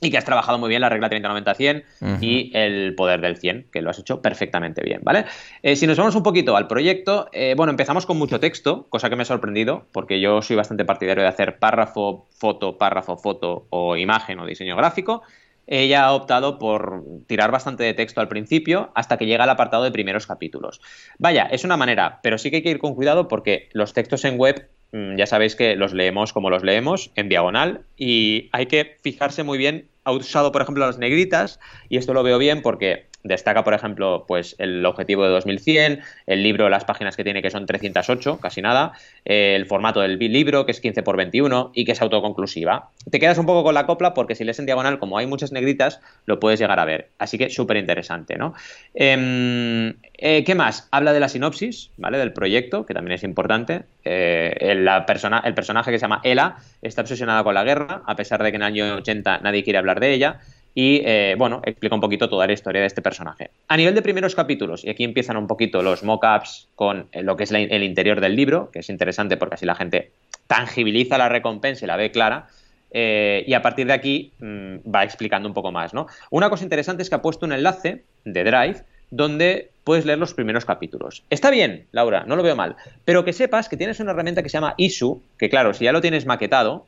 y 0.00 0.10
que 0.10 0.18
has 0.18 0.24
trabajado 0.24 0.58
muy 0.58 0.68
bien 0.68 0.80
la 0.80 0.88
regla 0.88 1.10
30-90-100 1.10 2.20
y 2.20 2.50
el 2.54 2.94
poder 2.94 3.20
del 3.20 3.36
100, 3.36 3.66
que 3.70 3.82
lo 3.82 3.90
has 3.90 3.98
hecho 3.98 4.22
perfectamente 4.22 4.82
bien, 4.82 5.00
¿vale? 5.02 5.26
Eh, 5.62 5.76
si 5.76 5.86
nos 5.86 5.98
vamos 5.98 6.14
un 6.14 6.22
poquito 6.22 6.56
al 6.56 6.66
proyecto, 6.66 7.28
eh, 7.32 7.54
bueno, 7.56 7.70
empezamos 7.70 8.06
con 8.06 8.16
mucho 8.16 8.40
texto, 8.40 8.86
cosa 8.88 9.10
que 9.10 9.16
me 9.16 9.22
ha 9.22 9.26
sorprendido, 9.26 9.86
porque 9.92 10.20
yo 10.20 10.40
soy 10.42 10.56
bastante 10.56 10.84
partidario 10.84 11.22
de 11.22 11.28
hacer 11.28 11.58
párrafo, 11.58 12.26
foto, 12.30 12.78
párrafo, 12.78 13.16
foto 13.16 13.66
o 13.70 13.96
imagen 13.96 14.38
o 14.40 14.46
diseño 14.46 14.76
gráfico. 14.76 15.22
Ella 15.66 16.06
ha 16.06 16.12
optado 16.14 16.58
por 16.58 17.04
tirar 17.28 17.52
bastante 17.52 17.84
de 17.84 17.94
texto 17.94 18.20
al 18.20 18.26
principio 18.26 18.90
hasta 18.94 19.18
que 19.18 19.26
llega 19.26 19.44
al 19.44 19.50
apartado 19.50 19.84
de 19.84 19.92
primeros 19.92 20.26
capítulos. 20.26 20.80
Vaya, 21.18 21.44
es 21.44 21.62
una 21.62 21.76
manera, 21.76 22.18
pero 22.22 22.38
sí 22.38 22.50
que 22.50 22.56
hay 22.56 22.62
que 22.62 22.70
ir 22.70 22.78
con 22.78 22.96
cuidado 22.96 23.28
porque 23.28 23.68
los 23.72 23.92
textos 23.92 24.24
en 24.24 24.36
web 24.36 24.68
ya 24.92 25.26
sabéis 25.26 25.56
que 25.56 25.76
los 25.76 25.92
leemos 25.92 26.32
como 26.32 26.50
los 26.50 26.62
leemos, 26.62 27.10
en 27.14 27.28
diagonal, 27.28 27.82
y 27.96 28.48
hay 28.52 28.66
que 28.66 28.96
fijarse 29.02 29.42
muy 29.42 29.58
bien 29.58 29.88
ha 30.04 30.12
usado, 30.12 30.50
por 30.52 30.62
ejemplo, 30.62 30.86
las 30.86 30.98
negritas, 30.98 31.60
y 31.88 31.96
esto 31.96 32.14
lo 32.14 32.22
veo 32.22 32.38
bien 32.38 32.62
porque 32.62 33.06
destaca, 33.22 33.64
por 33.64 33.74
ejemplo, 33.74 34.24
pues 34.26 34.56
el 34.58 34.84
objetivo 34.86 35.24
de 35.24 35.30
2100, 35.30 36.00
el 36.26 36.42
libro, 36.42 36.68
las 36.68 36.84
páginas 36.84 37.16
que 37.16 37.24
tiene 37.24 37.42
que 37.42 37.50
son 37.50 37.66
308, 37.66 38.38
casi 38.40 38.62
nada, 38.62 38.92
el 39.24 39.66
formato 39.66 40.00
del 40.00 40.18
libro 40.18 40.66
que 40.66 40.72
es 40.72 40.80
15 40.80 41.02
por 41.02 41.16
21 41.16 41.72
y 41.74 41.84
que 41.84 41.92
es 41.92 42.02
autoconclusiva. 42.02 42.90
Te 43.10 43.18
quedas 43.18 43.38
un 43.38 43.46
poco 43.46 43.64
con 43.64 43.74
la 43.74 43.86
copla 43.86 44.14
porque 44.14 44.34
si 44.34 44.44
lees 44.44 44.58
en 44.58 44.66
diagonal, 44.66 44.98
como 44.98 45.18
hay 45.18 45.26
muchas 45.26 45.52
negritas, 45.52 46.00
lo 46.26 46.40
puedes 46.40 46.60
llegar 46.60 46.78
a 46.78 46.84
ver. 46.84 47.08
Así 47.18 47.38
que 47.38 47.50
súper 47.50 47.76
interesante, 47.76 48.36
¿no? 48.36 48.54
Em, 48.94 49.94
eh, 50.14 50.44
¿Qué 50.44 50.54
más? 50.54 50.88
Habla 50.90 51.12
de 51.12 51.20
la 51.20 51.28
sinopsis, 51.28 51.90
¿vale? 51.96 52.18
Del 52.18 52.32
proyecto, 52.32 52.86
que 52.86 52.94
también 52.94 53.14
es 53.14 53.24
importante. 53.24 53.82
Eh, 54.04 54.74
la 54.76 55.06
persona, 55.06 55.42
el 55.44 55.54
personaje 55.54 55.90
que 55.90 55.98
se 55.98 56.02
llama 56.02 56.20
Ela 56.24 56.56
está 56.82 57.02
obsesionada 57.02 57.44
con 57.44 57.54
la 57.54 57.64
guerra, 57.64 58.02
a 58.06 58.16
pesar 58.16 58.42
de 58.42 58.50
que 58.50 58.56
en 58.56 58.62
el 58.62 58.66
año 58.66 58.94
80 58.96 59.38
nadie 59.38 59.64
quiere 59.64 59.78
hablar 59.78 60.00
de 60.00 60.12
ella 60.12 60.40
y 60.74 61.02
eh, 61.04 61.34
bueno, 61.36 61.60
explica 61.64 61.94
un 61.94 62.00
poquito 62.00 62.28
toda 62.28 62.46
la 62.46 62.52
historia 62.52 62.80
de 62.80 62.86
este 62.86 63.02
personaje. 63.02 63.50
A 63.68 63.76
nivel 63.76 63.94
de 63.94 64.02
primeros 64.02 64.34
capítulos, 64.34 64.84
y 64.84 64.90
aquí 64.90 65.04
empiezan 65.04 65.36
un 65.36 65.46
poquito 65.46 65.82
los 65.82 66.02
mock-ups 66.02 66.68
con 66.74 67.08
eh, 67.12 67.22
lo 67.22 67.36
que 67.36 67.44
es 67.44 67.52
el 67.52 67.82
interior 67.82 68.20
del 68.20 68.36
libro, 68.36 68.70
que 68.70 68.80
es 68.80 68.88
interesante 68.88 69.36
porque 69.36 69.54
así 69.54 69.66
la 69.66 69.74
gente 69.74 70.12
tangibiliza 70.46 71.18
la 71.18 71.28
recompensa 71.28 71.84
y 71.84 71.88
la 71.88 71.96
ve 71.96 72.10
clara. 72.10 72.48
Eh, 72.92 73.44
y 73.46 73.54
a 73.54 73.62
partir 73.62 73.86
de 73.86 73.92
aquí 73.92 74.32
mm, 74.40 74.78
va 74.92 75.04
explicando 75.04 75.48
un 75.48 75.54
poco 75.54 75.70
más, 75.70 75.94
¿no? 75.94 76.06
Una 76.30 76.50
cosa 76.50 76.64
interesante 76.64 77.02
es 77.02 77.08
que 77.08 77.14
ha 77.14 77.22
puesto 77.22 77.46
un 77.46 77.52
enlace 77.52 78.02
de 78.24 78.44
Drive 78.44 78.84
donde 79.10 79.70
puedes 79.84 80.04
leer 80.04 80.18
los 80.18 80.34
primeros 80.34 80.64
capítulos. 80.64 81.24
Está 81.30 81.50
bien, 81.50 81.86
Laura, 81.90 82.24
no 82.26 82.36
lo 82.36 82.42
veo 82.42 82.54
mal, 82.54 82.76
pero 83.04 83.24
que 83.24 83.32
sepas 83.32 83.68
que 83.68 83.76
tienes 83.76 83.98
una 84.00 84.12
herramienta 84.12 84.42
que 84.42 84.48
se 84.48 84.58
llama 84.58 84.74
Isu, 84.76 85.22
que 85.38 85.48
claro, 85.48 85.74
si 85.74 85.84
ya 85.84 85.92
lo 85.92 86.00
tienes 86.00 86.26
maquetado, 86.26 86.86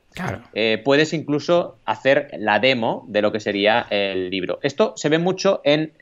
eh, 0.54 0.80
puedes 0.84 1.12
incluso 1.12 1.78
hacer 1.84 2.28
la 2.38 2.60
demo 2.60 3.04
de 3.08 3.22
lo 3.22 3.32
que 3.32 3.40
sería 3.40 3.86
el 3.90 4.30
libro. 4.30 4.58
Esto 4.62 4.92
se 4.96 5.08
ve 5.08 5.18
mucho 5.18 5.60
en 5.64 5.92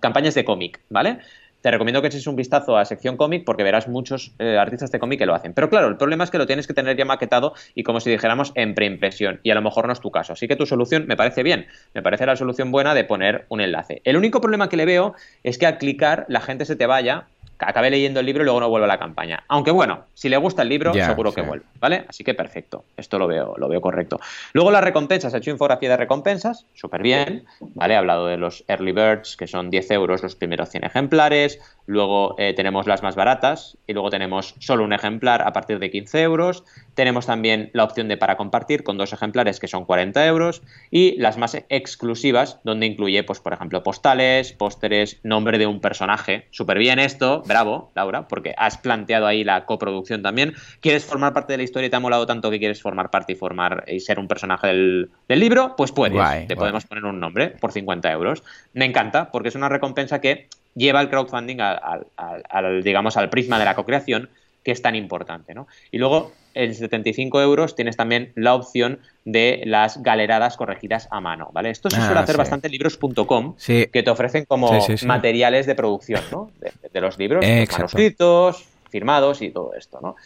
campañas 0.00 0.34
de 0.34 0.44
cómic, 0.44 0.80
¿vale? 0.90 1.18
Te 1.64 1.70
recomiendo 1.70 2.02
que 2.02 2.08
eches 2.08 2.26
un 2.26 2.36
vistazo 2.36 2.76
a 2.76 2.84
sección 2.84 3.16
cómic 3.16 3.42
porque 3.46 3.62
verás 3.62 3.88
muchos 3.88 4.32
eh, 4.38 4.58
artistas 4.58 4.92
de 4.92 4.98
cómic 4.98 5.18
que 5.18 5.24
lo 5.24 5.34
hacen. 5.34 5.54
Pero 5.54 5.70
claro, 5.70 5.88
el 5.88 5.96
problema 5.96 6.22
es 6.22 6.30
que 6.30 6.36
lo 6.36 6.46
tienes 6.46 6.66
que 6.66 6.74
tener 6.74 6.94
ya 6.94 7.06
maquetado 7.06 7.54
y 7.74 7.84
como 7.84 8.00
si 8.00 8.10
dijéramos 8.10 8.52
en 8.54 8.74
preimpresión 8.74 9.40
y 9.42 9.50
a 9.50 9.54
lo 9.54 9.62
mejor 9.62 9.86
no 9.86 9.94
es 9.94 10.00
tu 10.00 10.10
caso. 10.10 10.34
Así 10.34 10.46
que 10.46 10.56
tu 10.56 10.66
solución 10.66 11.06
me 11.06 11.16
parece 11.16 11.42
bien, 11.42 11.66
me 11.94 12.02
parece 12.02 12.26
la 12.26 12.36
solución 12.36 12.70
buena 12.70 12.92
de 12.92 13.04
poner 13.04 13.46
un 13.48 13.62
enlace. 13.62 14.02
El 14.04 14.18
único 14.18 14.42
problema 14.42 14.68
que 14.68 14.76
le 14.76 14.84
veo 14.84 15.14
es 15.42 15.56
que 15.56 15.64
al 15.64 15.78
clicar 15.78 16.26
la 16.28 16.42
gente 16.42 16.66
se 16.66 16.76
te 16.76 16.84
vaya 16.84 17.28
acabe 17.58 17.90
leyendo 17.90 18.20
el 18.20 18.26
libro 18.26 18.42
y 18.42 18.44
luego 18.44 18.60
no 18.60 18.68
vuelvo 18.68 18.84
a 18.84 18.88
la 18.88 18.98
campaña. 18.98 19.44
Aunque 19.48 19.70
bueno, 19.70 20.04
si 20.14 20.28
le 20.28 20.36
gusta 20.36 20.62
el 20.62 20.68
libro, 20.68 20.92
seguro 20.94 21.32
que 21.32 21.42
vuelve, 21.42 21.64
¿vale? 21.80 22.04
Así 22.08 22.24
que 22.24 22.34
perfecto, 22.34 22.84
esto 22.96 23.18
lo 23.18 23.26
veo, 23.26 23.54
lo 23.56 23.68
veo 23.68 23.80
correcto. 23.80 24.20
Luego 24.52 24.70
las 24.70 24.82
recompensas, 24.82 25.34
he 25.34 25.38
hecho 25.38 25.50
infografía 25.50 25.90
de 25.90 25.96
recompensas, 25.96 26.66
súper 26.74 27.02
bien, 27.02 27.44
¿vale? 27.74 27.94
He 27.94 27.96
hablado 27.96 28.26
de 28.26 28.36
los 28.36 28.64
early 28.68 28.92
birds, 28.92 29.36
que 29.36 29.46
son 29.46 29.70
10 29.70 29.90
euros 29.92 30.22
los 30.22 30.34
primeros 30.34 30.70
100 30.70 30.84
ejemplares, 30.84 31.60
luego 31.86 32.34
eh, 32.38 32.54
tenemos 32.54 32.86
las 32.86 33.02
más 33.02 33.14
baratas 33.14 33.76
y 33.86 33.92
luego 33.92 34.10
tenemos 34.10 34.54
solo 34.58 34.84
un 34.84 34.92
ejemplar 34.92 35.42
a 35.42 35.52
partir 35.52 35.78
de 35.78 35.90
15 35.90 36.22
euros, 36.22 36.64
tenemos 36.94 37.26
también 37.26 37.70
la 37.72 37.84
opción 37.84 38.08
de 38.08 38.16
para 38.16 38.36
compartir 38.36 38.82
con 38.82 38.96
dos 38.98 39.12
ejemplares 39.12 39.60
que 39.60 39.68
son 39.68 39.84
40 39.84 40.26
euros 40.26 40.62
y 40.90 41.16
las 41.18 41.36
más 41.36 41.56
exclusivas 41.68 42.60
donde 42.64 42.86
incluye, 42.86 43.22
pues 43.24 43.40
por 43.40 43.52
ejemplo, 43.52 43.82
postales, 43.82 44.52
pósteres, 44.52 45.20
nombre 45.22 45.58
de 45.58 45.66
un 45.66 45.80
personaje, 45.80 46.46
súper 46.50 46.78
bien 46.78 46.98
esto, 46.98 47.42
bravo, 47.46 47.90
Laura, 47.94 48.28
porque 48.28 48.54
has 48.56 48.78
planteado 48.78 49.26
ahí 49.26 49.44
la 49.44 49.64
coproducción 49.64 50.22
también. 50.22 50.54
¿Quieres 50.80 51.04
formar 51.04 51.32
parte 51.32 51.52
de 51.52 51.58
la 51.58 51.62
historia 51.62 51.86
y 51.86 51.90
te 51.90 51.96
ha 51.96 52.00
molado 52.00 52.26
tanto 52.26 52.50
que 52.50 52.58
quieres 52.58 52.80
formar 52.80 53.10
parte 53.10 53.32
y 53.32 53.36
formar 53.36 53.84
y 53.86 54.00
ser 54.00 54.18
un 54.18 54.28
personaje 54.28 54.68
del, 54.68 55.10
libro? 55.28 55.74
Pues 55.76 55.92
puedes. 55.92 56.46
te 56.46 56.56
podemos 56.56 56.84
poner 56.84 57.04
un 57.04 57.20
nombre 57.20 57.48
por 57.48 57.72
50 57.72 58.10
euros. 58.12 58.42
Me 58.72 58.84
encanta, 58.84 59.30
porque 59.30 59.48
es 59.48 59.54
una 59.54 59.68
recompensa 59.68 60.20
que 60.20 60.48
lleva 60.74 61.00
el 61.00 61.08
crowdfunding 61.08 61.58
al, 61.60 62.82
digamos, 62.82 63.16
al 63.16 63.30
prisma 63.30 63.58
de 63.58 63.64
la 63.64 63.74
co-creación 63.74 64.28
que 64.62 64.72
es 64.72 64.82
tan 64.82 64.94
importante. 64.96 65.54
¿no? 65.54 65.66
Y 65.90 65.98
luego, 65.98 66.32
en 66.54 66.74
75 66.74 67.40
euros 67.40 67.74
tienes 67.74 67.96
también 67.96 68.32
la 68.34 68.54
opción 68.54 69.00
de 69.24 69.62
las 69.66 70.02
galeradas 70.02 70.56
corregidas 70.56 71.08
a 71.10 71.20
mano. 71.20 71.50
¿vale? 71.52 71.70
Esto 71.70 71.90
se 71.90 71.96
suele 71.96 72.20
ah, 72.20 72.22
hacer 72.22 72.36
bastante 72.36 72.68
en 72.68 72.72
libros.com, 72.72 73.56
que 73.66 73.88
te 73.92 74.10
ofrecen 74.10 74.44
como 74.44 74.70
materiales 75.04 75.66
de 75.66 75.74
producción 75.74 76.22
¿no? 76.30 76.50
de, 76.92 77.00
los 77.00 77.18
libros, 77.18 77.44
manuscritos, 77.72 78.64
firmados 78.90 79.42
y 79.42 79.50
todo 79.50 79.72
esto. 79.74 79.98
¿no? 80.00 80.16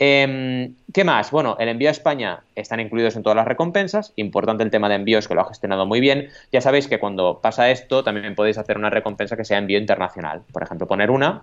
Em, 0.00 0.74
¿Qué 0.94 1.02
más? 1.02 1.32
Bueno, 1.32 1.56
el 1.58 1.68
envío 1.68 1.88
a 1.88 1.90
España 1.90 2.40
están 2.54 2.78
incluidos 2.78 3.16
en 3.16 3.24
todas 3.24 3.34
las 3.34 3.48
recompensas. 3.48 4.12
Importante 4.14 4.62
el 4.62 4.70
tema 4.70 4.88
de 4.88 4.94
envíos 4.94 5.26
que 5.26 5.34
lo 5.34 5.40
ha 5.40 5.48
gestionado 5.48 5.86
muy 5.86 5.98
bien. 5.98 6.28
Ya 6.52 6.60
sabéis 6.60 6.86
que 6.86 7.00
cuando 7.00 7.40
pasa 7.42 7.68
esto 7.70 8.04
también 8.04 8.36
podéis 8.36 8.58
hacer 8.58 8.78
una 8.78 8.90
recompensa 8.90 9.36
que 9.36 9.44
sea 9.44 9.58
envío 9.58 9.78
internacional. 9.78 10.42
Por 10.52 10.62
ejemplo, 10.62 10.86
poner 10.86 11.10
una 11.10 11.42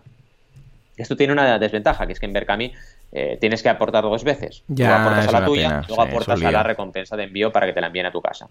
esto 0.97 1.15
tiene 1.15 1.33
una 1.33 1.59
desventaja, 1.59 2.05
que 2.05 2.13
es 2.13 2.19
que 2.19 2.25
en 2.25 2.33
Berkami 2.33 2.73
eh, 3.11 3.37
tienes 3.39 3.63
que 3.63 3.69
aportar 3.69 4.03
dos 4.03 4.23
veces. 4.23 4.63
Ya, 4.67 5.01
aportas 5.01 5.27
a 5.27 5.39
la 5.39 5.45
tuya, 5.45 5.81
luego 5.87 6.01
aportas 6.01 6.41
a 6.41 6.51
la 6.51 6.63
recompensa 6.63 7.15
de 7.15 7.23
envío 7.23 7.51
para 7.51 7.65
que 7.65 7.73
te 7.73 7.81
la 7.81 7.87
envíen 7.87 8.05
a 8.05 8.11
tu 8.11 8.21
casa. 8.21 8.47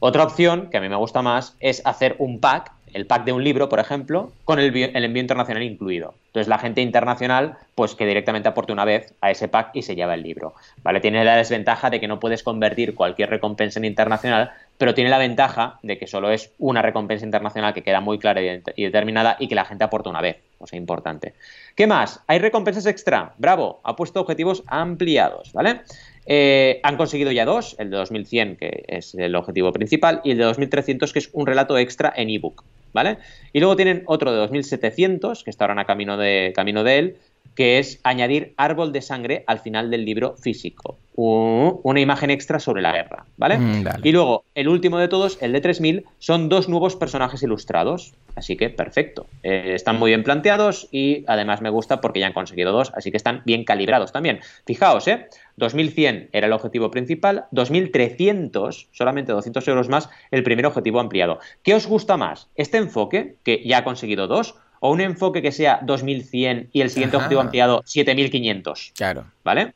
Otra 0.00 0.24
opción, 0.24 0.68
que 0.70 0.78
a 0.78 0.80
mí 0.80 0.88
me 0.88 0.96
gusta 0.96 1.22
más, 1.22 1.56
es 1.60 1.82
hacer 1.84 2.16
un 2.18 2.40
pack 2.40 2.72
el 2.94 3.06
pack 3.06 3.24
de 3.24 3.32
un 3.32 3.42
libro, 3.42 3.68
por 3.68 3.80
ejemplo, 3.80 4.32
con 4.44 4.58
el, 4.58 4.74
envío 4.74 5.20
internacional 5.20 5.62
incluido. 5.62 6.14
Entonces 6.26 6.48
la 6.48 6.58
gente 6.58 6.80
internacional, 6.80 7.56
pues 7.74 7.94
que 7.94 8.06
directamente 8.06 8.48
aporte 8.48 8.72
una 8.72 8.84
vez 8.84 9.14
a 9.20 9.30
ese 9.30 9.48
pack 9.48 9.70
y 9.74 9.82
se 9.82 9.94
lleva 9.94 10.14
el 10.14 10.22
libro. 10.22 10.54
¿Vale? 10.82 11.00
Tiene 11.00 11.24
la 11.24 11.36
desventaja 11.36 11.90
de 11.90 12.00
que 12.00 12.08
no 12.08 12.20
puedes 12.20 12.42
convertir 12.42 12.94
cualquier 12.94 13.30
recompensa 13.30 13.78
en 13.78 13.84
internacional, 13.84 14.50
pero 14.78 14.94
tiene 14.94 15.10
la 15.10 15.18
ventaja 15.18 15.78
de 15.82 15.98
que 15.98 16.06
solo 16.06 16.30
es 16.30 16.52
una 16.58 16.82
recompensa 16.82 17.24
internacional 17.24 17.74
que 17.74 17.82
queda 17.82 18.00
muy 18.00 18.18
clara 18.18 18.40
y 18.42 18.84
determinada 18.84 19.36
y 19.38 19.48
que 19.48 19.54
la 19.54 19.64
gente 19.64 19.84
aporta 19.84 20.10
una 20.10 20.20
vez. 20.20 20.38
O 20.58 20.66
sea, 20.66 20.78
importante. 20.78 21.34
¿Qué 21.74 21.86
más? 21.86 22.20
Hay 22.28 22.38
recompensas 22.38 22.86
extra. 22.86 23.34
Bravo, 23.36 23.80
ha 23.82 23.96
puesto 23.96 24.20
objetivos 24.20 24.62
ampliados, 24.68 25.52
¿vale? 25.52 25.80
Eh, 26.26 26.80
han 26.82 26.96
conseguido 26.96 27.32
ya 27.32 27.44
dos, 27.44 27.74
el 27.78 27.90
de 27.90 27.96
2100, 27.96 28.56
que 28.56 28.84
es 28.86 29.14
el 29.14 29.34
objetivo 29.34 29.72
principal, 29.72 30.20
y 30.24 30.32
el 30.32 30.38
de 30.38 30.44
2300, 30.44 31.12
que 31.12 31.18
es 31.18 31.30
un 31.32 31.46
relato 31.46 31.76
extra 31.78 32.12
en 32.14 32.30
ebook. 32.30 32.64
¿Vale? 32.92 33.18
Y 33.52 33.60
luego 33.60 33.76
tienen 33.76 34.02
otro 34.06 34.32
de 34.32 34.38
2700, 34.38 35.44
que 35.44 35.50
está 35.50 35.66
ahora 35.66 35.80
a 35.80 35.86
camino 35.86 36.16
de, 36.16 36.52
camino 36.54 36.84
de 36.84 36.98
él, 36.98 37.16
que 37.54 37.78
es 37.78 38.00
añadir 38.02 38.54
árbol 38.56 38.92
de 38.92 39.02
sangre 39.02 39.44
al 39.46 39.58
final 39.58 39.90
del 39.90 40.04
libro 40.04 40.36
físico. 40.36 40.98
una 41.14 42.00
imagen 42.00 42.30
extra 42.30 42.58
sobre 42.58 42.80
la 42.80 42.90
guerra, 42.90 43.26
¿vale? 43.36 43.58
Mm, 43.58 43.84
y 44.02 44.12
luego, 44.12 44.44
el 44.54 44.66
último 44.66 44.96
de 44.96 45.08
todos, 45.08 45.36
el 45.42 45.52
de 45.52 45.60
3000, 45.60 46.06
son 46.18 46.48
dos 46.48 46.70
nuevos 46.70 46.96
personajes 46.96 47.42
ilustrados. 47.42 48.14
Así 48.34 48.56
que 48.56 48.70
perfecto. 48.70 49.26
Eh, 49.42 49.72
están 49.74 49.98
muy 49.98 50.10
bien 50.10 50.22
planteados 50.22 50.88
y 50.90 51.24
además 51.26 51.60
me 51.60 51.68
gusta 51.68 52.00
porque 52.00 52.20
ya 52.20 52.28
han 52.28 52.32
conseguido 52.32 52.72
dos, 52.72 52.92
así 52.96 53.10
que 53.10 53.18
están 53.18 53.42
bien 53.44 53.64
calibrados 53.64 54.10
también. 54.10 54.40
Fijaos, 54.64 55.06
¿eh? 55.06 55.26
2100 55.56 56.30
era 56.32 56.46
el 56.46 56.52
objetivo 56.54 56.90
principal, 56.90 57.44
2300, 57.50 58.88
solamente 58.92 59.32
200 59.32 59.68
euros 59.68 59.88
más, 59.90 60.08
el 60.30 60.42
primer 60.42 60.64
objetivo 60.64 60.98
ampliado. 60.98 61.40
¿Qué 61.62 61.74
os 61.74 61.86
gusta 61.86 62.16
más? 62.16 62.48
¿Este 62.56 62.78
enfoque, 62.78 63.36
que 63.44 63.62
ya 63.66 63.78
ha 63.78 63.84
conseguido 63.84 64.28
dos? 64.28 64.54
¿O 64.84 64.90
un 64.90 65.00
enfoque 65.00 65.42
que 65.42 65.52
sea 65.52 65.78
2100 65.84 66.70
y 66.72 66.80
el 66.80 66.90
siguiente 66.90 67.16
objetivo 67.16 67.40
ampliado 67.40 67.82
7500? 67.84 68.94
Claro. 68.96 69.26
¿Vale? 69.44 69.74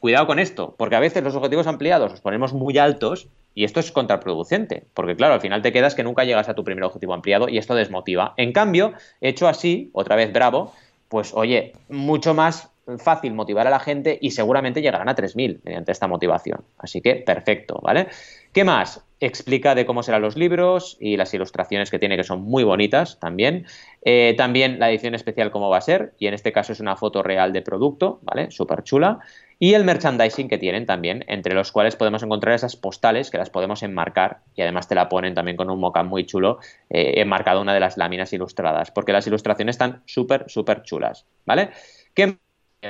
Cuidado 0.00 0.26
con 0.26 0.40
esto, 0.40 0.74
porque 0.76 0.96
a 0.96 1.00
veces 1.00 1.22
los 1.22 1.36
objetivos 1.36 1.68
ampliados 1.68 2.10
los 2.10 2.20
ponemos 2.20 2.52
muy 2.52 2.76
altos 2.76 3.28
y 3.54 3.62
esto 3.62 3.78
es 3.78 3.92
contraproducente, 3.92 4.82
porque 4.94 5.14
claro, 5.14 5.34
al 5.34 5.40
final 5.40 5.62
te 5.62 5.72
quedas 5.72 5.94
que 5.94 6.02
nunca 6.02 6.24
llegas 6.24 6.48
a 6.48 6.54
tu 6.54 6.64
primer 6.64 6.82
objetivo 6.82 7.14
ampliado 7.14 7.48
y 7.48 7.56
esto 7.56 7.76
desmotiva. 7.76 8.34
En 8.36 8.52
cambio, 8.52 8.94
hecho 9.20 9.46
así, 9.46 9.90
otra 9.92 10.16
vez 10.16 10.32
bravo, 10.32 10.74
pues 11.08 11.32
oye, 11.34 11.74
mucho 11.88 12.34
más 12.34 12.68
fácil 12.96 13.34
motivar 13.34 13.66
a 13.66 13.70
la 13.70 13.80
gente 13.80 14.18
y 14.20 14.30
seguramente 14.30 14.80
llegarán 14.80 15.08
a 15.08 15.14
3.000 15.14 15.60
mediante 15.64 15.92
esta 15.92 16.06
motivación. 16.06 16.64
Así 16.78 17.02
que 17.02 17.16
perfecto, 17.16 17.80
¿vale? 17.82 18.08
¿Qué 18.52 18.64
más? 18.64 19.04
Explica 19.20 19.74
de 19.74 19.84
cómo 19.84 20.02
serán 20.02 20.22
los 20.22 20.36
libros 20.36 20.96
y 21.00 21.16
las 21.16 21.34
ilustraciones 21.34 21.90
que 21.90 21.98
tiene, 21.98 22.16
que 22.16 22.24
son 22.24 22.42
muy 22.42 22.64
bonitas 22.64 23.18
también. 23.20 23.66
Eh, 24.02 24.34
también 24.38 24.78
la 24.78 24.90
edición 24.90 25.14
especial 25.14 25.50
cómo 25.50 25.68
va 25.68 25.78
a 25.78 25.82
ser, 25.82 26.14
y 26.18 26.28
en 26.28 26.34
este 26.34 26.52
caso 26.52 26.72
es 26.72 26.80
una 26.80 26.96
foto 26.96 27.22
real 27.22 27.52
de 27.52 27.60
producto, 27.60 28.20
¿vale? 28.22 28.50
Súper 28.50 28.84
chula. 28.84 29.18
Y 29.58 29.74
el 29.74 29.84
merchandising 29.84 30.48
que 30.48 30.56
tienen 30.56 30.86
también, 30.86 31.24
entre 31.26 31.52
los 31.52 31.72
cuales 31.72 31.96
podemos 31.96 32.22
encontrar 32.22 32.54
esas 32.54 32.76
postales 32.76 33.30
que 33.30 33.38
las 33.38 33.50
podemos 33.50 33.82
enmarcar 33.82 34.38
y 34.54 34.62
además 34.62 34.86
te 34.86 34.94
la 34.94 35.08
ponen 35.08 35.34
también 35.34 35.56
con 35.56 35.68
un 35.68 35.80
mockup 35.80 36.04
muy 36.04 36.24
chulo, 36.24 36.60
eh, 36.88 37.14
enmarcado 37.16 37.60
una 37.60 37.74
de 37.74 37.80
las 37.80 37.96
láminas 37.96 38.32
ilustradas, 38.32 38.92
porque 38.92 39.12
las 39.12 39.26
ilustraciones 39.26 39.74
están 39.74 40.02
súper, 40.06 40.44
súper 40.46 40.82
chulas, 40.82 41.26
¿vale? 41.44 41.70
¿Qué 42.14 42.38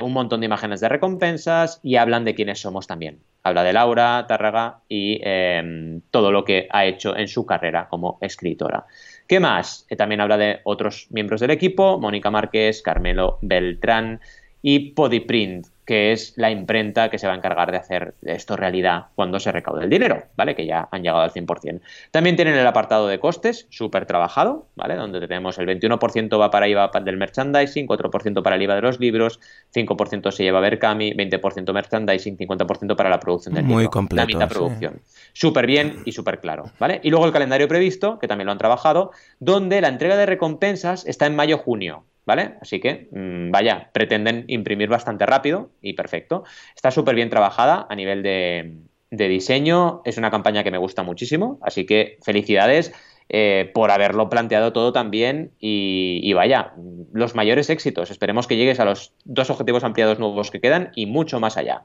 un 0.00 0.12
montón 0.12 0.40
de 0.40 0.46
imágenes 0.46 0.80
de 0.80 0.88
recompensas 0.88 1.80
y 1.82 1.96
hablan 1.96 2.24
de 2.24 2.34
quiénes 2.34 2.60
somos 2.60 2.86
también. 2.86 3.20
Habla 3.42 3.64
de 3.64 3.72
Laura 3.72 4.26
Tárraga 4.28 4.80
y 4.88 5.20
em, 5.22 6.00
todo 6.10 6.32
lo 6.32 6.44
que 6.44 6.68
ha 6.70 6.84
hecho 6.84 7.16
en 7.16 7.28
su 7.28 7.46
carrera 7.46 7.88
como 7.88 8.18
escritora. 8.20 8.86
¿Qué 9.26 9.40
más? 9.40 9.86
Eh, 9.88 9.96
también 9.96 10.20
habla 10.20 10.36
de 10.36 10.60
otros 10.64 11.06
miembros 11.10 11.40
del 11.40 11.50
equipo, 11.50 11.98
Mónica 11.98 12.30
Márquez, 12.30 12.82
Carmelo 12.82 13.38
Beltrán 13.40 14.20
y 14.60 14.90
Podiprint, 14.90 15.66
que 15.88 16.12
es 16.12 16.34
la 16.36 16.50
imprenta 16.50 17.08
que 17.08 17.16
se 17.16 17.26
va 17.26 17.32
a 17.32 17.36
encargar 17.36 17.70
de 17.70 17.78
hacer 17.78 18.12
esto 18.20 18.56
realidad 18.56 19.06
cuando 19.14 19.40
se 19.40 19.50
recaude 19.50 19.84
el 19.84 19.88
dinero, 19.88 20.24
¿vale? 20.36 20.54
Que 20.54 20.66
ya 20.66 20.86
han 20.90 21.02
llegado 21.02 21.22
al 21.22 21.30
100%. 21.30 21.80
También 22.10 22.36
tienen 22.36 22.56
el 22.56 22.66
apartado 22.66 23.08
de 23.08 23.18
costes, 23.18 23.66
súper 23.70 24.04
trabajado, 24.04 24.66
¿vale? 24.76 24.96
Donde 24.96 25.18
tenemos 25.18 25.56
el 25.56 25.66
21% 25.66 26.38
va 26.38 26.50
para 26.50 26.68
IVA 26.68 26.90
del 27.02 27.16
merchandising, 27.16 27.86
4% 27.86 28.42
para 28.42 28.56
el 28.56 28.62
IVA 28.62 28.74
de 28.74 28.82
los 28.82 29.00
libros, 29.00 29.40
5% 29.74 30.30
se 30.30 30.42
lleva 30.42 30.60
Berkami, 30.60 31.14
20% 31.14 31.72
merchandising, 31.72 32.36
50% 32.36 32.94
para 32.94 33.08
la 33.08 33.18
producción 33.18 33.54
del 33.54 33.64
Muy 33.64 33.84
libro. 33.84 33.90
completo. 33.90 34.20
La 34.20 34.26
mitad 34.26 34.46
producción. 34.46 35.00
Súper 35.32 35.66
bien 35.66 36.02
y 36.04 36.12
súper 36.12 36.40
claro, 36.40 36.70
¿vale? 36.78 37.00
Y 37.02 37.08
luego 37.08 37.24
el 37.24 37.32
calendario 37.32 37.66
previsto, 37.66 38.18
que 38.18 38.28
también 38.28 38.44
lo 38.44 38.52
han 38.52 38.58
trabajado, 38.58 39.12
donde 39.40 39.80
la 39.80 39.88
entrega 39.88 40.18
de 40.18 40.26
recompensas 40.26 41.06
está 41.06 41.24
en 41.24 41.34
mayo-junio, 41.34 42.04
¿vale? 42.28 42.56
Así 42.60 42.78
que, 42.78 43.08
mm, 43.10 43.50
vaya, 43.50 43.88
pretenden 43.92 44.44
imprimir 44.48 44.90
bastante 44.90 45.24
rápido 45.24 45.70
y 45.80 45.94
perfecto. 45.94 46.44
Está 46.76 46.90
súper 46.90 47.14
bien 47.14 47.30
trabajada 47.30 47.86
a 47.88 47.96
nivel 47.96 48.22
de, 48.22 48.76
diseño, 49.10 50.02
es 50.04 50.18
una 50.18 50.30
campaña 50.30 50.62
que 50.62 50.70
me 50.70 50.76
gusta 50.76 51.02
muchísimo, 51.02 51.58
así 51.62 51.86
que 51.86 52.18
felicidades. 52.22 52.92
Eh, 53.30 53.70
por 53.74 53.90
haberlo 53.90 54.30
planteado 54.30 54.72
todo 54.72 54.90
también 54.90 55.50
y, 55.60 56.20
y, 56.22 56.32
vaya, 56.32 56.72
los 57.12 57.34
mayores 57.34 57.68
éxitos. 57.68 58.10
Esperemos 58.10 58.46
que 58.46 58.56
llegues 58.56 58.80
a 58.80 58.86
los 58.86 59.12
dos 59.26 59.50
objetivos 59.50 59.84
ampliados 59.84 60.18
nuevos 60.18 60.50
que 60.50 60.62
quedan 60.62 60.92
y 60.94 61.04
mucho 61.04 61.38
más 61.38 61.58
allá. 61.58 61.84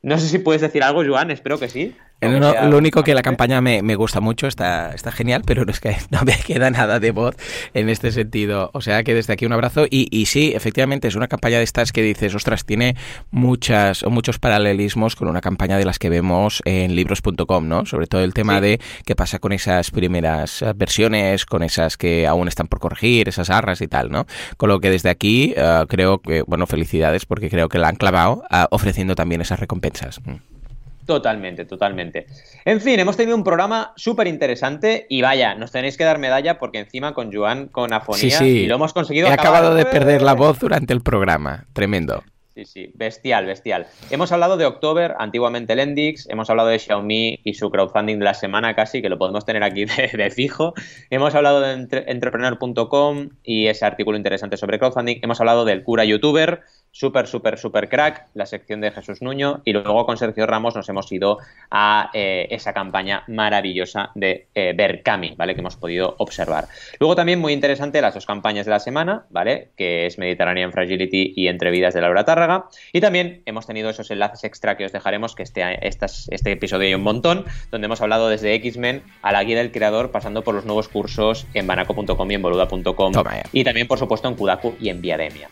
No 0.00 0.16
sé 0.16 0.28
si 0.28 0.38
puedes 0.38 0.62
decir 0.62 0.82
algo, 0.82 1.04
Joan, 1.04 1.30
espero 1.30 1.58
que 1.58 1.68
sí. 1.68 1.94
Lo 2.20 2.76
único 2.76 3.04
que 3.04 3.14
la 3.14 3.22
campaña 3.22 3.60
me, 3.60 3.94
gusta 3.94 4.20
mucho, 4.20 4.46
está, 4.46 4.92
está 4.94 5.12
genial, 5.12 5.42
pero 5.46 5.64
no 5.64 5.70
es 5.70 5.80
que 5.80 5.96
no 6.10 6.22
me 6.24 6.36
queda 6.36 6.70
nada 6.70 7.00
de 7.00 7.10
voz 7.10 7.36
en 7.74 7.88
este 7.88 8.12
sentido. 8.12 8.70
O 8.74 8.80
sea 8.80 9.04
que 9.04 9.14
desde 9.14 9.32
aquí 9.32 9.46
un 9.46 9.52
abrazo. 9.52 9.86
Y, 9.88 10.08
y 10.10 10.26
sí, 10.26 10.52
efectivamente, 10.54 11.08
es 11.08 11.14
una 11.14 11.28
campaña 11.28 11.58
de 11.58 11.64
estas 11.64 11.92
que 11.92 12.02
dices, 12.02 12.34
ostras, 12.34 12.64
tiene 12.64 12.96
muchas 13.30 14.02
o 14.02 14.10
muchos 14.10 14.38
paralelismos 14.38 15.16
con 15.16 15.28
una 15.28 15.40
campaña 15.40 15.78
de 15.78 15.84
las 15.84 15.98
que 15.98 16.10
vemos 16.10 16.62
en 16.64 16.94
libros.com, 16.94 17.68
¿no? 17.68 17.86
Sobre 17.86 18.06
todo 18.06 18.22
el 18.22 18.34
tema 18.34 18.60
de 18.60 18.80
qué 19.04 19.14
pasa 19.14 19.38
con 19.38 19.52
esas 19.52 19.90
primeras 19.90 20.64
versiones, 20.76 21.46
con 21.46 21.62
esas 21.62 21.96
que 21.96 22.26
aún 22.26 22.48
están 22.48 22.68
por 22.68 22.80
corregir, 22.80 23.28
esas 23.28 23.50
arras 23.50 23.80
y 23.80 23.88
tal, 23.88 24.10
¿no? 24.10 24.26
Con 24.56 24.68
lo 24.68 24.80
que 24.80 24.90
desde 24.90 25.10
aquí 25.10 25.54
eh, 25.56 25.84
creo 25.88 26.20
que, 26.20 26.42
bueno, 26.42 26.66
felicidades 26.66 27.26
porque 27.26 27.50
creo 27.50 27.68
que 27.68 27.78
la 27.78 27.88
han 27.88 27.96
clavado 27.96 28.42
eh, 28.50 28.64
ofreciendo 28.70 29.14
también 29.14 29.40
esas 29.40 29.60
recompensas. 29.60 30.20
Totalmente, 31.08 31.64
totalmente. 31.64 32.26
En 32.66 32.82
fin, 32.82 33.00
hemos 33.00 33.16
tenido 33.16 33.34
un 33.34 33.42
programa 33.42 33.94
súper 33.96 34.26
interesante 34.26 35.06
y 35.08 35.22
vaya, 35.22 35.54
nos 35.54 35.72
tenéis 35.72 35.96
que 35.96 36.04
dar 36.04 36.18
medalla 36.18 36.58
porque 36.58 36.80
encima 36.80 37.14
con 37.14 37.32
Joan, 37.32 37.68
con 37.68 37.94
afonía, 37.94 38.42
y 38.42 38.66
lo 38.66 38.74
hemos 38.74 38.92
conseguido. 38.92 39.26
He 39.26 39.32
acabado 39.32 39.74
de 39.74 39.86
perder 39.86 40.20
la 40.20 40.34
voz 40.34 40.58
durante 40.58 40.92
el 40.92 41.00
programa. 41.00 41.64
Tremendo. 41.72 42.24
Sí, 42.58 42.64
sí, 42.64 42.92
bestial, 42.94 43.46
bestial. 43.46 43.86
Hemos 44.10 44.32
hablado 44.32 44.56
de 44.56 44.66
October, 44.66 45.14
antiguamente 45.20 45.76
Lendix, 45.76 46.28
hemos 46.28 46.50
hablado 46.50 46.68
de 46.70 46.80
Xiaomi 46.80 47.38
y 47.44 47.54
su 47.54 47.70
crowdfunding 47.70 48.18
de 48.18 48.24
la 48.24 48.34
semana 48.34 48.74
casi, 48.74 49.00
que 49.00 49.08
lo 49.08 49.16
podemos 49.16 49.44
tener 49.44 49.62
aquí 49.62 49.84
de, 49.84 50.30
fijo. 50.30 50.74
Hemos 51.08 51.36
hablado 51.36 51.60
de 51.60 51.72
entrepreneur.com 52.06 53.28
y 53.44 53.68
ese 53.68 53.86
artículo 53.86 54.16
interesante 54.18 54.56
sobre 54.56 54.80
crowdfunding. 54.80 55.20
Hemos 55.22 55.38
hablado 55.38 55.64
del 55.64 55.84
cura 55.84 56.04
youtuber, 56.04 56.62
súper, 56.90 57.26
súper, 57.26 57.58
súper 57.58 57.88
crack, 57.88 58.26
la 58.34 58.46
sección 58.46 58.80
de 58.80 58.90
Jesús 58.90 59.22
Nuño, 59.22 59.62
y 59.64 59.72
luego 59.72 60.06
con 60.06 60.16
Sergio 60.16 60.46
Ramos 60.46 60.74
nos 60.74 60.88
hemos 60.88 61.10
ido 61.12 61.38
a 61.70 62.10
eh, 62.12 62.48
esa 62.50 62.72
campaña 62.72 63.24
maravillosa 63.28 64.10
de 64.14 64.48
eh, 64.54 64.72
Berkami, 64.76 65.34
¿vale? 65.36 65.54
Que 65.54 65.60
hemos 65.60 65.76
podido 65.76 66.16
observar. 66.18 66.68
Luego 66.98 67.14
también 67.14 67.40
muy 67.40 67.52
interesante 67.52 68.00
las 68.00 68.14
dos 68.14 68.26
campañas 68.26 68.66
de 68.66 68.70
la 68.70 68.80
semana, 68.80 69.26
¿vale? 69.30 69.70
Que 69.76 70.06
es 70.06 70.18
Mediterranean 70.18 70.72
Fragility 70.72 71.34
y 71.36 71.48
Entre 71.48 71.70
Vidas 71.70 71.94
de 71.94 72.00
Laura 72.00 72.24
Tárraga. 72.24 72.66
Y 72.92 73.00
también 73.00 73.42
hemos 73.46 73.66
tenido 73.66 73.90
esos 73.90 74.10
enlaces 74.10 74.44
extra 74.44 74.76
que 74.76 74.84
os 74.84 74.92
dejaremos, 74.92 75.34
que 75.34 75.42
este, 75.42 75.62
este 75.82 76.52
episodio 76.52 76.88
hay 76.88 76.94
un 76.94 77.02
montón, 77.02 77.44
donde 77.70 77.86
hemos 77.86 78.00
hablado 78.00 78.28
desde 78.28 78.54
X-Men 78.54 79.02
a 79.22 79.32
la 79.32 79.44
guía 79.44 79.58
del 79.58 79.72
creador, 79.72 80.10
pasando 80.10 80.42
por 80.42 80.54
los 80.54 80.64
nuevos 80.64 80.88
cursos 80.88 81.46
en 81.54 81.66
banaco.com 81.66 82.30
y 82.30 82.34
en 82.34 82.42
boluda.com. 82.42 83.12
Y 83.52 83.64
también, 83.64 83.86
por 83.86 83.98
supuesto, 83.98 84.28
en 84.28 84.34
Kudaku 84.34 84.74
y 84.80 84.88
en 84.88 85.00
Viademia. 85.00 85.48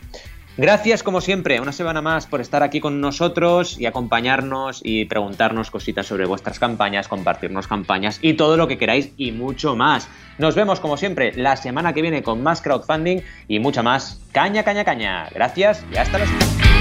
Gracias, 0.57 1.03
como 1.03 1.21
siempre, 1.21 1.61
una 1.61 1.71
semana 1.71 2.01
más 2.01 2.25
por 2.25 2.41
estar 2.41 2.63
aquí 2.63 2.79
con 2.79 2.99
nosotros 2.99 3.79
y 3.79 3.85
acompañarnos 3.85 4.81
y 4.83 5.05
preguntarnos 5.05 5.69
cositas 5.69 6.07
sobre 6.07 6.25
vuestras 6.25 6.57
campañas, 6.57 7.07
compartirnos 7.07 7.67
campañas 7.67 8.17
y 8.23 8.33
todo 8.33 8.57
lo 8.57 8.67
que 8.67 8.79
queráis 8.79 9.11
y 9.17 9.31
mucho 9.31 9.75
más. 9.75 10.09
Nos 10.39 10.55
vemos, 10.55 10.79
como 10.79 10.97
siempre, 10.97 11.31
la 11.35 11.57
semana 11.57 11.93
que 11.93 12.01
viene 12.01 12.23
con 12.23 12.41
más 12.41 12.63
crowdfunding 12.63 13.19
y 13.47 13.59
mucha 13.59 13.83
más 13.83 14.19
caña, 14.31 14.63
caña, 14.63 14.83
caña. 14.83 15.29
Gracias 15.29 15.85
y 15.93 15.97
hasta 15.97 16.17
la 16.17 16.25
próxima. 16.25 16.76